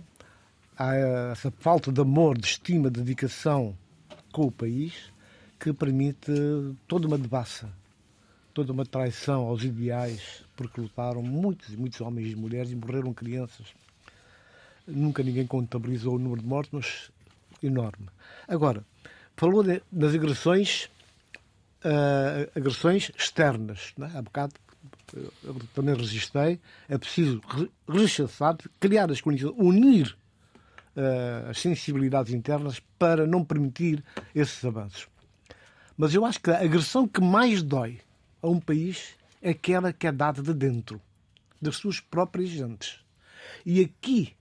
há 0.77 0.93
essa 1.31 1.49
falta 1.49 1.89
de 1.89 2.01
amor, 2.01 2.37
de 2.37 2.45
estima, 2.45 2.91
de 2.91 2.99
dedicação 2.99 3.77
com 4.33 4.47
o 4.47 4.51
país 4.51 5.13
que 5.57 5.71
permite 5.71 6.33
toda 6.85 7.07
uma 7.07 7.17
devassa, 7.17 7.69
toda 8.53 8.73
uma 8.73 8.85
traição 8.85 9.43
aos 9.43 9.63
ideais, 9.63 10.43
porque 10.57 10.81
lutaram 10.81 11.23
muitos 11.23 11.73
e 11.73 11.77
muitos 11.77 12.01
homens 12.01 12.33
e 12.33 12.35
mulheres 12.35 12.71
e 12.71 12.75
morreram 12.75 13.13
crianças. 13.13 13.67
Nunca 14.85 15.23
ninguém 15.23 15.47
contabilizou 15.47 16.15
o 16.15 16.19
número 16.19 16.41
de 16.41 16.47
mortos, 16.47 16.73
mas 16.73 17.11
enorme. 17.63 18.07
Agora, 18.49 18.83
falou 19.37 19.63
de, 19.63 19.81
das 19.89 20.13
agressões 20.13 20.89
uh, 21.83 22.51
agressões 22.55 23.11
externas. 23.17 23.93
Não 23.97 24.07
é? 24.07 24.17
Há 24.17 24.21
bocado 24.21 24.53
eu 25.43 25.55
também 25.73 25.95
registrei, 25.95 26.59
é 26.87 26.97
preciso 26.97 27.41
rechaçar, 27.87 28.57
criar 28.79 29.11
as 29.11 29.21
condições, 29.21 29.55
unir 29.57 30.17
uh, 30.95 31.49
as 31.49 31.59
sensibilidades 31.59 32.33
internas 32.33 32.79
para 32.97 33.25
não 33.25 33.43
permitir 33.43 34.03
esses 34.33 34.63
avanços. 34.63 35.07
Mas 35.97 36.13
eu 36.13 36.25
acho 36.25 36.39
que 36.39 36.51
a 36.51 36.61
agressão 36.61 37.07
que 37.07 37.21
mais 37.21 37.61
dói 37.61 37.99
a 38.41 38.47
um 38.47 38.59
país 38.59 39.15
é 39.41 39.51
aquela 39.51 39.91
que 39.91 40.07
é 40.07 40.11
dada 40.11 40.41
de 40.41 40.53
dentro, 40.53 41.01
das 41.61 41.75
suas 41.75 41.99
próprias 41.99 42.49
gentes. 42.49 42.99
E 43.65 43.81
aqui, 43.81 44.35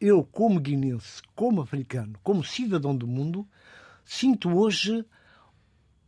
eu, 0.00 0.24
como 0.24 0.60
guinense, 0.60 1.22
como 1.34 1.62
africano, 1.62 2.18
como 2.22 2.44
cidadão 2.44 2.94
do 2.94 3.06
mundo, 3.06 3.46
sinto 4.04 4.50
hoje 4.50 5.04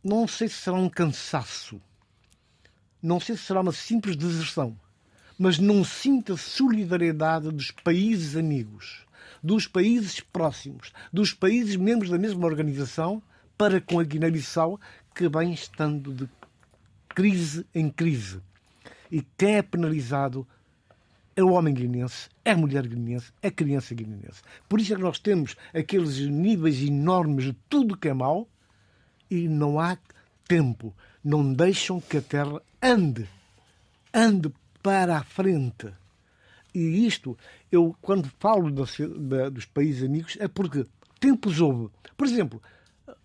não 0.03 0.27
sei 0.27 0.49
se 0.49 0.55
será 0.55 0.75
um 0.75 0.89
cansaço, 0.89 1.81
não 3.01 3.19
sei 3.19 3.37
se 3.37 3.43
será 3.43 3.61
uma 3.61 3.71
simples 3.71 4.17
deserção, 4.17 4.77
mas 5.39 5.57
não 5.57 5.83
sinto 5.83 6.33
a 6.33 6.37
solidariedade 6.37 7.49
dos 7.49 7.71
países 7.71 8.35
amigos, 8.35 9.05
dos 9.41 9.65
países 9.65 10.19
próximos, 10.19 10.91
dos 11.11 11.33
países 11.33 11.77
membros 11.77 12.09
da 12.09 12.17
mesma 12.17 12.45
organização 12.45 13.23
para 13.57 13.79
com 13.79 13.99
a 13.99 14.03
Guiné-Bissau, 14.03 14.79
que 15.15 15.29
vem 15.29 15.53
estando 15.53 16.13
de 16.13 16.29
crise 17.09 17.65
em 17.73 17.89
crise. 17.89 18.41
E 19.09 19.21
quem 19.37 19.55
é 19.55 19.61
penalizado 19.61 20.45
é 21.35 21.43
o 21.43 21.51
homem 21.51 21.73
guinense, 21.73 22.29
é 22.43 22.51
a 22.51 22.57
mulher 22.57 22.85
guinense, 22.87 23.31
é 23.41 23.47
a 23.47 23.51
criança 23.51 23.95
guinense. 23.95 24.41
Por 24.67 24.81
isso 24.81 24.93
é 24.93 24.95
que 24.97 25.01
nós 25.01 25.19
temos 25.19 25.55
aqueles 25.73 26.19
níveis 26.19 26.81
enormes 26.81 27.45
de 27.45 27.53
tudo 27.69 27.97
que 27.97 28.09
é 28.09 28.13
mau 28.13 28.49
e 29.33 29.47
não 29.47 29.79
há 29.79 29.97
tempo. 30.47 30.93
Não 31.23 31.51
deixam 31.51 31.99
que 31.99 32.17
a 32.17 32.21
Terra 32.21 32.61
ande. 32.81 33.27
Ande 34.13 34.53
para 34.83 35.17
a 35.17 35.23
frente. 35.23 35.87
E 36.73 37.07
isto, 37.07 37.35
eu 37.71 37.95
quando 37.99 38.29
falo 38.39 38.69
dos 38.69 39.65
países 39.65 40.03
amigos, 40.03 40.37
é 40.39 40.47
porque 40.47 40.85
tempos 41.19 41.59
houve. 41.59 41.89
Por 42.15 42.27
exemplo, 42.27 42.61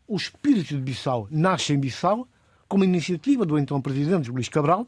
o 0.06 0.16
espírito 0.16 0.74
de 0.74 0.80
Bissau 0.80 1.28
nasce 1.30 1.74
em 1.74 1.78
Bissau, 1.78 2.26
como 2.66 2.84
iniciativa 2.84 3.44
do 3.44 3.59
então 3.59 3.80
presidente 3.80 4.30
Luís 4.30 4.48
Cabral, 4.48 4.86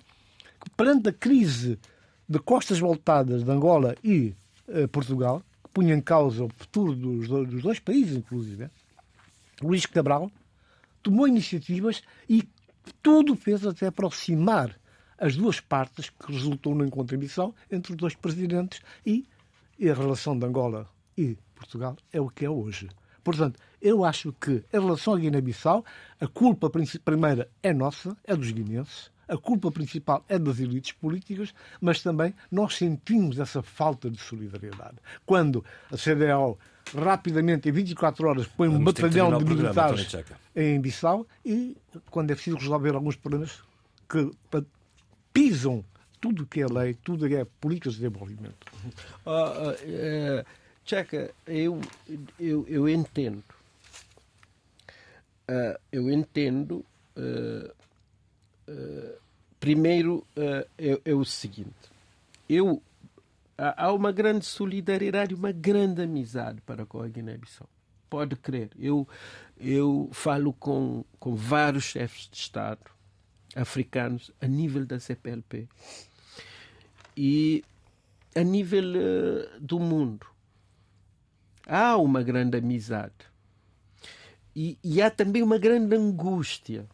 que 0.63 0.71
perante 0.71 1.11
a 1.11 1.13
crise 1.13 1.79
de 2.27 2.39
costas 2.39 2.79
voltadas 2.79 3.45
de 3.45 3.51
Angola 3.51 3.95
e 4.03 4.35
eh, 4.69 4.87
Portugal, 4.87 5.43
que 5.65 5.71
punha 5.71 5.95
em 5.95 6.01
causa 6.01 6.45
o 6.45 6.49
futuro 6.49 6.95
dos, 6.95 7.29
dos 7.29 7.63
dois 7.63 7.79
países, 7.79 8.17
inclusive, 8.17 8.69
Luís 9.63 9.85
Cabral 9.85 10.31
tomou 11.03 11.27
iniciativas 11.27 12.03
e 12.29 12.49
tudo 13.03 13.37
fez 13.37 13.67
até 13.67 13.87
aproximar 13.87 14.79
as 15.19 15.37
duas 15.37 15.61
partes, 15.61 16.09
que 16.09 16.33
resultou 16.33 16.75
na 16.75 16.89
contribuição 16.89 17.55
entre 17.71 17.93
os 17.93 17.99
dois 17.99 18.15
presidentes 18.15 18.81
e, 19.05 19.27
e 19.79 19.91
a 19.91 19.95
relação 19.95 20.39
de 20.39 20.47
Angola 20.47 20.89
e 21.17 21.37
Portugal 21.55 21.97
é 22.11 22.21
o 22.21 22.29
que 22.29 22.47
é 22.47 22.51
hoje. 22.51 22.89
Portanto, 23.23 23.61
eu 23.83 24.03
acho 24.03 24.33
que, 24.33 24.65
em 24.73 24.81
relação 24.81 25.15
à 25.15 25.19
Guiné-Bissau, 25.19 25.85
a 26.19 26.27
culpa 26.27 26.71
primeira 27.05 27.51
é 27.63 27.73
nossa, 27.73 28.17
é 28.25 28.35
dos 28.35 28.51
guineenses, 28.51 29.11
a 29.29 29.37
culpa 29.37 29.71
principal 29.71 30.25
é 30.29 30.39
das 30.39 30.59
elites 30.59 30.93
políticas, 30.93 31.55
mas 31.81 32.03
também 32.03 32.35
nós 32.51 32.77
sentimos 32.77 33.39
essa 33.39 33.63
falta 33.63 34.11
de 34.11 34.19
solidariedade. 34.19 34.97
Quando 35.25 35.65
a 35.93 35.97
CDAO 35.97 36.59
rapidamente, 36.95 37.69
em 37.69 37.73
24 37.73 38.29
horas, 38.29 38.47
põe 38.47 38.69
um 38.69 38.83
batalhão 38.83 39.39
de 39.39 39.45
militares 39.45 40.15
em 40.55 40.81
Bissau 40.81 41.27
e, 41.45 41.77
quando 42.11 42.31
é 42.31 42.35
preciso 42.35 42.57
resolver 42.57 42.95
alguns 42.95 43.17
problemas, 43.17 43.63
que 44.09 44.31
pisam 45.33 45.85
tudo 46.21 46.47
que 46.47 46.61
é 46.61 46.67
lei, 46.67 46.95
tudo 46.95 47.27
que 47.27 47.35
é 47.35 47.45
políticas 47.61 47.95
de 47.95 48.01
desenvolvimento. 48.01 48.67
Uh, 49.25 49.31
uh, 49.31 50.41
uh, 50.41 50.47
Checa, 50.85 51.33
eu, 51.47 51.81
eu, 52.39 52.67
eu 52.69 52.89
entendo. 52.89 53.45
eu 55.93 56.11
entendo. 56.11 56.85
primeiro, 59.59 60.27
é, 60.37 60.67
é, 61.05 61.15
o 61.15 61.25
seguinte: 61.25 61.71
eu, 62.49 62.83
há 63.77 63.93
uma 63.93 64.11
grande 64.11 64.47
solidariedade, 64.47 65.35
uma 65.35 65.53
grande 65.53 66.03
amizade 66.03 66.61
para 66.63 66.87
com 66.87 67.03
a 67.03 67.09
Guiné-Bissau. 67.09 67.69
Pode 68.09 68.37
crer. 68.37 68.71
Eu, 68.79 69.07
eu 69.59 70.09
falo 70.13 70.53
com, 70.53 71.05
com 71.19 71.35
vários 71.35 71.85
chefes 71.85 72.29
de 72.31 72.37
Estado 72.39 72.81
africanos 73.55 74.31
a 74.41 74.47
nível 74.47 74.87
da 74.87 74.99
CPLP 74.99 75.69
e 77.17 77.65
a 78.35 78.43
nível 78.43 78.85
uh, 78.85 79.61
do 79.61 79.79
mundo. 79.79 80.27
Há 81.67 81.97
uma 81.97 82.23
grande 82.23 82.57
amizade. 82.59 83.13
E, 84.55 84.79
e, 84.83 85.01
há 85.01 85.11
também 85.11 85.43
uma 85.43 85.59
grande 85.59 85.95
angústia. 85.95 86.87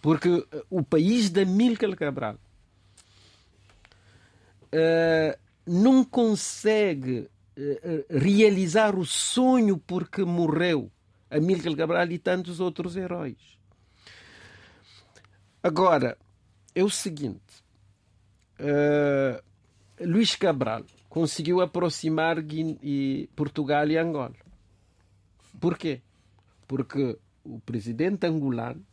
Porque 0.00 0.28
uh, 0.28 0.46
o 0.68 0.82
país 0.82 1.30
da 1.30 1.44
Milkel 1.44 1.96
Cabral 1.96 2.38
uh, 4.74 5.38
não 5.66 6.04
consegue 6.04 7.28
realizar 8.08 8.96
o 8.96 9.04
sonho 9.04 9.76
porque 9.76 10.24
morreu 10.24 10.90
a 11.30 11.38
Milkel 11.38 11.76
Cabral 11.76 12.10
e 12.10 12.18
tantos 12.18 12.58
outros 12.58 12.96
heróis. 12.96 13.58
Agora, 15.62 16.16
é 16.74 16.82
o 16.82 16.90
seguinte: 16.90 17.62
uh, 18.58 19.42
Luís 20.00 20.34
Cabral 20.34 20.84
conseguiu 21.08 21.60
aproximar 21.60 22.38
e 22.82 23.28
Portugal 23.36 23.86
e 23.88 23.96
Angola. 23.96 24.34
Por 25.60 25.76
quê? 25.76 26.00
Porque 26.66 27.18
o 27.44 27.60
presidente 27.60 28.26
angolano 28.26 28.84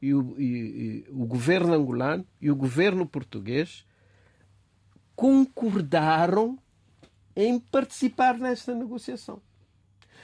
e 0.00 0.14
o, 0.14 0.40
e, 0.40 0.44
e 0.44 1.06
o 1.10 1.26
governo 1.26 1.74
angolano 1.74 2.26
e 2.40 2.50
o 2.50 2.56
governo 2.56 3.06
português 3.06 3.84
concordaram 5.18 6.56
em 7.34 7.58
participar 7.58 8.38
nesta 8.38 8.72
negociação. 8.72 9.42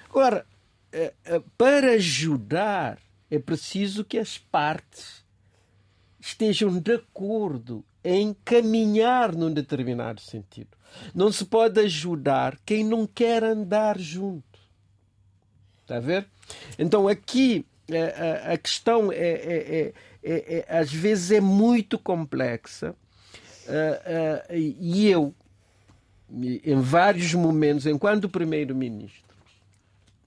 Agora, 0.09 0.47
eh, 0.93 1.13
eh, 1.25 1.43
para 1.59 1.95
ajudar, 1.95 3.01
é 3.29 3.41
preciso 3.41 4.05
que 4.05 4.17
as 4.17 4.39
partes 4.39 5.25
estejam 6.21 6.79
de 6.79 6.93
acordo 6.93 7.85
em 8.05 8.37
caminhar 8.45 9.35
num 9.35 9.53
determinado 9.53 10.21
sentido. 10.21 10.79
Não 11.13 11.33
se 11.33 11.45
pode 11.45 11.81
ajudar 11.81 12.57
quem 12.65 12.85
não 12.85 13.05
quer 13.05 13.43
andar 13.43 13.99
junto. 13.99 14.61
Está 15.83 15.97
a 15.97 16.01
ver? 16.01 16.25
Então 16.79 17.09
aqui 17.09 17.67
é, 17.91 18.53
a 18.53 18.57
questão 18.57 19.11
é, 19.11 19.17
é, 19.17 19.93
é, 20.23 20.65
é, 20.69 20.79
às 20.79 20.93
vezes 20.93 21.33
é 21.33 21.41
muito 21.41 21.99
complexa 21.99 22.95
uh, 23.67 24.51
uh, 24.51 24.55
e 24.55 25.09
eu 25.09 25.35
em 26.65 26.81
vários 26.81 27.33
momentos 27.35 27.87
enquanto 27.87 28.29
primeiro-ministro 28.29 29.23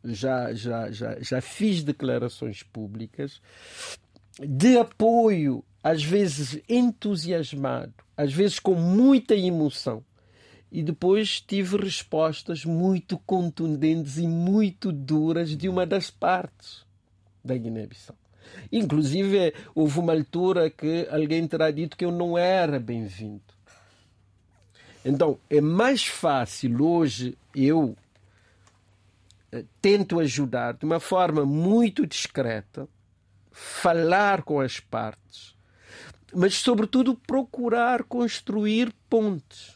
já, 0.06 0.54
já, 0.54 0.92
já, 0.92 1.20
já 1.20 1.42
fiz 1.42 1.84
declarações 1.84 2.64
públicas 2.64 3.42
de 4.40 4.78
apoio 4.78 5.64
às 5.84 6.04
vezes 6.04 6.62
entusiasmado, 6.68 7.94
às 8.16 8.34
vezes 8.34 8.60
com 8.60 8.76
muita 8.76 9.34
emoção. 9.36 10.04
E 10.70 10.84
depois 10.84 11.40
tive 11.40 11.78
respostas 11.78 12.66
muito 12.66 13.18
contundentes 13.20 14.18
e 14.18 14.28
muito 14.28 14.92
duras 14.92 15.56
de 15.56 15.70
uma 15.70 15.86
das 15.86 16.12
partes 16.12 16.86
da 17.42 17.56
Guiné-Bissau. 17.56 18.18
Inclusive, 18.72 19.54
houve 19.74 20.00
uma 20.00 20.14
altura 20.14 20.70
que 20.70 21.08
alguém 21.10 21.48
terá 21.48 21.72
dito 21.72 21.96
que 21.98 22.06
eu 22.06 22.12
não 22.12 22.38
era 22.38 22.80
bem-vindo. 22.80 23.42
Então, 25.04 25.40
é 25.50 25.62
mais 25.62 26.06
fácil 26.06 26.84
hoje 26.84 27.38
eu 27.56 27.96
eh, 29.52 29.64
tento 29.82 30.20
ajudar 30.20 30.74
de 30.74 30.86
uma 30.86 31.00
forma 31.00 31.46
muito 31.46 32.06
discreta, 32.06 32.88
falar 33.52 34.44
com 34.44 34.60
as 34.60 34.80
partes, 34.80 35.56
mas, 36.34 36.56
sobretudo, 36.56 37.16
procurar 37.16 38.04
construir 38.04 38.94
pontes, 39.10 39.76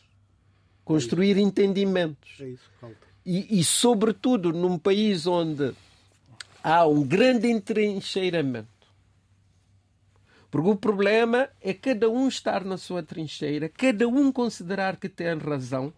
construir 0.84 1.38
é 1.38 1.42
entendimentos. 1.42 2.38
É 2.42 2.50
isso. 2.50 2.70
E, 3.26 3.60
e, 3.60 3.64
sobretudo, 3.64 4.52
num 4.52 4.78
país 4.78 5.28
onde 5.28 5.74
há 6.64 6.86
um 6.86 7.04
grande 7.04 7.48
entrincheiramento. 7.50 8.68
Porque 10.50 10.70
o 10.70 10.76
problema 10.76 11.50
é 11.62 11.74
cada 11.74 12.10
um 12.10 12.28
estar 12.28 12.66
na 12.66 12.78
sua 12.78 13.02
trincheira, 13.02 13.70
cada 13.70 14.08
um 14.08 14.32
considerar 14.32 14.98
que 14.98 15.08
tem 15.08 15.38
razão 15.38 15.94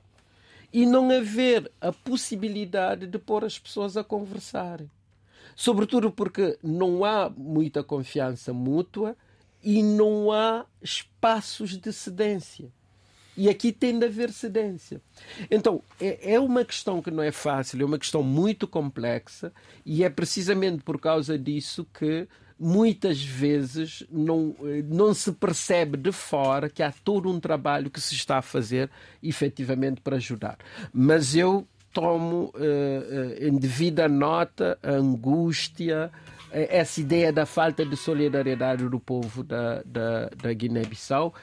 e 0.72 0.86
não 0.86 1.10
haver 1.10 1.72
a 1.82 1.92
possibilidade 1.92 3.08
de 3.08 3.18
pôr 3.18 3.44
as 3.44 3.58
pessoas 3.58 3.98
a 3.98 4.04
conversarem. 4.04 4.90
Sobretudo 5.56 6.12
porque 6.12 6.58
não 6.64 7.04
há 7.04 7.30
muita 7.30 7.84
confiança 7.84 8.54
mútua 8.54 9.16
e 9.64 9.82
não 9.82 10.32
há 10.32 10.66
espaços 10.82 11.78
de 11.78 11.92
cedência. 11.94 12.72
E 13.36 13.50
aqui 13.50 13.72
tem 13.72 13.98
de 13.98 14.06
haver 14.06 14.32
cedência. 14.32 15.02
Então, 15.50 15.82
é, 16.00 16.34
é 16.34 16.40
uma 16.40 16.64
questão 16.64 17.02
que 17.02 17.10
não 17.10 17.24
é 17.24 17.32
fácil, 17.32 17.82
é 17.82 17.86
uma 17.86 17.98
questão 17.98 18.22
muito 18.22 18.68
complexa, 18.68 19.52
e 19.86 20.04
é 20.04 20.10
precisamente 20.10 20.84
por 20.84 21.00
causa 21.00 21.38
disso 21.38 21.88
que 21.94 22.28
muitas 22.60 23.22
vezes 23.22 24.06
não, 24.10 24.56
não 24.86 25.14
se 25.14 25.32
percebe 25.32 25.98
de 25.98 26.12
fora 26.12 26.70
que 26.70 26.84
há 26.84 26.94
todo 27.04 27.30
um 27.30 27.40
trabalho 27.40 27.90
que 27.90 28.00
se 28.00 28.16
está 28.16 28.38
a 28.38 28.42
fazer 28.42 28.90
efetivamente 29.22 30.00
para 30.00 30.18
ajudar. 30.18 30.58
Mas 30.94 31.36
eu 31.36 31.68
tomo 31.92 32.52
uh, 32.56 32.58
uh, 32.58 33.48
em 33.48 33.58
devida 33.58 34.08
nota 34.08 34.78
a 34.82 34.92
angústia, 34.92 36.12
essa 36.54 37.02
ideia 37.02 37.34
da 37.34 37.48
falta 37.48 37.84
de 37.84 37.98
solidariedade 37.98 38.88
do 38.88 39.00
povo 39.00 39.44
da, 39.44 39.82
da, 39.84 40.30
da 40.30 40.54
Guiné-Bissau, 40.54 41.34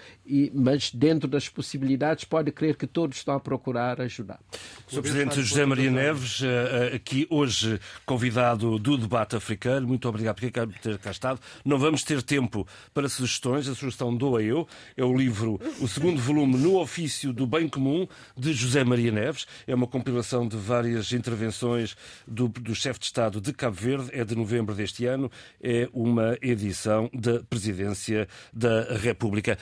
mas 0.55 0.91
dentro 0.91 1.28
das 1.28 1.49
possibilidades 1.49 2.24
pode 2.24 2.53
crer 2.53 2.76
que 2.76 2.87
todos 2.87 3.16
estão 3.16 3.35
a 3.35 3.41
procurar 3.41 4.01
ajudar. 4.01 4.39
Sr. 4.87 5.03
Presidente 5.03 5.43
José 5.43 5.64
Maria 5.64 5.91
Neves, 5.91 6.43
eh, 6.43 6.91
eh, 6.93 6.97
aqui 6.97 7.26
hoje 7.31 7.81
convidado 8.07 8.78
do 8.78 8.97
debate 8.97 9.35
africano, 9.35 9.89
muito 9.89 10.09
obrigado 10.09 10.41
por 10.41 10.78
ter 10.78 10.99
cá 10.99 11.11
estado. 11.11 11.41
Não 11.64 11.78
vamos 11.78 12.03
ter 12.03 12.22
tempo 12.22 12.66
para 12.95 13.09
sugestões, 13.09 13.68
a 13.68 13.74
sugestão 13.74 14.14
dou 14.14 14.41
eu, 14.41 14.68
é 14.97 15.05
o 15.05 15.16
livro, 15.16 15.61
o 15.81 15.89
segundo 15.89 16.20
volume, 16.20 16.57
No 16.57 16.78
Ofício 16.78 17.33
do 17.33 17.47
Bem 17.47 17.68
Comum, 17.68 18.07
de 18.37 18.53
José 18.53 18.85
Maria 18.85 19.11
Neves. 19.11 19.47
É 19.66 19.74
uma 19.74 19.87
compilação 19.87 20.47
de 20.47 20.57
várias 20.57 21.12
intervenções 21.12 21.97
do, 22.26 22.49
do 22.49 22.74
chefe 22.74 23.01
de 23.01 23.07
Estado 23.07 23.41
de 23.41 23.53
Cabo 23.53 23.76
Verde, 23.76 24.11
é 24.12 24.24
de 24.24 24.35
novembro 24.35 24.74
deste 24.74 25.01
este 25.01 25.07
ano 25.07 25.31
é 25.62 25.89
uma 25.95 26.37
edição 26.43 27.09
da 27.14 27.41
Presidência 27.43 28.28
da 28.53 28.97
República. 28.97 29.57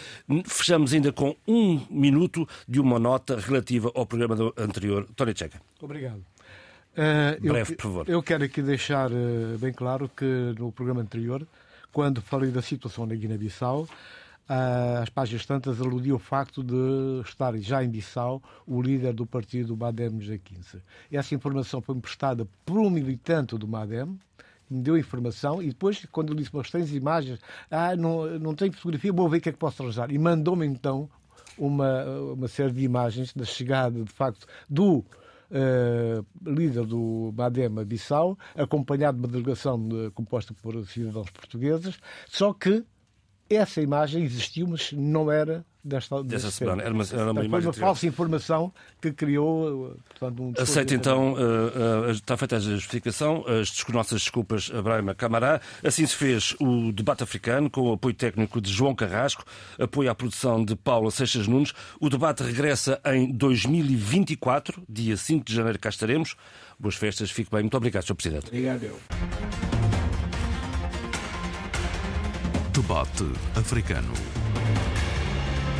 Fechamos 0.58 0.92
ainda 0.92 1.12
com 1.12 1.36
um 1.46 1.86
minuto 1.88 2.46
de 2.66 2.80
uma 2.80 2.98
nota 2.98 3.38
relativa 3.38 3.92
ao 3.94 4.04
programa 4.04 4.52
anterior. 4.56 5.06
Tony 5.14 5.32
Checa. 5.32 5.62
Obrigado. 5.80 6.18
Uh, 6.18 7.40
Breve, 7.40 7.74
eu, 7.74 7.76
por 7.76 7.82
favor. 7.82 8.08
Eu 8.08 8.20
quero 8.20 8.42
aqui 8.42 8.60
deixar 8.60 9.08
uh, 9.12 9.56
bem 9.60 9.72
claro 9.72 10.10
que 10.14 10.24
no 10.58 10.72
programa 10.72 11.00
anterior, 11.00 11.46
quando 11.92 12.20
falei 12.20 12.50
da 12.50 12.60
situação 12.60 13.06
na 13.06 13.14
Guiné-Bissau, 13.14 13.82
uh, 13.82 13.88
as 15.00 15.08
páginas 15.08 15.46
tantas 15.46 15.80
aludiam 15.80 16.16
ao 16.16 16.20
facto 16.20 16.60
de 16.64 17.22
estar 17.24 17.56
já 17.58 17.84
em 17.84 17.88
Bissau 17.88 18.42
o 18.66 18.82
líder 18.82 19.12
do 19.12 19.24
partido 19.24 19.76
Madem 19.76 20.18
J15. 20.18 20.80
Essa 21.12 21.36
informação 21.36 21.80
foi 21.80 21.94
emprestada 21.94 22.48
por 22.66 22.78
um 22.78 22.90
militante 22.90 23.56
do 23.56 23.68
Madem, 23.68 24.18
me 24.70 24.82
deu 24.82 24.96
informação 24.96 25.62
e 25.62 25.68
depois, 25.68 26.04
quando 26.10 26.30
eu 26.30 26.34
disse, 26.34 26.50
mas 26.52 26.70
tens 26.70 26.92
imagens, 26.92 27.40
ah, 27.70 27.96
não, 27.96 28.38
não 28.38 28.54
tenho 28.54 28.72
fotografia, 28.72 29.12
vou 29.12 29.28
ver 29.28 29.38
o 29.38 29.40
que 29.40 29.48
é 29.48 29.52
que 29.52 29.58
posso 29.58 29.82
arranjar. 29.82 30.10
E 30.10 30.18
mandou-me 30.18 30.66
então 30.66 31.08
uma, 31.56 32.04
uma 32.32 32.48
série 32.48 32.72
de 32.72 32.82
imagens 32.84 33.32
da 33.34 33.44
chegada, 33.44 34.02
de 34.02 34.12
facto, 34.12 34.46
do 34.68 35.04
Uh, 35.50 36.22
líder 36.44 36.84
do 36.84 37.32
Badema 37.32 37.82
Bissau, 37.82 38.38
acompanhado 38.54 39.16
de 39.16 39.24
uma 39.24 39.32
delegação 39.32 39.82
de, 39.82 40.10
composta 40.10 40.52
por 40.52 40.86
cidadãos 40.86 41.30
portugueses, 41.30 41.98
só 42.26 42.52
que 42.52 42.84
essa 43.48 43.80
imagem 43.80 44.24
existiu, 44.24 44.66
mas 44.68 44.92
não 44.92 45.32
era 45.32 45.64
desta, 45.88 46.22
desta 46.22 46.50
semana. 46.50 46.82
Era 46.82 46.94
uma, 46.94 47.04
era 47.04 47.24
uma 47.24 47.34
Foi 47.34 47.44
imagem 47.46 47.68
uma 47.68 47.72
falsa 47.72 48.06
informação 48.06 48.72
que 49.00 49.12
criou 49.12 49.96
portanto, 50.18 50.42
um 50.42 50.52
Aceita 50.58 50.94
então, 50.94 51.32
uh, 51.32 52.06
uh, 52.06 52.10
está 52.10 52.36
feita 52.36 52.56
a 52.56 52.60
justificação, 52.60 53.44
as 53.46 53.72
nossas 53.88 54.22
desculpas 54.22 54.70
a 54.74 54.82
Brahma 54.82 55.14
Camará. 55.14 55.60
Assim 55.82 56.06
se 56.06 56.14
fez 56.14 56.54
o 56.60 56.92
debate 56.92 57.22
africano, 57.22 57.70
com 57.70 57.82
o 57.82 57.92
apoio 57.92 58.14
técnico 58.14 58.60
de 58.60 58.72
João 58.72 58.94
Carrasco, 58.94 59.44
apoio 59.78 60.10
à 60.10 60.14
produção 60.14 60.64
de 60.64 60.76
Paula 60.76 61.10
Seixas 61.10 61.46
Nunes. 61.46 61.72
O 62.00 62.08
debate 62.08 62.42
regressa 62.42 63.00
em 63.04 63.32
2024, 63.32 64.82
dia 64.88 65.16
5 65.16 65.44
de 65.44 65.54
janeiro, 65.54 65.78
cá 65.78 65.88
estaremos. 65.88 66.36
Boas 66.78 66.94
festas, 66.94 67.30
fique 67.30 67.50
bem. 67.50 67.62
Muito 67.62 67.76
obrigado, 67.76 68.04
Sr. 68.04 68.14
Presidente. 68.14 68.46
Obrigado. 68.48 68.92
Debate 72.72 73.24
africano. 73.56 74.12